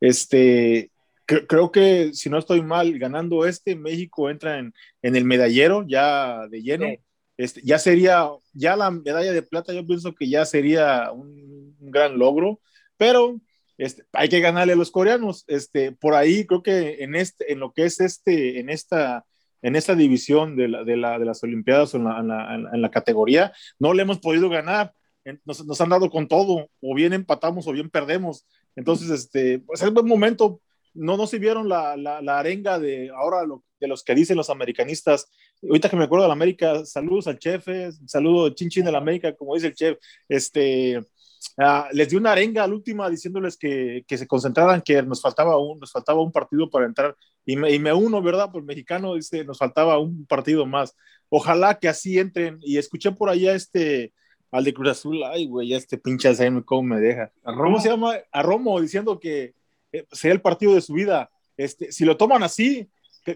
Este, 0.00 0.90
creo 1.24 1.70
que 1.70 2.12
si 2.14 2.28
no 2.28 2.38
estoy 2.38 2.62
mal, 2.62 2.98
ganando 2.98 3.46
este, 3.46 3.76
México 3.76 4.28
entra 4.28 4.58
en, 4.58 4.74
en 5.02 5.14
el 5.14 5.24
medallero 5.24 5.84
ya 5.86 6.48
de 6.48 6.62
lleno. 6.62 6.86
Este, 7.38 7.62
ya 7.64 7.78
sería, 7.78 8.28
ya 8.52 8.76
la 8.76 8.90
medalla 8.90 9.32
de 9.32 9.42
plata, 9.42 9.72
yo 9.72 9.86
pienso 9.86 10.14
que 10.14 10.28
ya 10.28 10.44
sería 10.44 11.10
un, 11.12 11.74
un 11.80 11.90
gran 11.90 12.18
logro, 12.18 12.60
pero 12.96 13.40
este, 13.78 14.04
hay 14.12 14.28
que 14.28 14.40
ganarle 14.40 14.72
a 14.72 14.76
los 14.76 14.90
coreanos. 14.90 15.44
Este, 15.46 15.92
por 15.92 16.14
ahí 16.14 16.44
creo 16.44 16.62
que 16.62 17.02
en, 17.04 17.14
este, 17.14 17.52
en 17.52 17.60
lo 17.60 17.72
que 17.72 17.84
es 17.84 18.00
este, 18.00 18.58
en 18.58 18.68
esta, 18.68 19.24
en 19.62 19.76
esta 19.76 19.94
división 19.94 20.56
de, 20.56 20.68
la, 20.68 20.84
de, 20.84 20.96
la, 20.96 21.18
de 21.18 21.24
las 21.24 21.42
Olimpiadas 21.44 21.94
en 21.94 22.04
la, 22.04 22.18
en, 22.18 22.82
la, 22.82 22.90
categoría, 22.90 23.52
no 23.78 23.94
le 23.94 24.02
hemos 24.02 24.18
podido 24.18 24.50
ganar. 24.50 24.92
Nos, 25.44 25.64
nos, 25.64 25.80
han 25.80 25.90
dado 25.90 26.10
con 26.10 26.26
todo, 26.26 26.70
o 26.80 26.94
bien 26.94 27.12
empatamos 27.12 27.66
o 27.66 27.72
bien 27.72 27.90
perdemos. 27.90 28.46
Entonces, 28.74 29.10
este, 29.10 29.60
pues 29.60 29.82
es 29.82 29.92
buen 29.92 30.06
momento. 30.06 30.60
No, 30.98 31.16
no 31.16 31.26
se 31.26 31.38
vieron 31.38 31.68
la, 31.68 31.96
la, 31.96 32.38
arenga 32.38 32.78
de 32.78 33.10
ahora 33.10 33.44
de 33.80 33.88
los 33.88 34.02
que 34.02 34.14
dicen 34.14 34.36
los 34.36 34.50
americanistas. 34.50 35.28
Ahorita 35.62 35.88
que 35.88 35.96
me 35.96 36.04
acuerdo 36.04 36.24
de 36.24 36.28
la 36.28 36.34
América, 36.34 36.84
saludos 36.84 37.26
al 37.26 37.38
chef, 37.38 37.66
eh, 37.68 37.90
saludo 38.06 38.50
chin 38.50 38.68
chin 38.68 38.84
de 38.84 38.92
la 38.92 38.98
América, 38.98 39.34
como 39.34 39.54
dice 39.54 39.68
el 39.68 39.74
chef. 39.74 39.98
Este, 40.28 41.00
Ah, 41.56 41.88
les 41.92 42.08
di 42.08 42.16
una 42.16 42.32
arenga 42.32 42.64
al 42.64 42.72
última 42.72 43.08
diciéndoles 43.10 43.56
que, 43.56 44.04
que, 44.06 44.18
se 44.18 44.26
concentraran, 44.26 44.82
que 44.82 45.02
nos 45.02 45.20
faltaba 45.20 45.58
un, 45.58 45.78
nos 45.80 45.92
faltaba 45.92 46.20
un 46.22 46.32
partido 46.32 46.70
para 46.70 46.86
entrar. 46.86 47.16
Y 47.44 47.56
me, 47.56 47.72
y 47.72 47.78
me 47.78 47.92
uno, 47.92 48.22
¿verdad? 48.22 48.50
Por 48.52 48.62
mexicano 48.62 49.14
dice, 49.14 49.44
nos 49.44 49.58
faltaba 49.58 49.98
un 49.98 50.26
partido 50.26 50.66
más. 50.66 50.94
Ojalá 51.28 51.78
que 51.78 51.88
así 51.88 52.18
entren. 52.18 52.58
Y 52.62 52.78
escuché 52.78 53.12
por 53.12 53.28
allá 53.28 53.54
este, 53.54 54.12
al 54.50 54.64
de 54.64 54.74
Cruz 54.74 54.90
Azul, 54.90 55.22
ay, 55.24 55.46
güey, 55.46 55.74
este 55.74 55.98
pinche 55.98 56.30
¿cómo 56.64 56.82
me 56.82 57.00
deja? 57.00 57.32
¿A 57.44 57.52
Romo? 57.52 57.64
¿Cómo 57.64 57.80
se 57.80 57.88
llama? 57.88 58.14
A 58.32 58.42
Romo, 58.42 58.80
diciendo 58.80 59.18
que 59.18 59.54
eh, 59.92 60.06
sería 60.12 60.34
el 60.34 60.42
partido 60.42 60.74
de 60.74 60.80
su 60.80 60.94
vida. 60.94 61.30
Este, 61.56 61.92
si 61.92 62.04
lo 62.04 62.16
toman 62.16 62.42
así, 62.42 62.88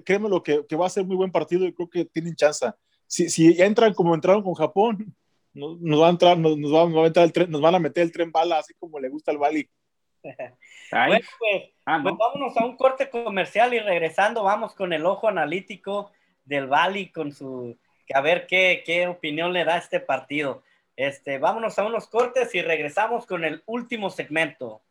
créeme 0.05 0.29
lo 0.29 0.43
que, 0.43 0.65
que 0.67 0.77
va 0.77 0.87
a 0.87 0.91
ser 0.91 1.05
muy 1.05 1.17
buen 1.17 1.33
partido 1.33 1.67
y 1.67 1.73
creo 1.73 1.89
que 1.89 2.05
tienen 2.05 2.37
chance. 2.37 2.67
Si, 3.07 3.29
si 3.29 3.61
entran 3.61 3.95
como 3.95 4.15
entraron 4.15 4.43
con 4.43 4.55
Japón, 4.55 5.15
nos, 5.53 5.79
nos, 5.81 6.01
va 6.01 6.07
a 6.07 6.11
entrar, 6.11 6.39
nos, 6.39 6.57
nos, 6.57 6.73
va, 6.73 7.03
a 7.03 7.07
entrar 7.07 7.27
el 7.27 7.33
tren, 7.33 7.51
nos 7.51 7.61
van 7.61 7.75
a 7.75 7.79
meter 7.79 8.03
el 8.03 8.13
tren 8.13 8.33
bala, 8.33 8.59
así 8.59 8.73
como 8.79 8.99
le 8.99 9.09
gusta 9.09 9.31
al 9.31 9.39
Bali. 9.39 9.69
bueno, 10.23 11.27
pues, 11.39 11.63
ah, 11.85 12.01
pues, 12.03 12.15
vámonos 12.17 12.57
a 12.57 12.65
un 12.65 12.77
corte 12.77 13.11
comercial 13.11 13.75
y 13.75 13.81
regresando 13.81 14.45
vamos 14.45 14.75
con 14.75 14.93
el 14.93 15.05
ojo 15.05 15.29
analítico 15.29 16.11
del 16.45 16.69
Bali 16.69 17.11
con 17.11 17.33
su 17.33 17.77
a 18.15 18.21
ver 18.21 18.47
qué, 18.47 18.83
qué 18.85 19.07
opinión 19.07 19.53
le 19.53 19.65
da 19.65 19.75
a 19.75 19.79
este 19.79 20.01
partido. 20.01 20.63
Este, 20.97 21.39
vámonos 21.39 21.79
a 21.79 21.85
unos 21.85 22.07
cortes 22.07 22.55
y 22.55 22.63
regresamos 22.63 23.27
con 23.27 23.45
el 23.45 23.63
último 23.67 24.11
segmento. 24.11 24.83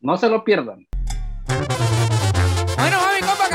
No 0.00 0.16
se 0.16 0.28
lo 0.28 0.42
pierdan. 0.44 0.86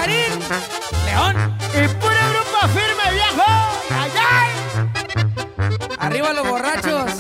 León. 0.08 1.58
Y 1.74 1.88
pura 1.96 2.30
grupo 2.30 2.68
firme, 2.74 3.12
viejo. 3.12 3.44
Arriba 6.00 6.34
los 6.34 6.48
borrachos. 6.48 7.12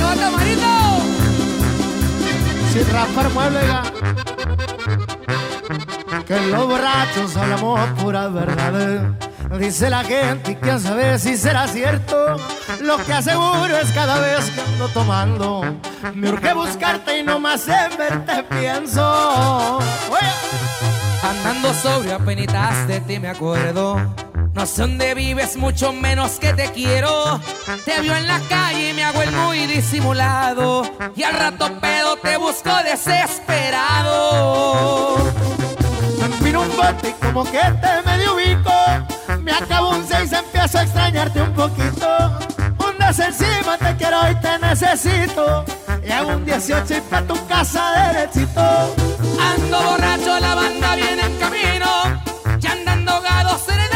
¡No, 0.00 0.14
tamarito! 0.16 0.72
Sin 2.72 2.86
raspar 2.92 3.30
mueble 3.30 3.60
ya. 3.66 3.82
Que 6.26 6.40
los 6.40 6.66
borrachos 6.66 7.36
hablamos 7.36 7.80
puras 8.00 8.32
verdades. 8.32 9.27
Dice 9.56 9.88
la 9.88 10.04
gente 10.04 10.52
y 10.52 10.56
quién 10.56 10.78
sabe 10.78 11.18
si 11.18 11.34
será 11.36 11.66
cierto. 11.66 12.36
Lo 12.82 12.98
que 12.98 13.14
aseguro 13.14 13.78
es 13.78 13.90
cada 13.92 14.20
vez 14.20 14.50
que 14.50 14.60
ando 14.60 14.88
tomando. 14.88 15.62
Me 16.14 16.28
urge 16.28 16.52
buscarte 16.52 17.18
y 17.18 17.22
no 17.22 17.40
más 17.40 17.66
en 17.66 17.96
verte 17.96 18.42
pienso. 18.44 19.78
Andando 21.22 21.72
sobrio, 21.74 22.16
apenitas 22.16 22.86
de 22.86 23.00
ti 23.00 23.18
me 23.18 23.28
acuerdo 23.28 23.96
No 24.54 24.66
sé 24.66 24.82
dónde 24.82 25.14
vives, 25.14 25.56
mucho 25.56 25.92
menos 25.92 26.38
que 26.38 26.52
te 26.52 26.70
quiero. 26.70 27.40
Te 27.84 28.00
vio 28.00 28.14
en 28.14 28.28
la 28.28 28.40
calle 28.48 28.90
y 28.90 28.92
me 28.92 29.04
hago 29.04 29.22
el 29.22 29.32
muy 29.32 29.66
disimulado. 29.66 30.82
Y 31.16 31.22
al 31.22 31.34
rato 31.34 31.72
pedo 31.80 32.16
te 32.16 32.36
busco 32.36 32.70
desesperado. 32.84 35.16
Vino 36.40 36.62
un 36.62 36.76
bote 36.76 37.08
y 37.08 37.12
como 37.24 37.44
que 37.44 37.58
te 37.58 38.02
medio 38.04 38.34
ubico. 38.34 38.70
Me 39.48 39.54
acabo 39.54 39.88
un 39.96 40.06
6, 40.06 40.30
empiezo 40.30 40.76
a 40.76 40.82
extrañarte 40.82 41.40
un 41.40 41.54
poquito. 41.54 42.06
Un 42.86 42.98
des 42.98 43.18
encima 43.18 43.78
te 43.78 43.96
quiero 43.96 44.30
y 44.30 44.34
te 44.42 44.58
necesito. 44.58 45.64
Y 46.06 46.10
hago 46.10 46.32
un 46.36 46.44
18 46.44 46.94
y 46.98 47.00
pa' 47.00 47.22
tu 47.22 47.46
casa 47.46 48.12
derechito. 48.12 48.60
Ando 49.40 49.80
borracho, 49.80 50.38
la 50.38 50.54
banda 50.54 50.96
viene 50.96 51.22
en 51.22 51.38
camino. 51.38 51.86
Ya 52.58 52.72
andando 52.72 53.22
gados, 53.22 53.62
serenatas 53.62 53.87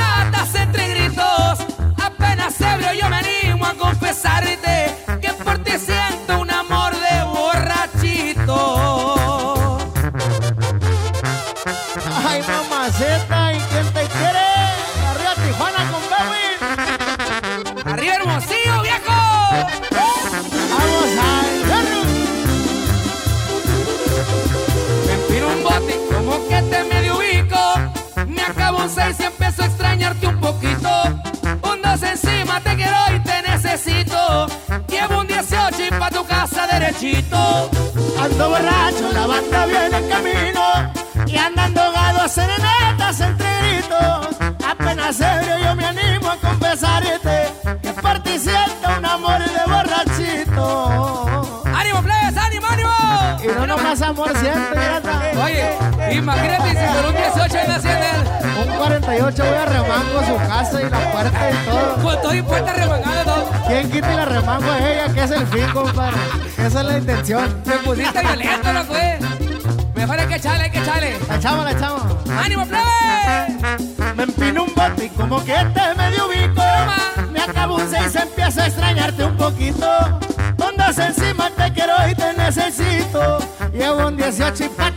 remango 64.52 64.72
a 64.72 64.90
ella? 64.90 65.12
Que 65.12 65.22
es 65.22 65.30
el 65.30 65.46
fin, 65.46 65.66
compadre. 65.72 66.16
Esa 66.58 66.80
es 66.80 66.86
la 66.86 66.98
intención. 66.98 67.62
Te 67.62 67.72
pusiste 67.78 68.20
violento, 68.20 68.72
¿no 68.72 68.84
fue? 68.84 69.18
Mejor 69.94 70.20
hay 70.20 70.26
que 70.26 70.36
echarle, 70.36 70.64
hay 70.64 70.70
que 70.70 70.78
echarle. 70.78 71.18
La 71.28 71.36
echamos, 71.36 71.64
la 71.64 71.72
echamos. 71.72 72.02
¡Ánimo, 72.30 72.66
plebes! 72.66 74.16
Me 74.16 74.22
empino 74.24 74.64
un 74.64 74.74
bote 74.74 75.06
y 75.06 75.08
como 75.10 75.44
que 75.44 75.54
te 75.54 75.94
medio 75.96 76.26
ubico. 76.26 76.62
Me 77.30 77.40
acabo 77.40 77.76
un 77.76 77.88
6, 77.88 78.14
empiezo 78.16 78.62
a 78.62 78.66
extrañarte 78.66 79.24
un 79.24 79.36
poquito. 79.36 79.88
Ondas 80.58 80.98
encima 80.98 81.50
te 81.50 81.72
quiero 81.72 81.94
y 82.10 82.14
te 82.14 82.32
necesito. 82.34 83.38
Llevo 83.72 84.08
un 84.08 84.16
18 84.16 84.64
y 84.64 84.68
pa' 84.68 84.91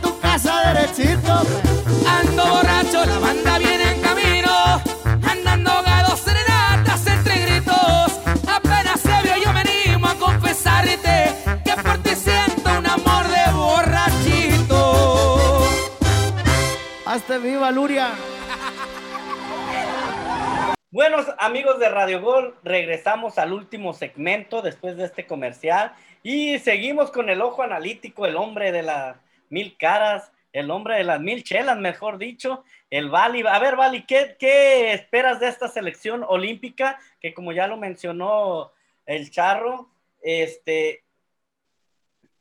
Amigos 21.38 21.78
de 21.78 21.88
Radio 21.88 22.20
Gol, 22.20 22.54
regresamos 22.62 23.38
al 23.38 23.54
último 23.54 23.94
segmento 23.94 24.60
después 24.60 24.98
de 24.98 25.04
este 25.04 25.24
comercial 25.24 25.94
y 26.22 26.58
seguimos 26.58 27.10
con 27.10 27.30
el 27.30 27.40
ojo 27.40 27.62
analítico, 27.62 28.26
el 28.26 28.36
hombre 28.36 28.70
de 28.70 28.82
las 28.82 29.16
mil 29.48 29.78
caras, 29.78 30.30
el 30.52 30.70
hombre 30.70 30.96
de 30.96 31.04
las 31.04 31.18
mil 31.18 31.42
chelas, 31.42 31.78
mejor 31.78 32.18
dicho, 32.18 32.64
el 32.90 33.08
Vali. 33.08 33.42
A 33.46 33.58
ver, 33.58 33.76
¿qué, 34.06 34.36
qué 34.38 34.92
esperas 34.92 35.40
de 35.40 35.48
esta 35.48 35.68
selección 35.68 36.22
olímpica? 36.28 36.98
Que 37.18 37.32
como 37.32 37.52
ya 37.52 37.66
lo 37.66 37.78
mencionó 37.78 38.72
el 39.06 39.30
Charro, 39.30 39.88
este, 40.20 41.02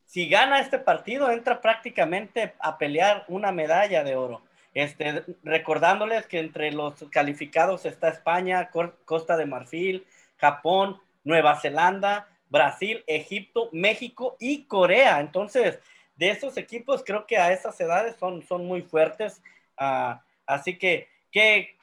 si 0.05 0.27
gana 0.27 0.59
este 0.59 0.79
partido, 0.79 1.31
entra 1.31 1.61
prácticamente 1.61 2.53
a 2.59 2.77
pelear 2.77 3.23
una 3.29 3.53
medalla 3.53 4.03
de 4.03 4.17
oro. 4.17 4.41
Este, 4.75 5.23
recordándoles 5.43 6.27
que 6.27 6.37
entre 6.37 6.71
los 6.73 7.05
calificados 7.09 7.85
está 7.85 8.09
España, 8.09 8.69
Costa 9.05 9.37
de 9.37 9.45
Marfil, 9.45 10.05
Japón, 10.37 11.01
Nueva 11.23 11.59
Zelanda, 11.59 12.27
Brasil, 12.49 13.01
Egipto, 13.07 13.69
México 13.71 14.35
y 14.37 14.65
Corea. 14.65 15.21
Entonces, 15.21 15.79
de 16.17 16.29
esos 16.29 16.57
equipos 16.57 17.03
creo 17.05 17.25
que 17.25 17.37
a 17.37 17.53
esas 17.53 17.79
edades 17.79 18.17
son, 18.17 18.43
son 18.43 18.65
muy 18.67 18.81
fuertes. 18.81 19.41
Ah, 19.77 20.21
así 20.45 20.77
que, 20.77 21.07
¿qué, 21.31 21.77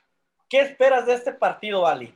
¿qué 0.50 0.60
esperas 0.60 1.06
de 1.06 1.14
este 1.14 1.32
partido, 1.32 1.86
Ali? 1.86 2.14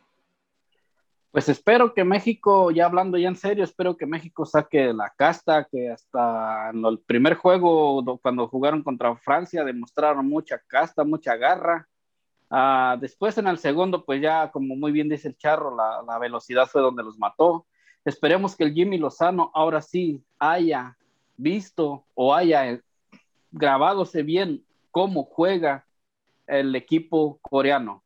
Pues 1.37 1.51
espero 1.51 1.93
que 1.93 2.03
México, 2.03 2.70
ya 2.70 2.87
hablando 2.87 3.18
ya 3.18 3.28
en 3.28 3.37
serio, 3.37 3.62
espero 3.62 3.95
que 3.95 4.07
México 4.07 4.47
saque 4.47 4.95
la 4.95 5.12
casta, 5.14 5.64
que 5.70 5.91
hasta 5.91 6.70
en 6.70 6.82
el 6.82 6.99
primer 7.01 7.34
juego, 7.34 8.01
do- 8.01 8.16
cuando 8.16 8.49
jugaron 8.49 8.82
contra 8.82 9.14
Francia, 9.16 9.62
demostraron 9.62 10.26
mucha 10.26 10.59
casta, 10.66 11.05
mucha 11.05 11.37
garra. 11.37 11.87
Ah, 12.49 12.97
después 12.99 13.37
en 13.37 13.49
el 13.49 13.59
segundo, 13.59 14.03
pues 14.03 14.22
ya, 14.22 14.51
como 14.51 14.76
muy 14.76 14.93
bien 14.93 15.11
dice 15.11 15.28
el 15.28 15.37
Charro, 15.37 15.76
la, 15.76 16.03
la 16.09 16.18
velocidad 16.18 16.66
fue 16.68 16.80
donde 16.80 17.03
los 17.03 17.18
mató. 17.18 17.66
Esperemos 18.03 18.57
que 18.57 18.64
el 18.64 18.72
Jimmy 18.72 18.97
Lozano 18.97 19.51
ahora 19.53 19.82
sí 19.82 20.24
haya 20.39 20.97
visto 21.37 22.07
o 22.14 22.34
haya 22.34 22.66
eh, 22.70 22.80
grabadose 23.51 24.22
bien 24.22 24.64
cómo 24.91 25.24
juega 25.24 25.84
el 26.47 26.74
equipo 26.74 27.39
coreano 27.43 28.03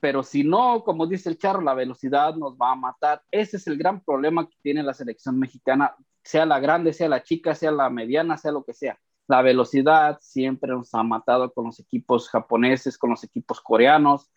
pero 0.00 0.22
si 0.22 0.44
no, 0.44 0.84
como 0.84 1.06
dice 1.06 1.28
el 1.28 1.38
Charro, 1.38 1.60
la 1.60 1.74
velocidad 1.74 2.34
nos 2.36 2.56
va 2.56 2.72
a 2.72 2.76
matar. 2.76 3.22
Ese 3.30 3.56
es 3.56 3.66
el 3.66 3.76
gran 3.76 4.02
problema 4.02 4.48
que 4.48 4.56
tiene 4.62 4.82
la 4.82 4.94
selección 4.94 5.38
mexicana, 5.38 5.96
sea 6.22 6.46
la 6.46 6.60
grande, 6.60 6.92
sea 6.92 7.08
la 7.08 7.22
chica, 7.22 7.54
sea 7.54 7.70
la 7.72 7.90
mediana, 7.90 8.36
sea 8.36 8.52
lo 8.52 8.64
que 8.64 8.74
sea. 8.74 8.98
La 9.26 9.42
velocidad 9.42 10.18
siempre 10.20 10.70
nos 10.70 10.94
ha 10.94 11.02
matado 11.02 11.52
con 11.52 11.66
los 11.66 11.80
equipos 11.80 12.28
japoneses, 12.28 12.96
con 12.96 13.10
los 13.10 13.24
equipos 13.24 13.60
coreanos, 13.60 14.30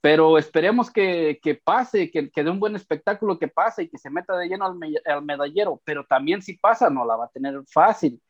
pero 0.00 0.38
esperemos 0.38 0.90
que, 0.90 1.38
que 1.42 1.54
pase, 1.54 2.10
que, 2.10 2.30
que 2.30 2.44
dé 2.44 2.50
un 2.50 2.60
buen 2.60 2.76
espectáculo, 2.76 3.38
que 3.38 3.48
pase 3.48 3.84
y 3.84 3.88
que 3.88 3.98
se 3.98 4.10
meta 4.10 4.36
de 4.36 4.48
lleno 4.48 4.66
al, 4.66 4.78
al 5.06 5.24
medallero, 5.24 5.80
pero 5.84 6.04
también 6.04 6.42
si 6.42 6.56
pasa 6.56 6.90
no 6.90 7.04
la 7.04 7.16
va 7.16 7.26
a 7.26 7.30
tener 7.30 7.62
fácil. 7.66 8.20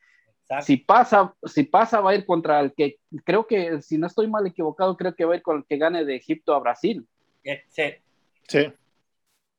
Exacto. 0.47 0.65
Si 0.65 0.77
pasa, 0.77 1.35
si 1.43 1.63
pasa, 1.63 2.01
va 2.01 2.11
a 2.11 2.15
ir 2.15 2.25
contra 2.25 2.59
el 2.59 2.71
que, 2.73 2.97
creo 3.23 3.47
que, 3.47 3.81
si 3.81 3.97
no 3.97 4.05
estoy 4.05 4.27
mal 4.27 4.45
equivocado, 4.45 4.95
creo 4.95 5.15
que 5.15 5.25
va 5.25 5.33
a 5.33 5.37
ir 5.37 5.41
con 5.41 5.57
el 5.57 5.65
que 5.65 5.77
gane 5.77 6.05
de 6.05 6.15
Egipto 6.15 6.53
a 6.53 6.59
Brasil. 6.59 7.03
Ese, 7.43 8.01
Sí. 8.47 8.71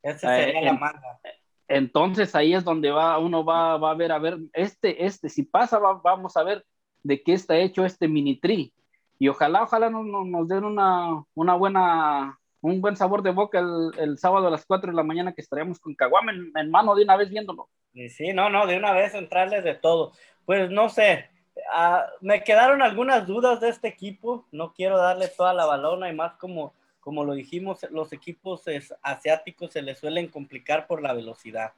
ese 0.02 0.18
sería 0.20 0.60
Eh, 0.60 0.64
la 0.64 0.72
manga. 0.74 1.20
Entonces 1.68 2.32
ahí 2.36 2.54
es 2.54 2.62
donde 2.62 2.92
va, 2.92 3.18
uno 3.18 3.44
va, 3.44 3.76
va 3.78 3.90
a 3.90 3.94
ver, 3.94 4.12
a 4.12 4.18
ver, 4.20 4.38
este, 4.52 5.04
este, 5.04 5.28
si 5.28 5.42
pasa, 5.42 5.80
va- 5.80 6.00
vamos 6.04 6.36
a 6.36 6.44
ver 6.44 6.64
de 7.02 7.20
qué 7.20 7.32
está 7.32 7.56
hecho 7.56 7.84
este 7.84 8.06
mini 8.06 8.36
tri. 8.36 8.72
Y 9.18 9.26
ojalá, 9.26 9.64
ojalá 9.64 9.90
nos, 9.90 10.06
nos- 10.06 10.26
nos 10.26 10.46
den 10.46 10.64
una, 10.64 11.24
una 11.34 11.54
buena, 11.56 12.38
un 12.60 12.80
buen 12.80 12.96
sabor 12.96 13.22
de 13.22 13.30
boca 13.30 13.58
el, 13.58 13.90
el 13.98 14.18
sábado 14.18 14.46
a 14.48 14.50
las 14.50 14.64
4 14.66 14.90
de 14.90 14.96
la 14.96 15.02
mañana 15.02 15.32
que 15.32 15.40
estaremos 15.42 15.78
con 15.78 15.94
Caguama 15.94 16.32
en, 16.32 16.52
en 16.56 16.70
mano 16.70 16.94
de 16.94 17.04
una 17.04 17.16
vez 17.16 17.30
viéndolo. 17.30 17.68
Sí, 18.10 18.32
no, 18.34 18.50
no, 18.50 18.66
de 18.66 18.76
una 18.76 18.92
vez 18.92 19.14
entrarles 19.14 19.64
de 19.64 19.74
todo. 19.74 20.12
Pues 20.44 20.70
no 20.70 20.88
sé, 20.90 21.30
ah, 21.72 22.06
me 22.20 22.42
quedaron 22.44 22.82
algunas 22.82 23.26
dudas 23.26 23.60
de 23.60 23.70
este 23.70 23.88
equipo. 23.88 24.46
No 24.52 24.72
quiero 24.74 24.98
darle 24.98 25.28
toda 25.28 25.54
la 25.54 25.64
balona 25.64 26.10
y 26.10 26.14
más 26.14 26.34
como, 26.34 26.74
como 27.00 27.24
lo 27.24 27.32
dijimos, 27.34 27.86
los 27.90 28.12
equipos 28.12 28.66
es- 28.68 28.94
asiáticos 29.02 29.72
se 29.72 29.82
les 29.82 29.98
suelen 29.98 30.28
complicar 30.28 30.86
por 30.86 31.02
la 31.02 31.14
velocidad. 31.14 31.72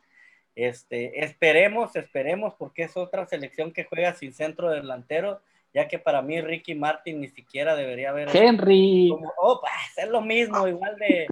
Este, 0.56 1.24
esperemos, 1.24 1.94
esperemos, 1.94 2.54
porque 2.54 2.82
es 2.82 2.96
otra 2.96 3.26
selección 3.26 3.72
que 3.72 3.84
juega 3.84 4.12
sin 4.14 4.32
centro 4.32 4.70
delantero, 4.70 5.40
ya 5.74 5.86
que 5.88 5.98
para 5.98 6.22
mí 6.22 6.40
Ricky 6.40 6.74
Martin 6.74 7.20
ni 7.20 7.28
siquiera 7.28 7.76
debería 7.76 8.10
haber. 8.10 8.34
Henry, 8.34 9.08
como, 9.10 9.32
oh, 9.38 9.60
pues, 9.60 9.72
es 10.04 10.08
lo 10.10 10.20
mismo, 10.20 10.66
igual 10.66 10.96
de, 10.96 11.28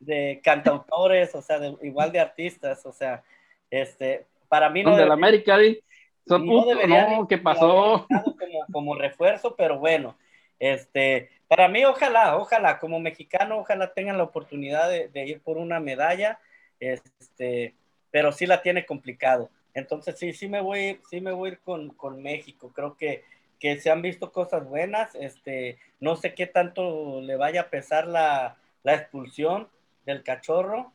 de 0.00 0.40
cantautores, 0.42 1.34
o 1.34 1.42
sea, 1.42 1.58
de- 1.58 1.76
igual 1.82 2.12
de 2.12 2.20
artistas, 2.20 2.84
o 2.86 2.92
sea, 2.92 3.22
este, 3.70 4.26
para 4.48 4.70
mí 4.70 4.82
no 4.82 4.90
debería- 4.90 5.12
América, 5.12 5.58
¿sí? 5.58 5.80
son, 6.26 6.46
no 6.46 6.64
debería 6.64 7.08
no, 7.08 7.26
¿qué 7.28 7.38
pasó? 7.38 8.06
Como, 8.08 8.66
como 8.72 8.94
refuerzo, 8.94 9.54
pero 9.56 9.78
bueno, 9.78 10.16
Este, 10.60 11.30
para 11.48 11.68
mí, 11.68 11.84
ojalá, 11.84 12.36
ojalá, 12.36 12.78
como 12.78 12.98
mexicano, 13.00 13.58
ojalá 13.58 13.92
tengan 13.92 14.16
la 14.16 14.24
oportunidad 14.24 14.88
de, 14.88 15.08
de 15.08 15.26
ir 15.26 15.40
por 15.42 15.58
una 15.58 15.80
medalla, 15.80 16.38
este, 16.80 17.74
pero 18.10 18.32
sí 18.32 18.46
la 18.46 18.62
tiene 18.62 18.86
complicado. 18.86 19.50
Entonces 19.74 20.16
sí, 20.18 20.32
sí 20.32 20.48
me 20.48 20.60
voy, 20.60 21.00
sí 21.10 21.20
me 21.20 21.32
voy 21.32 21.50
a 21.50 21.52
ir 21.54 21.58
con, 21.60 21.88
con 21.90 22.22
México. 22.22 22.70
Creo 22.72 22.96
que, 22.96 23.24
que 23.64 23.80
se 23.80 23.90
han 23.90 24.02
visto 24.02 24.30
cosas 24.30 24.68
buenas. 24.68 25.14
Este, 25.14 25.78
no 25.98 26.16
sé 26.16 26.34
qué 26.34 26.46
tanto 26.46 27.22
le 27.22 27.34
vaya 27.36 27.62
a 27.62 27.70
pesar 27.70 28.06
la, 28.06 28.58
la 28.82 28.94
expulsión 28.94 29.68
del 30.04 30.22
cachorro. 30.22 30.92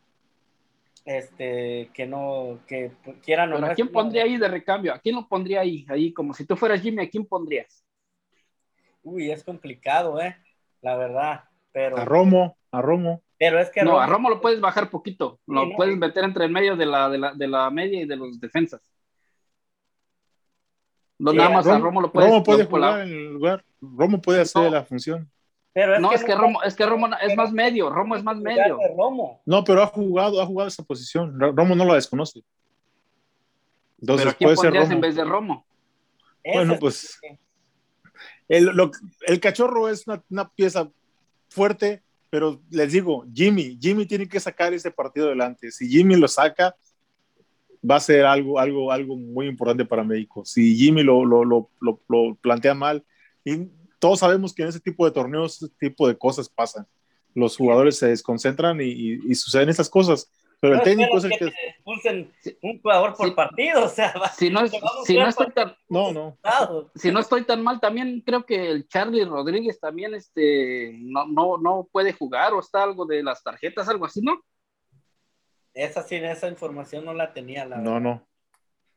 Este, 1.04 1.90
que 1.96 2.06
no, 2.06 2.60
que 2.68 2.92
quieran 3.26 3.52
o 3.54 3.58
no. 3.58 3.66
¿A 3.66 3.74
quién 3.74 3.88
pondría 3.92 4.24
ahí 4.26 4.38
de 4.38 4.48
recambio? 4.48 4.94
¿A 4.94 5.00
quién 5.00 5.16
lo 5.16 5.28
pondría 5.28 5.62
ahí? 5.62 5.84
Ahí, 5.90 6.14
como 6.14 6.32
si 6.36 6.46
tú 6.46 6.56
fueras 6.56 6.80
Jimmy, 6.80 7.02
¿a 7.02 7.10
quién 7.10 7.26
pondrías? 7.26 7.84
Uy, 9.02 9.32
es 9.32 9.44
complicado, 9.44 10.22
eh, 10.22 10.38
la 10.82 10.96
verdad. 10.96 11.46
Pero, 11.72 11.98
A 11.98 12.06
Romo, 12.06 12.56
a 12.72 12.84
Romo. 12.84 13.24
pero 13.40 13.60
es 13.60 13.72
que 13.72 13.82
No, 13.82 14.00
a 14.00 14.06
Romo- 14.06 14.14
Romo 14.14 14.30
lo 14.30 14.42
puedes 14.42 14.62
bajar 14.62 14.92
poquito. 14.92 15.40
Lo 15.48 15.66
no. 15.66 15.76
puedes 15.76 15.98
meter 15.98 16.24
entre 16.24 16.46
el 16.46 16.52
medio 16.52 16.76
de 16.76 16.86
la, 16.86 17.10
de 17.10 17.18
la, 17.18 17.34
de 17.34 17.48
la 17.48 17.72
media 17.72 18.02
y 18.02 18.06
de 18.06 18.16
los 18.16 18.40
defensas. 18.40 18.82
No, 21.20 21.32
Sí, 21.32 21.38
nada 21.38 21.50
más 21.50 21.68
a 21.68 21.74
Romo, 21.78 21.84
Romo 21.86 22.02
lo. 22.02 22.08
Romo 22.14 22.44
puede 22.44 22.64
la- 22.64 22.66
jugar 22.70 23.02
en 23.02 23.10
el 23.10 23.34
lugar. 23.34 23.66
Romo 23.82 24.22
puede 24.22 24.42
hacer 24.42 24.64
No. 24.64 24.70
la 24.72 24.84
función. 24.84 25.30
pero 25.74 26.00
no, 26.00 26.12
es 26.12 26.24
que 26.24 26.34
Romo, 26.36 26.64
es 26.64 26.76
que 26.76 26.86
Romo 26.86 27.08
es 27.22 27.36
más 27.36 27.52
medio. 27.54 27.90
Romo 27.90 28.16
es 28.16 28.24
más 28.24 28.38
medio. 28.38 28.78
Romo. 28.98 29.42
No, 29.46 29.64
pero 29.64 29.84
ha 29.84 29.88
jugado, 29.88 30.42
ha 30.42 30.46
jugado 30.46 30.68
esa 30.68 30.84
posición. 30.84 31.40
Ro- 31.40 31.52
Romo 31.54 31.76
no 31.76 31.86
la 31.86 31.94
desconoce. 31.96 32.42
Entonces 34.02 34.24
Pero 34.26 34.32
¿a 34.32 34.34
quién 34.34 34.48
puede 34.48 34.58
ser 34.58 34.74
Romo. 34.74 34.94
en 34.94 35.02
vez 35.02 35.16
de 35.16 35.24
Romo? 35.26 35.66
Bueno, 36.54 36.78
pues 36.80 37.20
el, 38.48 38.66
lo- 38.68 38.92
el 39.28 39.40
cachorro 39.40 39.90
es 39.90 40.08
una, 40.08 40.24
una 40.30 40.50
pieza 40.50 40.90
fuerte, 41.50 42.02
pero 42.30 42.62
les 42.72 42.92
digo, 42.92 43.26
Jimmy, 43.34 43.78
Jimmy 43.80 44.06
tiene 44.06 44.28
que 44.28 44.40
sacar 44.40 44.74
ese 44.74 44.90
partido 44.92 45.28
adelante. 45.28 45.72
Si 45.72 45.88
Jimmy 45.90 46.16
lo 46.16 46.28
saca, 46.28 46.76
va 47.88 47.96
a 47.96 48.00
ser 48.00 48.26
algo, 48.26 48.60
algo, 48.60 48.92
algo 48.92 49.16
muy 49.16 49.48
importante 49.48 49.86
para 49.86 50.04
México. 50.04 50.44
Si 50.46 50.76
Jimmy 50.76 51.04
lo, 51.04 51.24
lo, 51.26 51.44
lo, 51.46 51.70
lo- 51.82 52.02
lo 52.08 52.36
plantea 52.36 52.74
mal, 52.74 53.04
y 53.46 53.68
todos 54.00 54.20
sabemos 54.20 54.54
que 54.54 54.64
en 54.64 54.70
ese 54.70 54.80
tipo 54.80 55.06
de 55.06 55.12
torneos, 55.12 55.62
ese 55.62 55.74
tipo 55.80 56.08
de 56.08 56.18
cosas 56.18 56.50
pasan. 56.50 56.86
Los 57.34 57.56
jugadores 57.58 57.98
se 57.98 58.08
desconcentran 58.08 58.82
y, 58.82 58.86
y- 58.86 59.20
y 59.30 59.36
suceden 59.36 59.70
esas 59.70 59.90
cosas. 59.90 60.32
Pero 60.62 60.76
el 60.76 60.82
técnico 60.82 61.18
es 61.18 61.24
el 61.24 61.32
que 61.38 61.46
expulsen 61.70 62.34
un 62.64 62.82
jugador 62.82 63.14
por 63.16 63.28
Sí. 63.30 63.34
partido, 63.34 63.84
o 63.86 63.88
sea, 63.88 64.14
Si 64.36 64.50
no, 64.50 64.60
si 65.06 65.18
no 65.18 65.28
estoy 65.30 65.48
tan, 65.54 65.74
No, 65.88 66.12
no. 66.12 66.38
si 66.96 67.12
no 67.14 67.20
estoy 67.22 67.46
tan 67.46 67.64
mal, 67.64 67.80
también 67.80 68.22
creo 68.26 68.46
que 68.46 68.70
el 68.72 68.86
Charlie 68.90 69.24
Rodríguez 69.24 69.80
también 69.80 70.14
este, 70.16 70.98
no, 71.00 71.26
no, 71.28 71.58
no 71.58 71.88
puede 71.90 72.12
jugar 72.12 72.54
o 72.54 72.60
está 72.60 72.84
algo 72.84 73.06
de 73.06 73.24
las 73.24 73.42
tarjetas, 73.42 73.88
algo 73.88 74.06
así, 74.06 74.20
¿no? 74.22 74.38
Esa 75.74 76.04
sí, 76.04 76.16
esa 76.16 76.48
información 76.48 77.06
no 77.06 77.14
la 77.14 77.34
tenía, 77.34 77.66
la 77.66 77.78
No, 77.78 77.94
verdad. 77.94 78.02
no. 78.02 78.28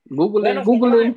Google, 0.04 0.48
Bueno, 0.48 0.64
Google. 0.64 1.14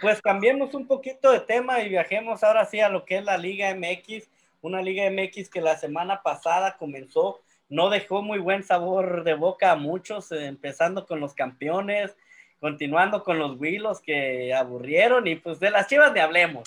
Pues 0.00 0.20
cambiemos 0.20 0.74
un 0.74 0.86
poquito 0.86 1.30
de 1.32 1.40
tema 1.40 1.80
y 1.80 1.88
viajemos 1.88 2.42
ahora 2.42 2.64
sí 2.64 2.80
a 2.80 2.88
lo 2.88 3.04
que 3.04 3.18
es 3.18 3.24
la 3.24 3.38
Liga 3.38 3.70
MX, 3.74 4.28
una 4.62 4.82
Liga 4.82 5.04
MX 5.10 5.48
que 5.48 5.60
la 5.60 5.76
semana 5.76 6.22
pasada 6.22 6.76
comenzó, 6.76 7.40
no 7.68 7.88
dejó 7.88 8.20
muy 8.22 8.38
buen 8.38 8.62
sabor 8.64 9.22
de 9.24 9.34
boca 9.34 9.70
a 9.72 9.76
muchos, 9.76 10.32
eh, 10.32 10.46
empezando 10.46 11.06
con 11.06 11.20
los 11.20 11.34
campeones, 11.34 12.16
continuando 12.58 13.22
con 13.22 13.38
los 13.38 13.58
Willos 13.58 14.00
que 14.00 14.52
aburrieron 14.52 15.26
y 15.26 15.36
pues 15.36 15.60
de 15.60 15.70
las 15.70 15.86
Chivas 15.86 16.12
ni 16.12 16.20
hablemos, 16.20 16.64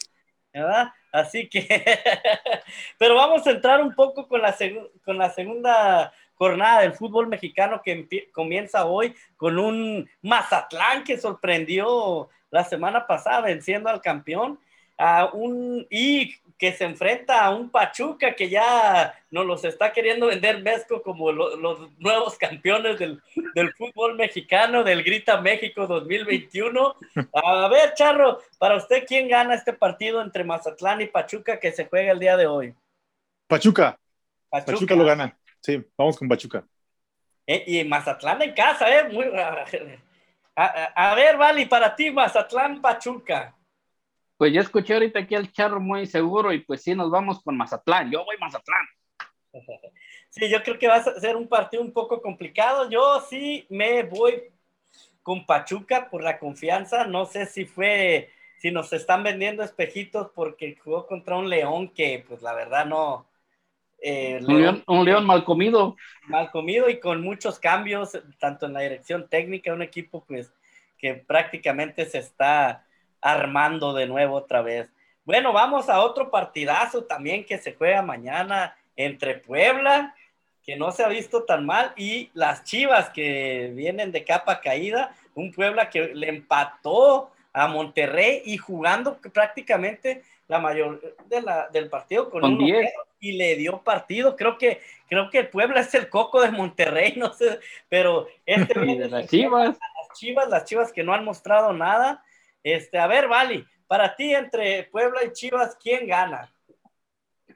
¿verdad? 0.53 0.87
Así 1.11 1.49
que, 1.49 1.67
pero 2.97 3.15
vamos 3.15 3.45
a 3.45 3.51
entrar 3.51 3.81
un 3.81 3.93
poco 3.93 4.27
con 4.27 4.41
la, 4.41 4.55
con 5.05 5.17
la 5.17 5.29
segunda 5.29 6.13
jornada 6.43 6.81
del 6.81 6.93
fútbol 6.93 7.27
mexicano 7.27 7.81
que 7.83 8.07
comienza 8.33 8.85
hoy 8.85 9.15
con 9.37 9.57
un 9.57 10.09
Mazatlán 10.21 11.03
que 11.05 11.17
sorprendió 11.17 12.29
la 12.51 12.63
semana 12.65 13.07
pasada 13.07 13.41
venciendo 13.41 13.89
al 13.89 14.01
campeón 14.01 14.59
a 14.97 15.29
un 15.33 15.87
y 15.89 16.35
que 16.59 16.71
se 16.73 16.83
enfrenta 16.85 17.43
a 17.43 17.49
un 17.49 17.69
Pachuca 17.69 18.35
que 18.35 18.49
ya 18.49 19.13
nos 19.31 19.45
los 19.45 19.63
está 19.65 19.91
queriendo 19.91 20.27
vender 20.27 20.61
Mesco 20.61 21.01
como 21.01 21.31
lo- 21.31 21.55
los 21.55 21.89
nuevos 21.97 22.37
campeones 22.37 22.99
del, 22.99 23.21
del 23.55 23.73
fútbol 23.73 24.15
mexicano 24.15 24.83
del 24.83 25.03
Grita 25.03 25.41
México 25.41 25.87
2021. 25.87 26.95
A 27.33 27.67
ver, 27.69 27.93
Charro, 27.95 28.39
para 28.59 28.75
usted, 28.77 29.05
¿quién 29.07 29.27
gana 29.29 29.55
este 29.55 29.73
partido 29.73 30.21
entre 30.21 30.43
Mazatlán 30.43 31.01
y 31.01 31.07
Pachuca 31.07 31.59
que 31.59 31.71
se 31.71 31.85
juega 31.87 32.11
el 32.11 32.19
día 32.19 32.37
de 32.37 32.47
hoy? 32.47 32.73
Pachuca, 33.47 33.97
Pachuca, 34.49 34.71
Pachuca 34.73 34.95
lo 34.95 35.05
gana. 35.05 35.37
Sí, 35.63 35.83
vamos 35.97 36.17
con 36.17 36.27
Pachuca. 36.27 36.65
Eh, 37.47 37.63
y 37.67 37.83
Mazatlán 37.83 38.41
en 38.41 38.53
casa, 38.53 38.89
¿eh? 38.89 39.09
Muy, 39.09 39.25
a, 39.35 39.65
a- 40.55 41.11
a 41.11 41.15
ver, 41.15 41.37
Vali, 41.37 41.65
para 41.65 41.95
ti, 41.95 42.11
Mazatlán, 42.11 42.81
Pachuca. 42.81 43.55
Pues 44.37 44.53
ya 44.53 44.61
escuché 44.61 44.93
ahorita 44.93 45.19
aquí 45.19 45.35
al 45.35 45.51
charro 45.51 45.79
muy 45.79 46.05
seguro 46.05 46.51
y 46.51 46.59
pues 46.59 46.81
sí, 46.81 46.95
nos 46.95 47.09
vamos 47.09 47.41
con 47.41 47.55
Mazatlán. 47.55 48.11
Yo 48.11 48.25
voy 48.25 48.35
Mazatlán. 48.39 48.85
Sí, 50.29 50.49
yo 50.49 50.63
creo 50.63 50.79
que 50.79 50.87
va 50.87 50.95
a 50.95 51.03
ser 51.19 51.35
un 51.35 51.47
partido 51.47 51.83
un 51.83 51.93
poco 51.93 52.19
complicado. 52.19 52.89
Yo 52.89 53.21
sí 53.29 53.67
me 53.69 54.01
voy 54.01 54.51
con 55.21 55.45
Pachuca 55.45 56.09
por 56.09 56.23
la 56.23 56.39
confianza. 56.39 57.05
No 57.05 57.25
sé 57.27 57.45
si 57.45 57.65
fue, 57.65 58.31
si 58.57 58.71
nos 58.71 58.91
están 58.93 59.21
vendiendo 59.21 59.61
espejitos 59.63 60.31
porque 60.33 60.75
jugó 60.83 61.05
contra 61.05 61.37
un 61.37 61.49
León 61.49 61.89
que, 61.89 62.25
pues 62.27 62.41
la 62.41 62.53
verdad 62.53 62.87
no. 62.87 63.27
Eh, 64.03 64.39
Un 64.45 64.61
león, 64.61 64.83
un 64.85 65.05
león 65.05 65.25
mal 65.25 65.43
comido. 65.45 65.95
mal 66.27 66.51
comido 66.51 66.89
y 66.89 66.99
con 66.99 67.21
muchos 67.21 67.57
cambios, 67.57 68.19
tanto 68.37 68.65
en 68.65 68.73
la 68.73 68.81
dirección 68.81 69.27
técnica, 69.29 69.73
un 69.73 69.81
equipo 69.81 70.23
pues 70.27 70.53
que 70.97 71.13
prácticamente 71.15 72.05
se 72.05 72.19
está 72.19 72.85
armando 73.21 73.93
de 73.93 74.05
nuevo 74.05 74.35
otra 74.35 74.61
vez. 74.61 74.89
Bueno, 75.25 75.53
vamos 75.53 75.87
a 75.89 76.01
otro 76.01 76.29
partidazo 76.29 77.05
también 77.05 77.45
que 77.45 77.57
se 77.57 77.73
juega 77.73 78.01
mañana 78.01 78.75
entre 78.97 79.35
Puebla, 79.35 80.13
que 80.63 80.75
no 80.75 80.91
se 80.91 81.03
ha 81.03 81.07
visto 81.07 81.43
tan 81.43 81.65
mal, 81.65 81.93
y 81.95 82.29
las 82.33 82.63
Chivas 82.65 83.09
que 83.09 83.71
vienen 83.73 84.11
de 84.11 84.25
capa 84.25 84.59
caída, 84.59 85.15
un 85.33 85.51
Puebla 85.51 85.89
que 85.89 86.13
le 86.13 86.27
empató 86.27 87.31
a 87.53 87.67
Monterrey 87.67 88.41
y 88.45 88.57
jugando 88.57 89.17
prácticamente 89.33 90.23
la 90.47 90.59
mayor 90.59 91.15
de 91.27 91.41
la, 91.41 91.69
del 91.69 91.89
partido 91.89 92.29
con, 92.29 92.41
Con 92.41 92.53
uno 92.55 92.65
10. 92.65 92.79
cero, 92.81 93.03
y 93.23 93.33
le 93.37 93.55
dio 93.55 93.81
partido. 93.83 94.35
Creo 94.35 94.57
que 94.57 94.81
creo 95.07 95.29
que 95.29 95.39
el 95.39 95.49
Puebla 95.49 95.79
es 95.79 95.93
el 95.93 96.09
coco 96.09 96.41
de 96.41 96.51
Monterrey, 96.51 97.13
no 97.17 97.33
sé, 97.33 97.59
pero 97.89 98.27
este 98.45 98.85
Y 98.85 98.97
de 98.97 99.09
las 99.09 99.27
chivas. 99.29 99.69
las 99.69 100.19
Chivas, 100.19 100.49
las 100.49 100.65
Chivas 100.65 100.91
que 100.91 101.03
no 101.03 101.13
han 101.13 101.23
mostrado 101.25 101.73
nada. 101.73 102.23
Este, 102.63 102.99
a 102.99 103.07
ver, 103.07 103.27
Vali, 103.27 103.65
para 103.87 104.15
ti 104.15 104.33
entre 104.33 104.83
Puebla 104.85 105.23
y 105.23 105.31
Chivas, 105.31 105.75
¿quién 105.81 106.05
gana? 106.07 106.53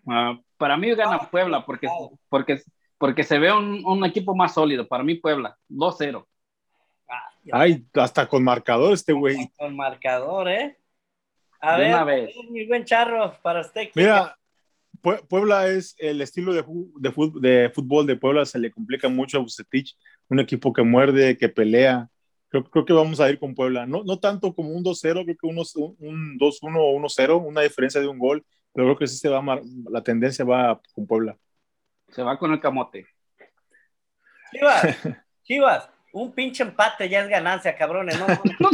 Ah, 0.08 0.40
para 0.58 0.78
mí 0.78 0.94
gana 0.96 1.20
Puebla 1.20 1.66
porque, 1.66 1.88
porque, 2.30 2.62
porque 2.98 3.24
se 3.24 3.38
ve 3.40 3.52
un, 3.52 3.86
un 3.86 4.06
equipo 4.06 4.36
más 4.36 4.54
sólido. 4.54 4.88
Para 4.88 5.04
mí 5.04 5.16
Puebla, 5.16 5.58
2-0. 5.70 6.26
Ah, 7.10 7.30
Ay, 7.52 7.86
hasta 7.94 8.28
con 8.28 8.44
marcador 8.44 8.94
este 8.94 9.14
güey. 9.14 9.50
con 9.58 9.76
marcador, 9.76 10.50
¿eh? 10.50 10.78
A 11.60 11.78
De 11.78 12.04
ver, 12.04 12.30
mi 12.52 12.66
buen 12.68 12.86
charro, 12.86 13.34
para 13.42 13.62
usted. 13.62 13.90
Mira, 13.96 14.38
Pue- 15.08 15.26
Puebla 15.26 15.68
es 15.70 15.96
el 16.00 16.20
estilo 16.22 16.54
de, 16.54 16.66
de, 17.00 17.70
fútbol 17.74 18.06
de 18.06 18.16
Puebla, 18.18 18.46
se 18.46 18.60
le 18.60 18.72
complica 18.72 19.08
mucho 19.08 19.38
a 19.38 19.40
Bucetich, 19.42 19.96
un 20.28 20.42
equipo 20.42 20.74
que 20.74 20.84
muerde, 20.84 21.38
que 21.38 21.48
pelea. 21.48 22.10
Creo, 22.50 22.66
creo 22.66 22.84
que 22.84 22.92
vamos 22.92 23.22
a 23.22 23.30
ir 23.30 23.40
con 23.40 23.56
Puebla. 23.56 23.86
No, 23.86 24.04
no 24.04 24.20
tanto 24.20 24.54
como 24.54 24.72
un 24.72 24.84
2-0, 24.84 25.24
creo 25.24 25.38
que 25.38 25.48
unos- 25.48 25.78
un 25.78 26.38
2-1 26.38 26.82
o 26.82 26.92
1-0, 26.92 27.38
una 27.38 27.62
diferencia 27.62 28.02
de 28.02 28.08
un 28.10 28.20
gol, 28.20 28.46
pero 28.74 28.86
creo 28.88 28.98
que 28.98 29.08
sí 29.08 29.16
se 29.18 29.30
va 29.30 29.38
a 29.38 29.42
mar- 29.42 29.62
la 29.90 30.04
tendencia 30.04 30.44
va 30.44 30.82
con 30.94 31.08
Puebla. 31.08 31.38
Se 32.10 32.22
va 32.22 32.38
con 32.38 32.52
el 32.52 32.60
camote. 32.60 33.06
Chivas, 34.52 34.98
Chivas, 35.44 35.90
un 36.12 36.34
pinche 36.34 36.64
empate 36.64 37.08
ya 37.08 37.22
es 37.22 37.30
ganancia, 37.30 37.76
cabrones. 37.78 38.20
No, 38.20 38.28
no, 38.60 38.70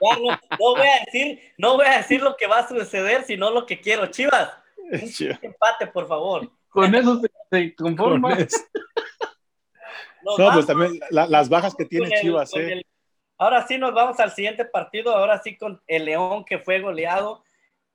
no- 0.00 0.38
no 0.58 0.74
voy 0.76 0.86
a 0.86 1.04
decir, 1.04 1.40
no 1.58 1.76
voy 1.76 1.86
a 1.86 1.98
decir 1.98 2.22
lo 2.22 2.36
que 2.38 2.46
va 2.46 2.60
a 2.60 2.68
suceder, 2.68 3.24
sino 3.24 3.50
lo 3.50 3.66
que 3.66 3.80
quiero. 3.82 4.06
Chivas, 4.06 4.50
empate, 5.42 5.86
por 5.88 6.06
favor. 6.08 6.50
Con 6.68 6.94
eso 6.94 7.20
se, 7.20 7.30
se 7.50 7.74
conforma. 7.74 8.30
Con 8.30 8.38
eso. 8.40 8.58
Nos 10.22 10.38
No, 10.38 10.44
vamos 10.44 10.54
pues 10.54 10.66
también 10.66 11.00
la- 11.10 11.26
las 11.26 11.48
bajas 11.48 11.74
que 11.74 11.84
tiene 11.86 12.06
el- 12.06 12.20
Chivas, 12.20 12.54
¿eh? 12.54 12.72
el- 12.74 12.86
Ahora 13.38 13.66
sí 13.66 13.78
nos 13.78 13.94
vamos 13.94 14.20
al 14.20 14.32
siguiente 14.32 14.66
partido, 14.66 15.16
ahora 15.16 15.40
sí 15.42 15.56
con 15.56 15.80
el 15.86 16.04
León 16.04 16.44
que 16.44 16.58
fue 16.58 16.80
goleado 16.80 17.42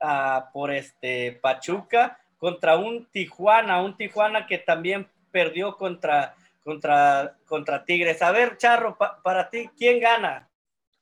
ah, 0.02 0.50
por 0.52 0.72
este 0.72 1.34
Pachuca 1.40 2.20
contra 2.40 2.78
un 2.78 3.06
Tijuana, 3.12 3.80
un 3.84 3.96
Tijuana 3.96 4.48
que 4.48 4.58
también 4.58 5.08
perdió 5.30 5.78
contra, 5.78 6.34
contra, 6.64 7.38
contra 7.46 7.86
Tigres. 7.86 8.24
A 8.24 8.32
ver, 8.32 8.58
Charro, 8.58 8.98
pa- 8.98 9.22
para 9.22 9.48
ti, 9.52 9.70
¿quién 9.78 10.00
gana? 10.00 10.50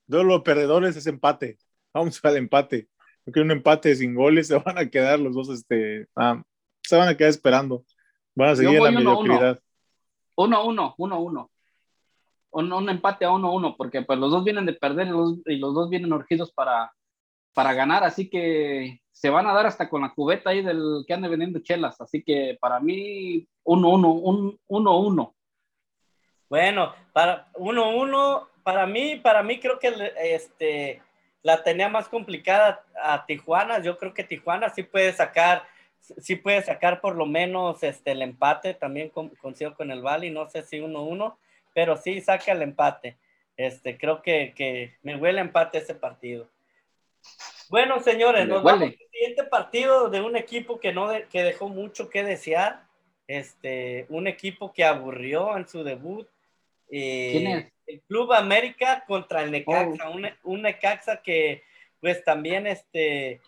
De 0.06 0.22
los 0.22 0.42
perdedores 0.42 0.94
es 0.94 1.06
empate. 1.06 1.56
Vamos 1.94 2.20
al 2.22 2.36
empate. 2.36 2.88
Creo 3.24 3.32
que 3.32 3.40
un 3.40 3.50
empate 3.50 3.94
sin 3.94 4.14
goles 4.14 4.46
se 4.48 4.58
van 4.58 4.78
a 4.78 4.88
quedar 4.88 5.18
los 5.18 5.34
dos, 5.34 5.48
este, 5.50 6.06
ah, 6.16 6.42
se 6.82 6.96
van 6.96 7.08
a 7.08 7.16
quedar 7.16 7.30
esperando. 7.30 7.84
Van 8.34 8.50
a 8.50 8.56
seguir 8.56 8.76
en 8.76 8.84
la 8.84 8.90
mediocridad. 8.90 9.60
1-1, 10.36 10.96
1-1. 10.96 11.48
Un, 12.50 12.72
un, 12.72 12.88
empate 12.88 13.24
a 13.24 13.30
1-1, 13.30 13.76
porque 13.76 14.02
pues 14.02 14.18
los 14.18 14.30
dos 14.30 14.44
vienen 14.44 14.66
de 14.66 14.74
perder 14.74 15.08
y 15.08 15.10
los, 15.10 15.38
y 15.46 15.56
los 15.56 15.74
dos 15.74 15.90
vienen 15.90 16.12
urgidos 16.12 16.52
para, 16.52 16.92
para 17.52 17.72
ganar, 17.72 18.04
así 18.04 18.28
que 18.28 19.00
se 19.10 19.30
van 19.30 19.46
a 19.46 19.52
dar 19.52 19.66
hasta 19.66 19.88
con 19.88 20.02
la 20.02 20.12
cubeta 20.12 20.50
ahí 20.50 20.62
del 20.62 21.04
que 21.06 21.14
ande 21.14 21.28
vendiendo 21.28 21.60
chelas. 21.60 22.00
Así 22.00 22.22
que 22.22 22.58
para 22.60 22.80
mí, 22.80 23.46
1-1, 23.64 24.58
1-1. 24.68 25.34
Bueno, 26.48 26.92
para 27.12 27.50
1-1, 27.54 28.48
para 28.64 28.86
mí, 28.86 29.16
para 29.16 29.42
mí 29.42 29.60
creo 29.60 29.78
que 29.78 30.12
este, 30.16 31.00
la 31.44 31.62
tenía 31.62 31.88
más 31.90 32.08
complicada 32.08 32.84
a 33.00 33.26
Tijuana. 33.26 33.80
Yo 33.80 33.98
creo 33.98 34.14
que 34.14 34.24
Tijuana 34.24 34.70
sí 34.70 34.82
puede 34.82 35.12
sacar, 35.12 35.64
sí 36.00 36.36
puede 36.36 36.62
sacar 36.62 37.02
por 37.02 37.16
lo 37.16 37.26
menos 37.26 37.82
este, 37.82 38.12
el 38.12 38.22
empate. 38.22 38.72
También 38.72 39.10
con, 39.10 39.28
consigo 39.28 39.74
con 39.74 39.90
el 39.90 40.00
Bali, 40.00 40.30
no 40.30 40.48
sé 40.48 40.62
si 40.62 40.78
1-1, 40.78 41.36
pero 41.74 41.98
sí 41.98 42.20
saca 42.22 42.50
el 42.52 42.62
empate. 42.62 43.18
Este, 43.58 43.98
creo 43.98 44.22
que, 44.22 44.54
que 44.56 44.94
me 45.02 45.16
huele 45.16 45.40
empate 45.40 45.78
ese 45.78 45.94
partido. 45.94 46.48
Bueno, 47.68 48.00
señores, 48.00 48.48
nos 48.48 48.62
vamos 48.62 48.88
al 48.88 48.98
siguiente 49.12 49.44
partido 49.44 50.08
de 50.08 50.22
un 50.22 50.36
equipo 50.36 50.80
que, 50.80 50.94
no 50.94 51.10
que 51.30 51.42
dejó 51.42 51.68
mucho 51.68 52.08
que 52.08 52.24
desear. 52.24 52.86
Este, 53.28 54.06
un 54.08 54.28
equipo 54.28 54.72
que 54.72 54.84
aburrió 54.84 55.58
en 55.58 55.68
su 55.68 55.84
debut. 55.84 56.26
Eh, 56.90 57.70
el 57.86 58.00
Club 58.02 58.32
América 58.32 59.04
contra 59.06 59.42
el 59.42 59.50
Necaxa, 59.50 60.08
oh. 60.08 60.16
un, 60.44 60.62
Necaxa 60.62 61.22
que 61.22 61.62
pues 62.00 62.22
también 62.24 62.66
este, 62.66 63.40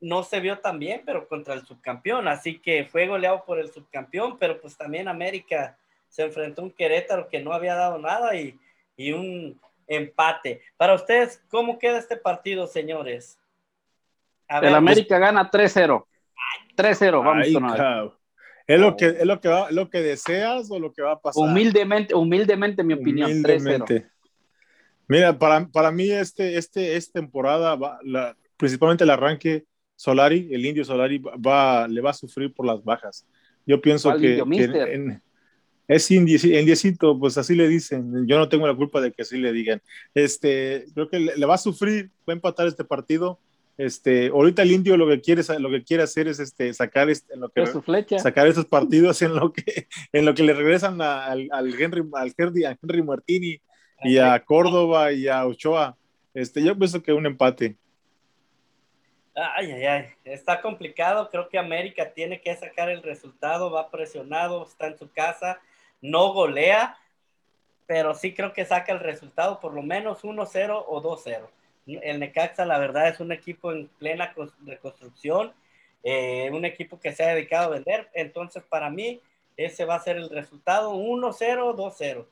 no 0.00 0.22
se 0.22 0.40
vio 0.40 0.58
tan 0.58 0.78
bien, 0.78 1.02
pero 1.04 1.28
contra 1.28 1.54
el 1.54 1.66
subcampeón, 1.66 2.28
así 2.28 2.58
que 2.58 2.84
fue 2.84 3.06
goleado 3.06 3.44
por 3.44 3.58
el 3.58 3.70
subcampeón, 3.70 4.38
pero 4.38 4.60
pues 4.60 4.76
también 4.76 5.08
América 5.08 5.76
se 6.08 6.22
enfrentó 6.22 6.62
a 6.62 6.64
un 6.66 6.70
Querétaro 6.70 7.28
que 7.28 7.40
no 7.40 7.52
había 7.52 7.74
dado 7.74 7.98
nada 7.98 8.34
y, 8.34 8.58
y 8.96 9.12
un 9.12 9.60
empate. 9.86 10.62
Para 10.76 10.94
ustedes, 10.94 11.42
¿cómo 11.50 11.78
queda 11.78 11.98
este 11.98 12.16
partido, 12.16 12.66
señores? 12.66 13.38
el 14.48 14.74
América 14.74 15.18
gana 15.18 15.50
3-0. 15.50 16.04
3-0, 16.76 17.24
vamos 17.24 18.17
¿Es 18.68 18.78
lo, 18.78 18.98
que, 18.98 19.06
¿Es 19.06 19.24
lo 19.24 19.40
que, 19.40 19.48
va, 19.48 19.70
lo 19.70 19.88
que 19.88 20.02
deseas 20.02 20.70
o 20.70 20.78
lo 20.78 20.92
que 20.92 21.00
va 21.00 21.12
a 21.12 21.18
pasar? 21.18 21.42
Humildemente, 21.42 22.14
humildemente 22.14 22.84
mi 22.84 22.92
opinión. 22.92 23.30
Humildemente. 23.30 24.06
Mira, 25.08 25.38
para, 25.38 25.66
para 25.68 25.90
mí 25.90 26.10
este, 26.10 26.58
este, 26.58 26.96
esta 26.96 27.18
temporada, 27.18 27.76
va, 27.76 27.98
la, 28.04 28.36
principalmente 28.58 29.04
el 29.04 29.10
arranque, 29.10 29.64
Solari, 29.96 30.50
el 30.52 30.66
indio 30.66 30.84
Solari, 30.84 31.16
va, 31.18 31.88
le 31.88 32.02
va 32.02 32.10
a 32.10 32.12
sufrir 32.12 32.52
por 32.52 32.66
las 32.66 32.84
bajas. 32.84 33.26
Yo 33.64 33.80
pienso 33.80 34.14
que, 34.18 34.44
que 34.50 35.18
es 35.88 36.10
indiecito, 36.10 37.18
pues 37.18 37.38
así 37.38 37.54
le 37.54 37.68
dicen. 37.68 38.26
Yo 38.26 38.36
no 38.36 38.50
tengo 38.50 38.66
la 38.66 38.76
culpa 38.76 39.00
de 39.00 39.12
que 39.12 39.22
así 39.22 39.38
le 39.38 39.50
digan. 39.54 39.80
Este, 40.12 40.84
creo 40.92 41.08
que 41.08 41.18
le, 41.18 41.36
le 41.36 41.46
va 41.46 41.54
a 41.54 41.58
sufrir, 41.58 42.10
va 42.28 42.34
a 42.34 42.36
empatar 42.36 42.66
este 42.66 42.84
partido 42.84 43.40
este, 43.78 44.26
ahorita 44.26 44.62
el 44.62 44.72
indio 44.72 44.96
lo 44.96 45.06
que 45.06 45.20
quiere, 45.20 45.42
lo 45.60 45.70
que 45.70 45.84
quiere 45.84 46.02
hacer 46.02 46.26
es 46.26 46.40
este, 46.40 46.74
sacar, 46.74 47.08
este, 47.08 47.34
en 47.34 47.40
lo 47.40 47.48
que, 47.48 47.64
sacar 48.18 48.48
esos 48.48 48.66
partidos 48.66 49.22
en 49.22 49.36
lo 49.36 49.52
que, 49.52 49.86
en 50.12 50.24
lo 50.24 50.34
que 50.34 50.42
le 50.42 50.52
regresan 50.52 51.00
al, 51.00 51.48
al, 51.52 51.80
Henry, 51.80 52.02
al 52.12 52.34
Henry, 52.36 52.64
a 52.64 52.76
Henry 52.82 53.02
Martini 53.04 53.62
y 54.02 54.18
a 54.18 54.44
Córdoba 54.44 55.12
y 55.12 55.28
a 55.28 55.46
Ochoa. 55.46 55.96
Este, 56.34 56.60
yo 56.62 56.76
pienso 56.76 57.00
que 57.00 57.12
un 57.12 57.24
empate. 57.24 57.76
Ay, 59.36 59.70
ay, 59.70 59.84
ay, 59.84 60.06
está 60.24 60.60
complicado. 60.60 61.28
Creo 61.30 61.48
que 61.48 61.56
América 61.56 62.12
tiene 62.12 62.40
que 62.40 62.56
sacar 62.56 62.90
el 62.90 63.04
resultado, 63.04 63.70
va 63.70 63.92
presionado, 63.92 64.66
está 64.66 64.88
en 64.88 64.98
su 64.98 65.08
casa, 65.12 65.60
no 66.00 66.32
golea, 66.32 66.98
pero 67.86 68.12
sí 68.14 68.34
creo 68.34 68.52
que 68.52 68.64
saca 68.64 68.90
el 68.90 68.98
resultado, 68.98 69.60
por 69.60 69.72
lo 69.72 69.82
menos 69.82 70.24
1-0 70.24 70.84
o 70.84 71.00
2-0. 71.00 71.48
El 71.96 72.20
Necaxa, 72.20 72.64
la 72.64 72.78
verdad, 72.78 73.08
es 73.08 73.20
un 73.20 73.32
equipo 73.32 73.72
en 73.72 73.88
plena 73.98 74.34
reconstrucción, 74.64 75.52
eh, 76.02 76.50
un 76.52 76.64
equipo 76.64 77.00
que 77.00 77.12
se 77.12 77.24
ha 77.24 77.34
dedicado 77.34 77.66
a 77.66 77.74
vender. 77.76 78.08
Entonces, 78.14 78.62
para 78.62 78.90
mí, 78.90 79.20
ese 79.56 79.84
va 79.84 79.96
a 79.96 80.02
ser 80.02 80.16
el 80.16 80.28
resultado: 80.30 80.94
1-0, 80.94 81.74
2-0. 81.74 82.26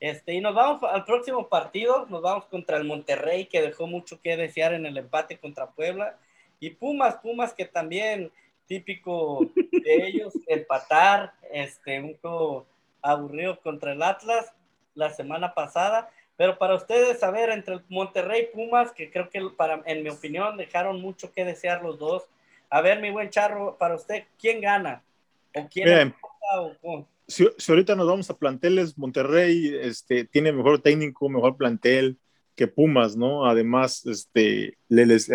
Este, 0.00 0.32
y 0.32 0.40
nos 0.40 0.54
vamos 0.54 0.82
al 0.90 1.04
próximo 1.04 1.48
partido, 1.48 2.06
nos 2.08 2.22
vamos 2.22 2.46
contra 2.46 2.78
el 2.78 2.84
Monterrey, 2.84 3.46
que 3.46 3.60
dejó 3.60 3.86
mucho 3.86 4.20
que 4.22 4.36
desear 4.36 4.72
en 4.72 4.86
el 4.86 4.96
empate 4.96 5.38
contra 5.38 5.70
Puebla. 5.70 6.18
Y 6.58 6.70
Pumas, 6.70 7.16
Pumas 7.16 7.52
que 7.52 7.66
también 7.66 8.32
típico 8.66 9.40
de 9.54 10.06
ellos, 10.06 10.32
empatar, 10.46 11.34
este, 11.52 12.00
un 12.00 12.16
poco 12.16 12.66
aburrido 13.02 13.60
contra 13.60 13.92
el 13.92 14.02
Atlas 14.02 14.52
la 14.94 15.10
semana 15.10 15.54
pasada. 15.54 16.10
Pero 16.40 16.56
para 16.56 16.74
ustedes, 16.74 17.22
a 17.22 17.30
ver, 17.30 17.50
entre 17.50 17.74
el 17.74 17.82
Monterrey 17.90 18.44
y 18.44 18.56
Pumas, 18.56 18.92
que 18.92 19.10
creo 19.10 19.28
que 19.28 19.42
para, 19.58 19.82
en 19.84 20.02
mi 20.02 20.08
opinión 20.08 20.56
dejaron 20.56 20.98
mucho 20.98 21.30
que 21.34 21.44
desear 21.44 21.82
los 21.82 21.98
dos. 21.98 22.22
A 22.70 22.80
ver, 22.80 22.98
mi 23.02 23.10
buen 23.10 23.28
Charro, 23.28 23.76
para 23.76 23.94
usted, 23.94 24.24
¿quién 24.38 24.62
gana? 24.62 25.02
¿O 25.54 25.68
quién 25.68 26.14
si, 27.26 27.46
ahorita 27.68 27.94
nos 27.94 28.06
vamos 28.06 28.30
a 28.30 28.38
planteles, 28.38 28.96
Monterrey 28.96 29.70
este, 29.82 30.24
tiene 30.24 30.50
mejor 30.50 30.80
técnico, 30.80 31.28
mejor 31.28 31.58
plantel 31.58 32.16
que 32.56 32.66
Pumas, 32.66 33.18
¿no? 33.18 33.44
Además, 33.44 34.06
este, 34.06 34.78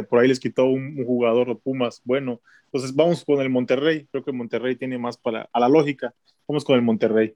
por 0.09 0.21
ahí 0.21 0.27
les 0.27 0.39
quitó 0.39 0.65
un, 0.65 1.05
jugador 1.05 1.49
de 1.49 1.55
Pumas. 1.55 2.01
Bueno, 2.03 2.41
entonces 2.65 2.95
vamos 2.95 3.23
con 3.23 3.41
el 3.41 3.51
Monterrey. 3.51 4.07
Creo 4.09 4.25
que 4.25 4.31
Monterrey 4.31 4.75
tiene 4.75 4.97
más 4.97 5.17
para, 5.17 5.47
a 5.53 5.59
la 5.59 5.69
lógica. 5.69 6.15
Vamos 6.47 6.65
con 6.65 6.75
el 6.75 6.81
Monterrey. 6.81 7.35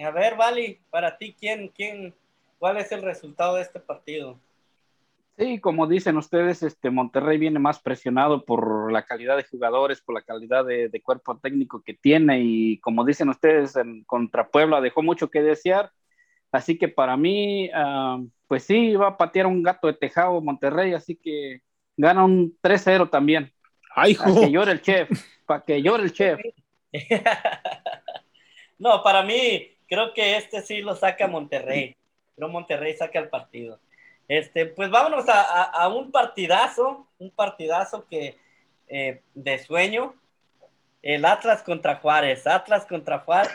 A 0.00 0.10
ver, 0.10 0.34
Vali, 0.34 0.80
para 0.90 1.16
ti, 1.16 1.36
¿quién, 1.38 1.68
quién, 1.68 2.12
¿Cuál 2.64 2.78
es 2.78 2.90
el 2.92 3.02
resultado 3.02 3.56
de 3.56 3.60
este 3.60 3.78
partido? 3.78 4.40
Sí, 5.36 5.60
como 5.60 5.86
dicen 5.86 6.16
ustedes, 6.16 6.62
este 6.62 6.88
Monterrey 6.88 7.36
viene 7.36 7.58
más 7.58 7.78
presionado 7.78 8.46
por 8.46 8.90
la 8.90 9.04
calidad 9.04 9.36
de 9.36 9.44
jugadores, 9.44 10.00
por 10.00 10.14
la 10.14 10.22
calidad 10.22 10.64
de, 10.64 11.02
cuerpo 11.02 11.36
técnico 11.36 11.82
que 11.82 11.92
tiene 11.92 12.40
y 12.40 12.78
como 12.78 13.04
dicen 13.04 13.28
ustedes, 13.28 13.76
en, 13.76 14.02
contra 14.04 14.48
Puebla 14.48 14.80
dejó 14.80 15.02
mucho 15.02 15.28
que 15.28 15.42
desear. 15.42 15.92
Así 16.52 16.78
que 16.78 16.88
para 16.88 17.18
mí, 17.18 17.68
ah, 17.74 18.18
pues 18.48 18.64
sí, 18.64 18.96
va 18.96 19.08
a 19.08 19.16
patear 19.18 19.46
un 19.46 19.62
gato 19.62 19.86
de 19.86 19.92
tejado 19.92 20.40
Monterrey, 20.40 20.94
así 20.94 21.16
que 21.16 21.60
gana 21.98 22.24
un 22.24 22.56
3-0 22.62 23.10
también. 23.10 23.52
¡Ay, 23.94 24.14
Para 24.14 24.40
que 24.40 24.50
llore 24.50 24.72
el 24.72 24.80
chef, 24.80 25.10
para 25.44 25.62
que 25.62 25.82
llore 25.82 26.04
el 26.04 26.14
chef. 26.14 26.40
no, 28.78 29.02
para 29.02 29.22
mí, 29.22 29.68
creo 29.86 30.14
que 30.14 30.38
este 30.38 30.62
sí 30.62 30.80
lo 30.80 30.96
saca 30.96 31.28
Monterrey 31.28 31.94
pero 32.34 32.48
Monterrey 32.48 32.94
saca 32.94 33.18
el 33.18 33.28
partido. 33.28 33.80
Este, 34.28 34.66
pues 34.66 34.90
vámonos 34.90 35.26
a, 35.28 35.88
un 35.88 36.10
partidazo, 36.10 37.06
un 37.18 37.30
partidazo 37.30 38.06
que 38.06 38.36
eh, 38.88 39.22
de 39.34 39.58
sueño. 39.58 40.14
El 41.02 41.26
Atlas 41.26 41.62
contra 41.62 41.96
Juárez, 41.96 42.46
Atlas 42.46 42.86
contra 42.86 43.18
Juárez, 43.18 43.52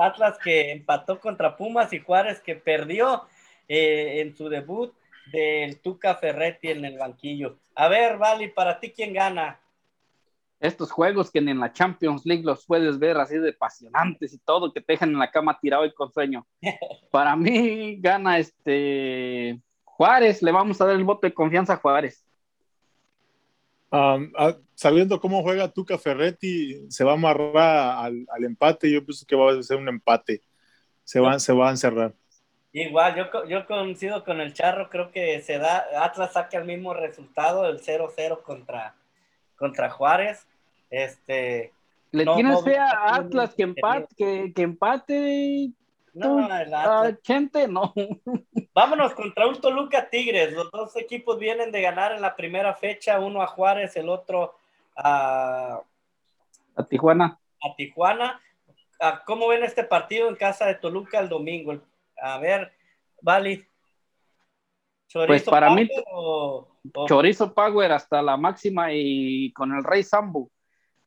Atlas 0.00 0.36
que 0.42 0.72
empató 0.72 1.20
contra 1.20 1.56
Pumas 1.56 1.92
y 1.92 2.00
Juárez 2.00 2.40
que 2.40 2.56
perdió 2.56 3.24
eh, 3.68 4.20
en 4.20 4.36
su 4.36 4.48
debut 4.48 4.92
del 5.30 5.78
Tuca 5.80 6.16
Ferretti 6.16 6.70
en 6.70 6.84
el 6.84 6.98
banquillo. 6.98 7.56
A 7.76 7.86
ver, 7.86 8.18
Vali, 8.18 8.48
para 8.48 8.80
ti, 8.80 8.90
¿quién 8.90 9.14
gana? 9.14 9.60
Estos 10.62 10.90
juegos 10.90 11.30
que 11.30 11.40
en 11.40 11.58
la 11.58 11.72
Champions 11.72 12.22
League 12.24 12.44
los 12.44 12.64
puedes 12.64 12.98
ver 12.98 13.18
así 13.18 13.36
de 13.36 13.50
apasionantes 13.50 14.32
y 14.32 14.38
todo, 14.38 14.72
que 14.72 14.80
te 14.80 14.92
dejan 14.92 15.10
en 15.10 15.18
la 15.18 15.30
cama 15.30 15.58
tirado 15.60 15.84
y 15.84 15.92
con 15.92 16.12
sueño. 16.12 16.46
Para 17.10 17.36
mí 17.36 17.96
gana 18.00 18.38
este 18.38 19.60
Juárez, 19.84 20.42
le 20.42 20.52
vamos 20.52 20.80
a 20.80 20.86
dar 20.86 20.96
el 20.96 21.04
voto 21.04 21.26
de 21.26 21.34
confianza 21.34 21.74
a 21.74 21.76
Juárez. 21.76 22.24
Ah, 23.90 24.18
sabiendo 24.74 25.20
cómo 25.20 25.42
juega 25.42 25.70
Tuca 25.70 25.98
Ferretti, 25.98 26.90
se 26.90 27.04
va 27.04 27.10
a 27.10 27.14
amarrar 27.14 28.06
al, 28.06 28.44
empate. 28.44 28.90
Yo 28.90 29.04
pienso 29.04 29.26
que 29.26 29.36
va 29.36 29.52
a 29.52 29.62
ser 29.62 29.76
un 29.76 29.88
empate. 29.88 30.40
Se 31.04 31.20
va, 31.20 31.38
se 31.38 31.52
va 31.52 31.68
a 31.68 31.72
encerrar. 31.72 32.14
Igual, 32.72 33.14
yo, 33.16 33.44
yo 33.46 33.66
coincido 33.66 34.24
con 34.24 34.40
el 34.40 34.54
Charro. 34.54 34.88
Creo 34.88 35.10
que 35.10 35.42
se 35.42 35.58
da, 35.58 35.84
Atlas 36.02 36.32
saca 36.32 36.56
el 36.56 36.64
mismo 36.64 36.94
resultado, 36.94 37.68
el 37.68 37.80
0-0 37.82 38.42
contra, 38.42 38.94
contra 39.56 39.90
Juárez. 39.90 40.46
Este. 40.92 41.72
¿Le 42.10 42.26
tienes 42.26 42.62
fe 42.62 42.78
a 42.78 43.14
Atlas 43.16 43.54
que 43.54 43.62
empate? 43.62 44.14
Que, 44.14 44.52
que 44.54 44.62
empate 44.62 45.70
no, 46.12 46.46
el 47.04 47.18
gente, 47.24 47.66
no. 47.66 47.94
Vámonos 48.74 49.14
contra 49.14 49.46
un 49.46 49.58
Toluca 49.58 50.10
Tigres. 50.10 50.52
Los 50.52 50.70
dos 50.70 50.94
equipos 50.96 51.38
vienen 51.38 51.72
de 51.72 51.80
ganar 51.80 52.12
en 52.12 52.20
la 52.20 52.36
primera 52.36 52.74
fecha, 52.74 53.18
uno 53.18 53.40
a 53.40 53.46
Juárez, 53.46 53.96
el 53.96 54.10
otro 54.10 54.54
a, 54.94 55.80
a 56.76 56.84
Tijuana. 56.84 57.38
A 57.62 57.74
Tijuana. 57.74 58.40
Ah, 59.00 59.22
¿Cómo 59.24 59.48
ven 59.48 59.64
este 59.64 59.84
partido 59.84 60.28
en 60.28 60.36
casa 60.36 60.66
de 60.66 60.74
Toluca 60.74 61.18
el 61.18 61.30
domingo? 61.30 61.80
A 62.20 62.38
ver, 62.38 62.72
Vali. 63.22 63.64
¿Chorizo 65.08 65.26
Pues 65.28 65.44
para 65.44 65.70
mí- 65.74 65.86
Power 65.88 66.04
o- 66.12 66.68
o- 66.94 67.06
Chorizo 67.08 67.54
Power 67.54 67.90
hasta 67.92 68.20
la 68.20 68.36
máxima 68.36 68.92
y 68.92 69.50
con 69.54 69.72
el 69.74 69.82
Rey 69.82 70.02
Sambu. 70.02 70.50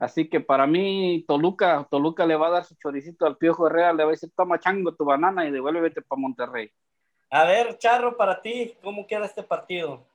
Así 0.05 0.29
que 0.29 0.39
para 0.39 0.65
mí, 0.65 1.25
Toluca, 1.27 1.87
Toluca 1.89 2.25
le 2.25 2.35
va 2.35 2.47
a 2.47 2.51
dar 2.51 2.65
su 2.65 2.75
choricito 2.75 3.25
al 3.25 3.37
Piojo 3.37 3.67
Herrera, 3.67 3.93
le 3.93 4.03
va 4.03 4.09
a 4.09 4.11
decir, 4.11 4.31
toma 4.35 4.59
chango 4.59 4.93
tu 4.93 5.03
banana 5.03 5.45
y 5.47 5.51
devuélvete 5.51 6.01
para 6.01 6.19
Monterrey. 6.21 6.71
A 7.29 7.43
ver, 7.45 7.77
Charro, 7.77 8.15
para 8.15 8.41
ti, 8.41 8.73
¿cómo 8.83 9.05
queda 9.07 9.25
este 9.25 9.43
partido? 9.43 10.05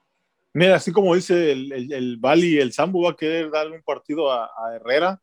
Mira, 0.55 0.77
así 0.77 0.93
como 0.93 1.15
dice 1.15 1.53
el, 1.53 1.73
el, 1.73 1.93
el 1.93 2.17
Bali, 2.17 2.59
el 2.59 2.73
Sambo 2.73 3.03
va 3.03 3.11
a 3.11 3.17
querer 3.17 3.51
darle 3.51 3.77
un 3.77 3.83
partido 3.83 4.33
a, 4.33 4.47
a 4.47 4.77
Herrera, 4.77 5.21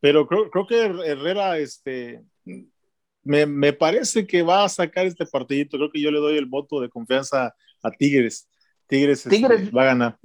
pero 0.00 0.26
creo, 0.26 0.50
creo 0.50 0.66
que 0.66 0.80
Herrera, 1.10 1.58
este, 1.58 2.22
me, 3.22 3.44
me 3.44 3.72
parece 3.72 4.26
que 4.26 4.42
va 4.42 4.64
a 4.64 4.68
sacar 4.68 5.06
este 5.06 5.26
partidito. 5.26 5.76
Creo 5.76 5.90
que 5.90 6.00
yo 6.00 6.10
le 6.10 6.20
doy 6.20 6.38
el 6.38 6.46
voto 6.46 6.80
de 6.80 6.88
confianza 6.88 7.54
a 7.82 7.90
Tigres. 7.90 8.48
Tigres, 8.86 9.26
este, 9.26 9.30
Tigres. 9.30 9.70
va 9.74 9.82
a 9.82 9.86
ganar. 9.86 10.18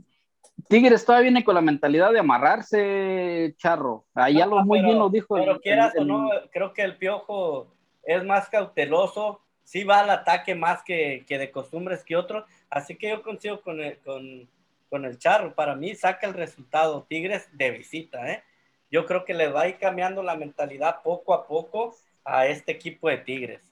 Tigres 0.68 1.06
todavía 1.06 1.30
viene 1.32 1.44
con 1.44 1.56
la 1.56 1.62
mentalidad 1.62 2.12
de 2.12 2.20
amarrarse, 2.20 3.54
Charro. 3.58 4.06
Allá 4.14 4.46
No, 4.46 4.58
lo 4.58 4.66
muy 4.66 4.80
pero- 4.80 4.88
bien 4.88 5.00
lo 5.00 5.10
dijo. 5.10 5.38
el- 5.38 5.44
Pero 5.46 5.60
quieras 5.60 5.96
el- 5.96 6.02
o 6.02 6.06
no, 6.06 6.30
creo 6.52 6.74
que 6.74 6.82
el 6.84 6.98
Piojo 6.98 7.68
es 8.04 8.24
más 8.24 8.50
cauteloso, 8.50 9.42
sí 9.64 9.84
va 9.84 10.00
al 10.02 10.10
ataque 10.10 10.56
más 10.56 10.84
que, 10.84 11.24
que 11.28 11.38
de 11.38 11.52
costumbres 11.52 12.04
que 12.04 12.16
otro, 12.16 12.46
así 12.70 12.96
que 12.96 13.10
yo 13.10 13.22
consigo 13.24 13.62
con 13.62 13.80
el, 13.82 13.98
con, 14.00 14.50
con 14.90 15.06
el 15.06 15.18
Charro, 15.18 15.54
para 15.54 15.76
mí 15.76 15.96
saca 15.96 16.28
el 16.28 16.34
resultado 16.34 17.04
Tigres 17.08 17.48
de 17.54 17.72
visita, 17.72 18.30
¿eh? 18.32 18.44
Yo 18.90 19.06
creo 19.06 19.24
que 19.24 19.34
le 19.34 19.48
va 19.48 19.62
a 19.62 19.68
ir 19.70 19.78
cambiando 19.78 20.22
la 20.22 20.36
mentalidad 20.36 21.02
poco 21.04 21.34
a 21.34 21.48
poco 21.48 21.96
a 22.26 22.46
este 22.48 22.74
equipo 22.74 23.08
de 23.08 23.18
Tigres. 23.20 23.72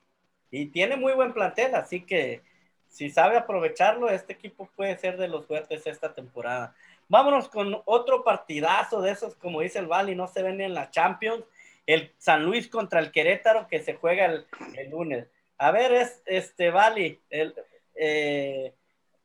Y 0.52 0.68
tiene 0.68 0.96
muy 0.96 1.14
buen 1.14 1.34
plantel, 1.34 1.76
así 1.76 2.02
que 2.06 2.42
si 2.90 3.10
sabe 3.10 3.38
aprovecharlo, 3.38 4.10
este 4.10 4.34
equipo 4.34 4.70
puede 4.76 4.98
ser 4.98 5.18
de 5.18 5.28
los 5.28 5.46
fuertes 5.46 5.88
esta 5.88 6.14
temporada. 6.14 6.76
Vámonos 7.08 7.48
con 7.48 7.82
otro 7.86 8.24
partidazo 8.24 9.02
de 9.02 9.12
esos, 9.12 9.36
como 9.36 9.62
dice 9.62 9.80
el 9.80 9.88
Bali, 9.88 10.16
no 10.16 10.28
se 10.28 10.44
ven 10.44 10.60
en 10.62 10.74
la 10.74 10.92
Champions. 10.92 11.44
El 11.86 12.12
San 12.18 12.44
Luis 12.44 12.68
contra 12.68 13.00
el 13.00 13.12
Querétaro 13.12 13.68
que 13.68 13.82
se 13.82 13.96
juega 13.96 14.26
el, 14.26 14.46
el 14.76 14.90
lunes. 14.90 15.28
A 15.58 15.72
ver, 15.72 15.92
es, 15.94 16.22
este 16.26 16.70
Bali, 16.70 17.20
el, 17.30 17.56
eh, 17.96 18.76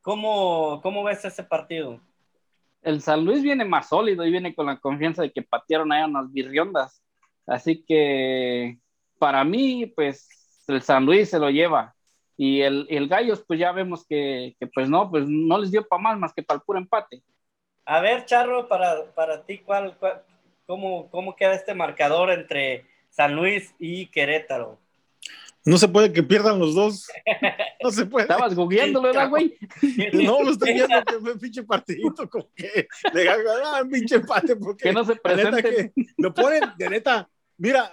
¿cómo, 0.00 0.80
¿cómo 0.82 1.02
ves 1.02 1.24
ese 1.24 1.44
partido? 1.44 2.00
el 2.84 3.00
San 3.00 3.24
Luis 3.24 3.42
viene 3.42 3.64
más 3.64 3.88
sólido 3.88 4.24
y 4.24 4.30
viene 4.30 4.54
con 4.54 4.66
la 4.66 4.78
confianza 4.78 5.22
de 5.22 5.32
que 5.32 5.42
patearon 5.42 5.90
ahí 5.90 6.04
unas 6.04 6.30
birriondas. 6.32 7.02
Así 7.46 7.82
que 7.84 8.78
para 9.18 9.42
mí, 9.44 9.86
pues 9.86 10.28
el 10.68 10.82
San 10.82 11.04
Luis 11.06 11.30
se 11.30 11.38
lo 11.38 11.50
lleva. 11.50 11.93
Y 12.36 12.62
el, 12.62 12.86
el 12.90 13.08
Gallos, 13.08 13.44
pues 13.46 13.60
ya 13.60 13.72
vemos 13.72 14.04
que, 14.06 14.56
que, 14.58 14.66
pues 14.66 14.88
no, 14.88 15.10
pues 15.10 15.24
no 15.28 15.58
les 15.58 15.70
dio 15.70 15.86
para 15.86 16.02
más 16.02 16.18
más 16.18 16.32
que 16.32 16.42
para 16.42 16.56
el 16.58 16.62
puro 16.64 16.78
empate. 16.78 17.22
A 17.84 18.00
ver, 18.00 18.24
Charro, 18.24 18.66
para, 18.66 19.04
para 19.14 19.44
ti, 19.44 19.58
¿cuál, 19.58 19.96
cuál- 19.98 20.22
cómo, 20.66 21.10
¿cómo 21.10 21.36
queda 21.36 21.54
este 21.54 21.74
marcador 21.74 22.30
entre 22.30 22.86
San 23.10 23.36
Luis 23.36 23.74
y 23.78 24.06
Querétaro? 24.06 24.78
No 25.66 25.78
se 25.78 25.88
puede 25.88 26.12
que 26.12 26.22
pierdan 26.22 26.58
los 26.58 26.74
dos. 26.74 27.06
No 27.82 27.90
se 27.90 28.04
puede. 28.04 28.24
Estabas 28.24 28.54
googleándolo, 28.54 29.08
¿verdad, 29.08 29.30
güey? 29.30 29.56
No, 30.12 30.42
lo 30.42 30.50
estoy 30.50 30.74
viendo 30.74 31.02
que 31.04 31.18
fue 31.20 31.32
un 31.32 31.38
pinche 31.38 31.62
partidito, 31.62 32.28
como 32.28 32.48
que 32.54 32.86
le 33.12 33.24
ganan 33.24 33.84
un 33.84 33.90
pinche 33.90 34.16
empate, 34.16 34.56
porque 34.56 34.84
Que 34.84 34.92
no 34.92 35.04
se 35.04 35.14
que 35.14 35.92
lo 36.18 36.34
ponen, 36.34 36.62
de 36.76 36.90
neta, 36.90 37.30
mira, 37.58 37.90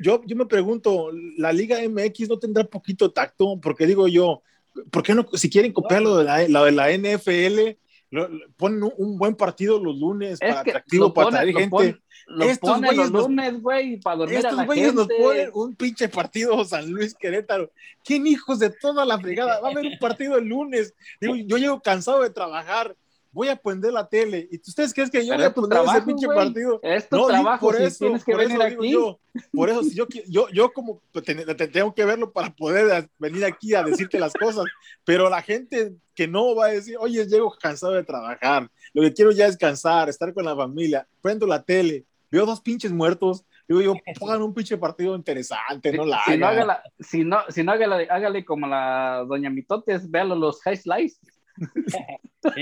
yo, 0.00 0.20
yo 0.24 0.36
me 0.36 0.46
pregunto, 0.46 1.10
la 1.38 1.52
Liga 1.52 1.78
MX 1.88 2.28
no 2.28 2.38
tendrá 2.38 2.64
poquito 2.64 3.10
tacto, 3.10 3.58
porque 3.60 3.86
digo 3.86 4.08
yo, 4.08 4.42
¿por 4.90 5.02
qué 5.02 5.14
no, 5.14 5.26
si 5.34 5.48
quieren 5.50 5.72
copiar 5.72 6.02
lo 6.02 6.18
de 6.18 6.24
la, 6.24 6.48
lo 6.48 6.64
de 6.64 6.72
la 6.72 6.90
NFL, 6.92 7.76
lo- 8.10 8.28
lo- 8.28 8.46
ponen 8.56 8.82
un, 8.84 8.92
un 8.98 9.18
buen 9.18 9.34
partido 9.34 9.82
los 9.82 9.98
lunes 9.98 10.32
Es 10.34 10.38
para 10.40 10.60
atractivo, 10.60 11.12
para 11.12 11.30
traer 11.30 11.54
gente? 11.54 11.98
Estos 12.40 12.80
los 12.80 13.10
lunes, 13.28 13.62
güey, 13.62 14.00
para 14.00 14.16
dormir 14.16 14.36
a 14.38 14.40
Estos 14.40 14.66
güeyes 14.66 14.94
nos 14.94 15.06
ponen 15.06 15.50
un 15.54 15.76
pinche 15.76 16.08
partido 16.08 16.64
San 16.64 16.90
Luis 16.90 17.14
Querétaro. 17.14 17.70
¿Quién 18.02 18.26
hijos 18.26 18.58
de 18.58 18.70
toda 18.70 19.04
la 19.04 19.18
fregada? 19.20 19.60
Va 19.60 19.68
a 19.68 19.70
haber 19.70 19.86
un 19.86 19.98
partido 20.00 20.36
el 20.36 20.44
lunes. 20.46 20.92
Digo, 21.20 21.36
yo 21.36 21.56
llego 21.56 21.80
cansado 21.80 22.22
de 22.22 22.30
trabajar. 22.30 22.96
Voy 23.36 23.48
a 23.48 23.56
prender 23.56 23.92
la 23.92 24.08
tele. 24.08 24.48
¿Y 24.50 24.56
ustedes 24.66 24.94
creen 24.94 25.10
que 25.10 25.18
yo 25.26 25.32
Pero 25.32 25.36
voy 25.42 25.44
a 25.46 25.52
tu 25.52 25.60
poner 25.60 25.76
ese 25.76 25.84
trabajo, 25.84 26.06
pinche 26.06 26.24
güey. 26.26 26.38
partido? 26.38 26.80
Es 26.82 27.06
tu 27.06 27.16
No, 27.16 27.22
digo, 27.28 27.28
trabajo, 27.42 27.66
por 27.66 27.76
si 27.76 27.82
eso, 27.82 27.98
tienes 27.98 28.24
que 28.24 28.32
por 28.32 28.40
venir 28.40 28.56
eso 28.62 28.68
digo 28.70 28.82
aquí. 28.82 28.92
yo. 28.92 29.20
Por 29.52 29.68
eso, 29.68 29.82
si 29.82 29.94
yo, 29.94 30.06
yo, 30.26 30.48
yo 30.48 30.72
como 30.72 31.02
te- 31.22 31.68
tengo 31.68 31.94
que 31.94 32.04
verlo 32.06 32.32
para 32.32 32.48
poder 32.54 33.10
venir 33.18 33.44
aquí 33.44 33.74
a 33.74 33.82
decirte 33.82 34.18
las 34.18 34.32
cosas, 34.32 34.64
pero 35.04 35.28
la 35.28 35.42
gente 35.42 35.92
que 36.14 36.26
no 36.26 36.54
va 36.54 36.64
a 36.66 36.70
decir, 36.70 36.96
oye, 36.98 37.26
llego 37.26 37.54
cansado 37.60 37.92
de 37.92 38.04
trabajar, 38.04 38.70
lo 38.94 39.02
que 39.02 39.12
quiero 39.12 39.32
ya 39.32 39.44
es 39.44 39.50
descansar, 39.52 40.08
estar 40.08 40.32
con 40.32 40.46
la 40.46 40.56
familia, 40.56 41.06
prendo 41.20 41.46
la 41.46 41.62
tele, 41.62 42.06
veo 42.30 42.46
dos 42.46 42.62
pinches 42.62 42.90
muertos, 42.90 43.44
digo 43.68 43.82
yo, 43.82 43.94
pongan 44.18 44.40
un 44.40 44.54
pinche 44.54 44.78
partido 44.78 45.14
interesante, 45.14 45.92
no 45.92 46.06
la 46.06 46.22
si 46.24 46.38
no, 46.38 46.46
hagan. 46.46 46.58
hágala, 46.70 46.82
si 46.98 47.22
no, 47.22 47.40
si 47.50 47.62
no 47.62 47.72
hágale, 47.72 48.08
hágale 48.08 48.44
como 48.46 48.66
la 48.66 49.26
doña 49.28 49.50
Mitotes, 49.50 50.10
véalo 50.10 50.34
los 50.34 50.58
highlights. 50.66 51.20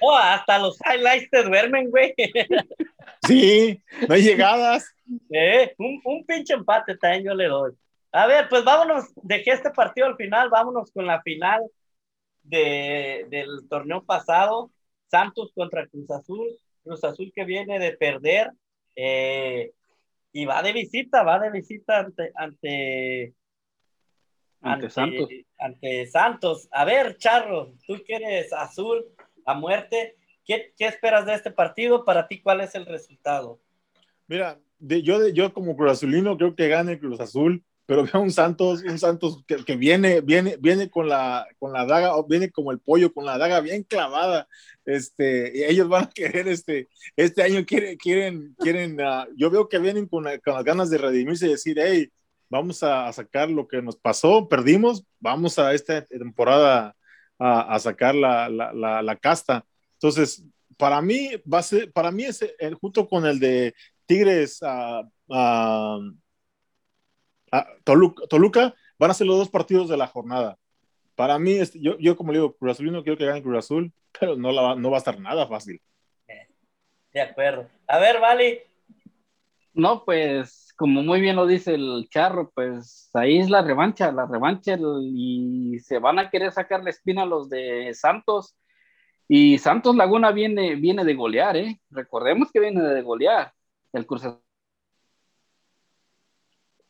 Oh, 0.00 0.16
hasta 0.16 0.58
los 0.58 0.78
highlights 0.80 1.30
te 1.30 1.42
duermen, 1.42 1.90
güey. 1.90 2.14
Sí, 3.26 3.82
no 4.06 4.14
hay 4.14 4.22
llegadas. 4.22 4.94
Eh, 5.30 5.74
un, 5.78 6.00
un 6.04 6.26
pinche 6.26 6.52
empate 6.52 6.96
también 6.98 7.24
yo 7.24 7.34
le 7.34 7.46
doy. 7.46 7.72
A 8.12 8.26
ver, 8.26 8.48
pues 8.50 8.64
vámonos, 8.64 9.06
dejé 9.22 9.52
este 9.52 9.70
partido 9.70 10.06
al 10.06 10.16
final, 10.16 10.50
vámonos 10.50 10.90
con 10.92 11.06
la 11.06 11.22
final 11.22 11.62
de, 12.42 13.26
del 13.30 13.66
torneo 13.68 14.04
pasado, 14.04 14.70
Santos 15.10 15.52
contra 15.54 15.86
Cruz 15.86 16.10
Azul, 16.10 16.48
Cruz 16.82 17.02
Azul 17.02 17.32
que 17.34 17.44
viene 17.44 17.78
de 17.78 17.92
perder 17.96 18.50
eh, 18.94 19.72
y 20.32 20.44
va 20.44 20.62
de 20.62 20.72
visita, 20.72 21.22
va 21.22 21.38
de 21.38 21.50
visita 21.50 22.00
ante, 22.00 22.30
ante, 22.34 23.34
Ante 24.60 24.90
Santos. 24.90 25.28
ante 25.58 26.06
Santos. 26.06 26.68
A 26.72 26.84
ver, 26.84 27.16
Charro, 27.16 27.72
tú 27.86 28.02
que 28.06 28.16
eres 28.16 28.52
azul 28.52 29.04
a 29.46 29.54
muerte, 29.54 30.16
¿qué, 30.44 30.72
qué 30.76 30.86
esperas 30.86 31.26
de 31.26 31.34
este 31.34 31.50
partido? 31.50 32.04
Para 32.04 32.28
ti, 32.28 32.40
¿cuál 32.40 32.60
es 32.60 32.74
el 32.74 32.86
resultado? 32.86 33.60
Mira, 34.26 34.58
yo, 34.78 35.28
yo 35.28 35.52
como 35.52 35.76
Cruz 35.76 35.92
Azulino 35.92 36.36
creo 36.36 36.54
que 36.54 36.68
gane 36.68 36.98
Cruz 36.98 37.20
Azul, 37.20 37.62
pero 37.86 38.04
veo 38.04 38.22
un 38.22 38.30
Santos, 38.30 38.82
un 38.82 38.98
Santos 38.98 39.44
que, 39.46 39.76
viene, 39.76 40.22
viene, 40.22 40.56
viene 40.58 40.88
con 40.88 41.08
la, 41.08 41.46
con 41.58 41.72
la 41.72 41.84
daga, 41.84 42.12
viene 42.26 42.50
como 42.50 42.72
el 42.72 42.80
pollo, 42.80 43.12
con 43.12 43.26
la 43.26 43.36
daga 43.36 43.60
bien 43.60 43.82
clavada. 43.82 44.48
Este, 44.86 45.52
y 45.54 45.64
ellos 45.64 45.88
van 45.88 46.04
a 46.04 46.10
querer, 46.10 46.48
este, 46.48 46.88
este 47.16 47.42
año 47.42 47.64
quieren, 47.66 47.96
quieren, 47.98 48.54
quieren, 48.58 49.00
ah, 49.00 49.26
yo 49.36 49.50
veo 49.50 49.68
que 49.68 49.78
vienen 49.78 50.06
con, 50.06 50.24
la- 50.24 50.38
con 50.38 50.54
las 50.54 50.64
ganas 50.64 50.88
de 50.90 50.98
redimirse 50.98 51.46
y 51.46 51.50
decir, 51.50 51.78
hey, 51.78 52.08
vamos 52.48 52.82
a 52.82 53.12
sacar 53.12 53.50
lo 53.50 53.66
que 53.68 53.82
nos 53.82 53.96
pasó, 53.96 54.48
perdimos, 54.48 55.04
vamos 55.20 55.58
a 55.58 55.74
esta 55.74 56.02
temporada 56.06 56.96
a, 57.38 57.74
a 57.74 57.78
sacar 57.78 58.14
la, 58.14 58.48
la, 58.48 58.72
la, 58.72 59.02
la 59.02 59.16
casta. 59.16 59.64
Entonces, 59.94 60.44
para 60.76 61.00
mí, 61.00 61.30
va 61.52 61.58
a 61.58 61.62
ser, 61.62 61.92
para 61.92 62.10
mí 62.10 62.24
es 62.24 62.42
el, 62.58 62.74
junto 62.74 63.08
con 63.08 63.24
el 63.26 63.38
de 63.38 63.74
Tigres 64.06 64.62
a, 64.62 65.02
a- 65.30 65.98
a 67.52 67.66
Toluca, 67.84 68.26
Toluca, 68.26 68.74
van 68.98 69.10
a 69.10 69.14
ser 69.14 69.26
los 69.26 69.38
dos 69.38 69.50
partidos 69.50 69.88
de 69.88 69.96
la 69.96 70.06
jornada. 70.06 70.58
Para 71.14 71.38
mí, 71.38 71.52
este, 71.52 71.80
yo, 71.80 71.96
yo 71.98 72.16
como 72.16 72.32
le 72.32 72.38
digo, 72.38 72.56
Cruz 72.56 72.72
Azul 72.72 72.90
no 72.92 73.02
quiero 73.02 73.16
que 73.18 73.26
gane 73.26 73.42
Cruz 73.42 73.58
Azul, 73.58 73.92
pero 74.18 74.36
no, 74.36 74.50
la, 74.52 74.62
va- 74.62 74.74
no 74.76 74.90
va 74.90 74.96
a 74.96 74.98
estar 74.98 75.18
nada 75.20 75.46
fácil. 75.46 75.80
De 77.12 77.20
acuerdo. 77.20 77.68
A 77.86 77.98
ver, 78.00 78.18
Vali, 78.20 78.58
No, 79.72 80.04
pues 80.04 80.63
como 80.76 81.02
muy 81.02 81.20
bien 81.20 81.36
lo 81.36 81.46
dice 81.46 81.74
el 81.74 82.08
charro, 82.10 82.50
pues 82.54 83.10
ahí 83.14 83.38
es 83.38 83.48
la 83.50 83.62
revancha, 83.62 84.10
la 84.12 84.26
revancha 84.26 84.74
el- 84.74 85.02
y 85.14 85.78
se 85.80 85.98
van 85.98 86.18
a 86.18 86.30
querer 86.30 86.50
sacar 86.52 86.82
la 86.82 86.90
espina 86.90 87.22
a 87.22 87.26
los 87.26 87.48
de 87.48 87.92
Santos. 87.94 88.56
Y 89.28 89.56
Santos 89.58 89.96
Laguna 89.96 90.32
viene, 90.32 90.74
viene 90.74 91.04
de 91.04 91.14
golear, 91.14 91.56
¿eh? 91.56 91.80
Recordemos 91.90 92.50
que 92.52 92.60
viene 92.60 92.82
de 92.82 93.02
golear. 93.02 93.52
El 93.92 94.06
Cruz 94.06 94.24
Azul. 94.24 94.40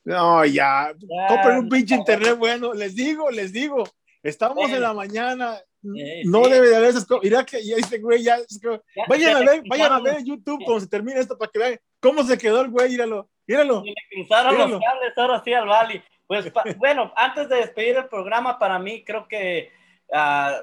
No, 0.04 0.44
ya, 0.44 0.92
Ya, 0.98 1.26
compren 1.28 1.58
un 1.58 1.68
pinche 1.68 1.94
no. 1.94 2.00
internet 2.00 2.36
bueno, 2.38 2.74
les 2.74 2.94
digo, 2.94 3.30
les 3.30 3.52
digo, 3.52 3.84
estamos 4.22 4.70
Eh. 4.70 4.74
en 4.76 4.82
la 4.82 4.92
mañana, 4.92 5.56
Eh, 5.96 6.22
no 6.26 6.44
sí. 6.44 6.50
debe 6.50 6.68
de 6.68 6.76
haber 6.76 6.90
esas 6.90 7.06
cosas. 7.06 7.24
Mira 7.24 7.44
que 7.44 7.64
ya 7.64 7.76
este 7.76 7.98
güey 7.98 8.22
ya, 8.22 8.36
es 8.36 8.58
que- 8.60 8.80
Ya, 8.96 9.04
vayan 9.08 9.32
ya 9.32 9.36
a 9.38 9.40
ver, 9.52 9.62
vayan 9.68 9.92
a 9.92 10.00
ver 10.00 10.16
en 10.18 10.26
YouTube 10.26 10.62
cuando 10.64 10.80
se 10.80 10.88
termine 10.88 11.20
esto 11.20 11.38
para 11.38 11.50
que 11.50 11.58
vean 11.58 11.78
cómo 12.04 12.22
se 12.22 12.36
quedó 12.36 12.60
el 12.60 12.68
güey, 12.68 12.90
míralo, 12.90 13.30
míralo. 13.46 13.82
Le 13.82 13.94
cruzaron 14.10 14.52
Míralo. 14.52 14.74
los 14.74 14.84
cables 14.84 15.12
ahora 15.16 15.42
sí 15.42 15.54
al 15.54 15.66
Vali. 15.66 16.02
Pues 16.26 16.52
bueno, 16.76 17.10
antes 17.16 17.48
de 17.48 17.56
despedir 17.56 17.96
el 17.96 18.08
programa, 18.08 18.58
para 18.58 18.78
mí 18.78 19.02
creo 19.04 19.26
que 19.26 19.72
ah, 20.12 20.60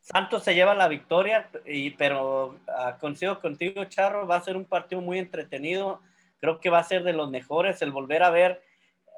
Santos 0.00 0.44
se 0.44 0.54
lleva 0.54 0.74
la 0.74 0.86
victoria, 0.86 1.48
y, 1.64 1.92
pero 1.92 2.58
ah, 2.68 2.98
coincido 3.00 3.40
contigo, 3.40 3.84
Charro, 3.86 4.26
va 4.26 4.36
a 4.36 4.42
ser 4.42 4.58
un 4.58 4.66
partido 4.66 5.00
muy 5.00 5.18
entretenido. 5.18 6.02
Creo 6.40 6.60
que 6.60 6.68
va 6.68 6.78
a 6.78 6.84
ser 6.84 7.04
de 7.04 7.14
los 7.14 7.30
mejores 7.30 7.80
el 7.80 7.90
volver 7.90 8.22
a 8.22 8.30
ver 8.30 8.62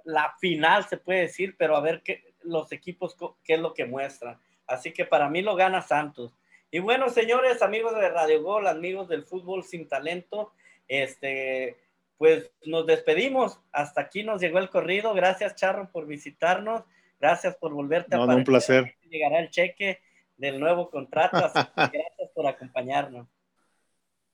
la 0.05 0.36
final, 0.40 0.84
se 0.84 0.97
puede 0.97 1.22
decir, 1.22 1.57
pero 1.59 1.76
a 1.76 1.80
ver 1.80 2.03
qué, 2.03 2.22
los 2.43 2.70
equipos 2.70 3.16
qué 3.43 3.55
es 3.55 3.61
lo 3.61 3.74
que 3.74 3.84
muestran. 3.84 4.38
Así 4.68 4.93
que 4.93 5.05
para 5.05 5.28
mí 5.28 5.43
lo 5.43 5.57
gana 5.57 5.82
Santos. 5.82 6.36
Y 6.70 6.78
bueno, 6.78 7.09
señores, 7.09 7.62
amigos 7.62 7.97
de 7.97 8.09
Radio 8.09 8.43
Gol, 8.43 8.68
amigos 8.68 9.09
del 9.09 9.24
fútbol 9.24 9.64
sin 9.64 9.88
talento, 9.88 10.53
este, 11.01 11.78
pues 12.18 12.51
nos 12.66 12.86
despedimos. 12.86 13.59
Hasta 13.72 14.03
aquí 14.03 14.22
nos 14.22 14.40
llegó 14.40 14.59
el 14.59 14.68
corrido. 14.68 15.14
Gracias, 15.14 15.55
Charro, 15.55 15.90
por 15.90 16.07
visitarnos. 16.07 16.82
Gracias 17.18 17.57
por 17.57 17.72
volverte 17.72 18.14
a 18.14 18.18
no, 18.18 18.36
un 18.36 18.45
placer. 18.45 18.95
Llegará 19.09 19.40
el 19.40 19.51
cheque 19.51 20.01
del 20.36 20.61
nuevo 20.61 20.90
contrato. 20.90 21.38
gracias 21.76 22.30
por 22.34 22.47
acompañarnos. 22.47 23.26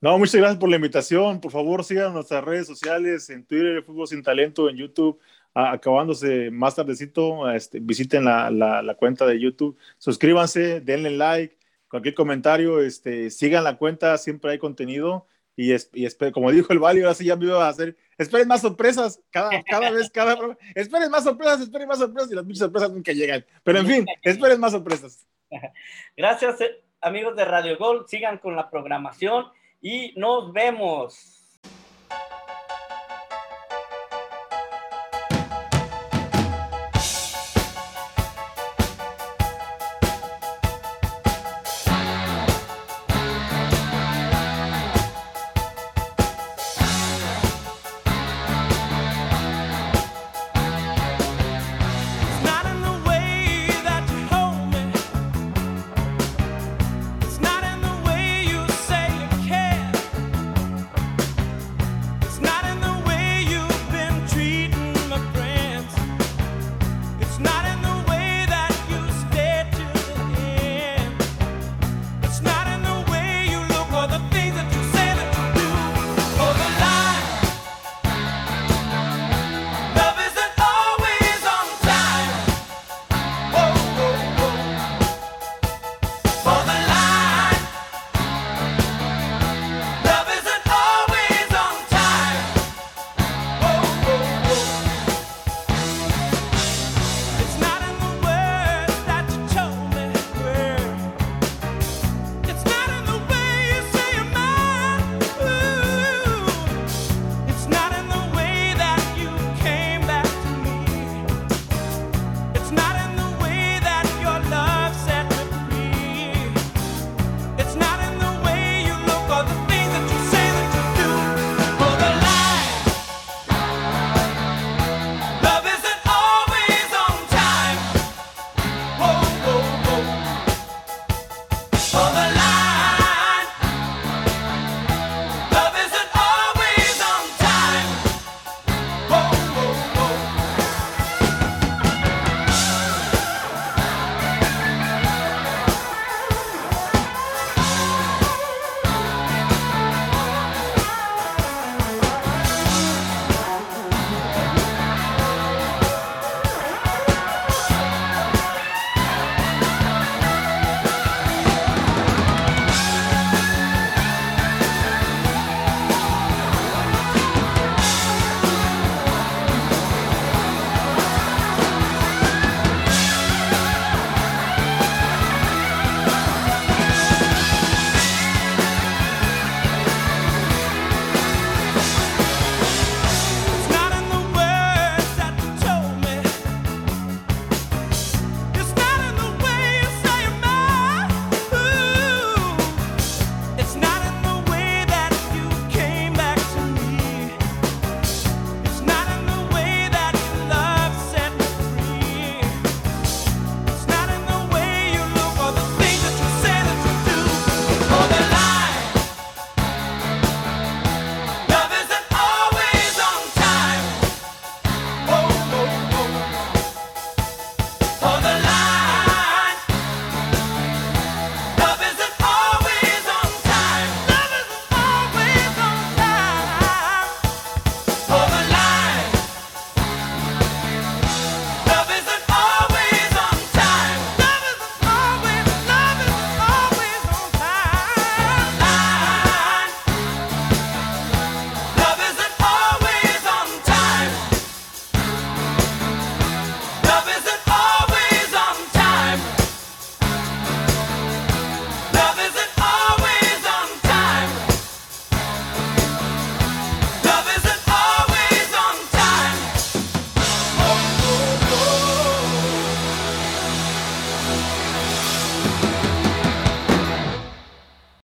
No, 0.00 0.18
muchas 0.18 0.36
gracias 0.36 0.58
por 0.58 0.68
la 0.68 0.76
invitación. 0.76 1.40
Por 1.40 1.52
favor, 1.52 1.84
sigan 1.84 2.12
nuestras 2.12 2.42
redes 2.44 2.66
sociales 2.66 3.30
en 3.30 3.44
Twitter, 3.44 3.82
Fútbol 3.84 4.08
Sin 4.08 4.22
Talento, 4.22 4.68
en 4.68 4.76
YouTube. 4.76 5.20
acabándose 5.54 6.50
más 6.50 6.74
tardecito, 6.74 7.50
este, 7.50 7.78
visiten 7.80 8.24
la, 8.24 8.50
la, 8.50 8.94
cuenta 8.94 9.26
de 9.26 9.40
YouTube, 9.40 9.76
suscríbanse, 9.96 10.80
denle 10.80 11.10
like, 11.10 11.56
cualquier 11.88 12.14
comentario, 12.14 12.80
este, 12.80 13.30
sigan 13.30 13.64
la 13.64 13.76
cuenta, 13.76 14.18
siempre 14.18 14.52
hay 14.52 14.58
contenido. 14.58 15.26
Y, 15.60 15.72
es, 15.72 15.90
y 15.92 16.06
como 16.30 16.52
dijo 16.52 16.72
el 16.72 16.78
Valio, 16.78 17.02
ahora 17.02 17.16
sí 17.16 17.24
ya 17.24 17.34
me 17.34 17.46
iba 17.46 17.66
a 17.66 17.68
hacer. 17.68 17.96
Esperen 18.16 18.46
más 18.46 18.60
sorpresas, 18.60 19.20
cada, 19.28 19.50
cada 19.64 19.90
vez, 19.90 20.08
cada. 20.08 20.38
Esperen 20.72 21.10
más 21.10 21.24
sorpresas, 21.24 21.62
esperen 21.62 21.88
más 21.88 21.98
sorpresas, 21.98 22.30
y 22.30 22.36
las 22.36 22.44
muchas 22.44 22.60
sorpresas 22.60 22.92
nunca 22.92 23.10
llegan. 23.10 23.44
Pero 23.64 23.80
en 23.80 23.86
fin, 23.88 24.06
esperen 24.22 24.60
más 24.60 24.70
sorpresas. 24.70 25.26
Gracias, 26.16 26.60
eh, 26.60 26.80
amigos 27.00 27.34
de 27.34 27.44
Radio 27.44 27.76
Gol. 27.76 28.04
Sigan 28.06 28.38
con 28.38 28.54
la 28.54 28.70
programación 28.70 29.46
y 29.82 30.12
nos 30.14 30.52
vemos. 30.52 31.37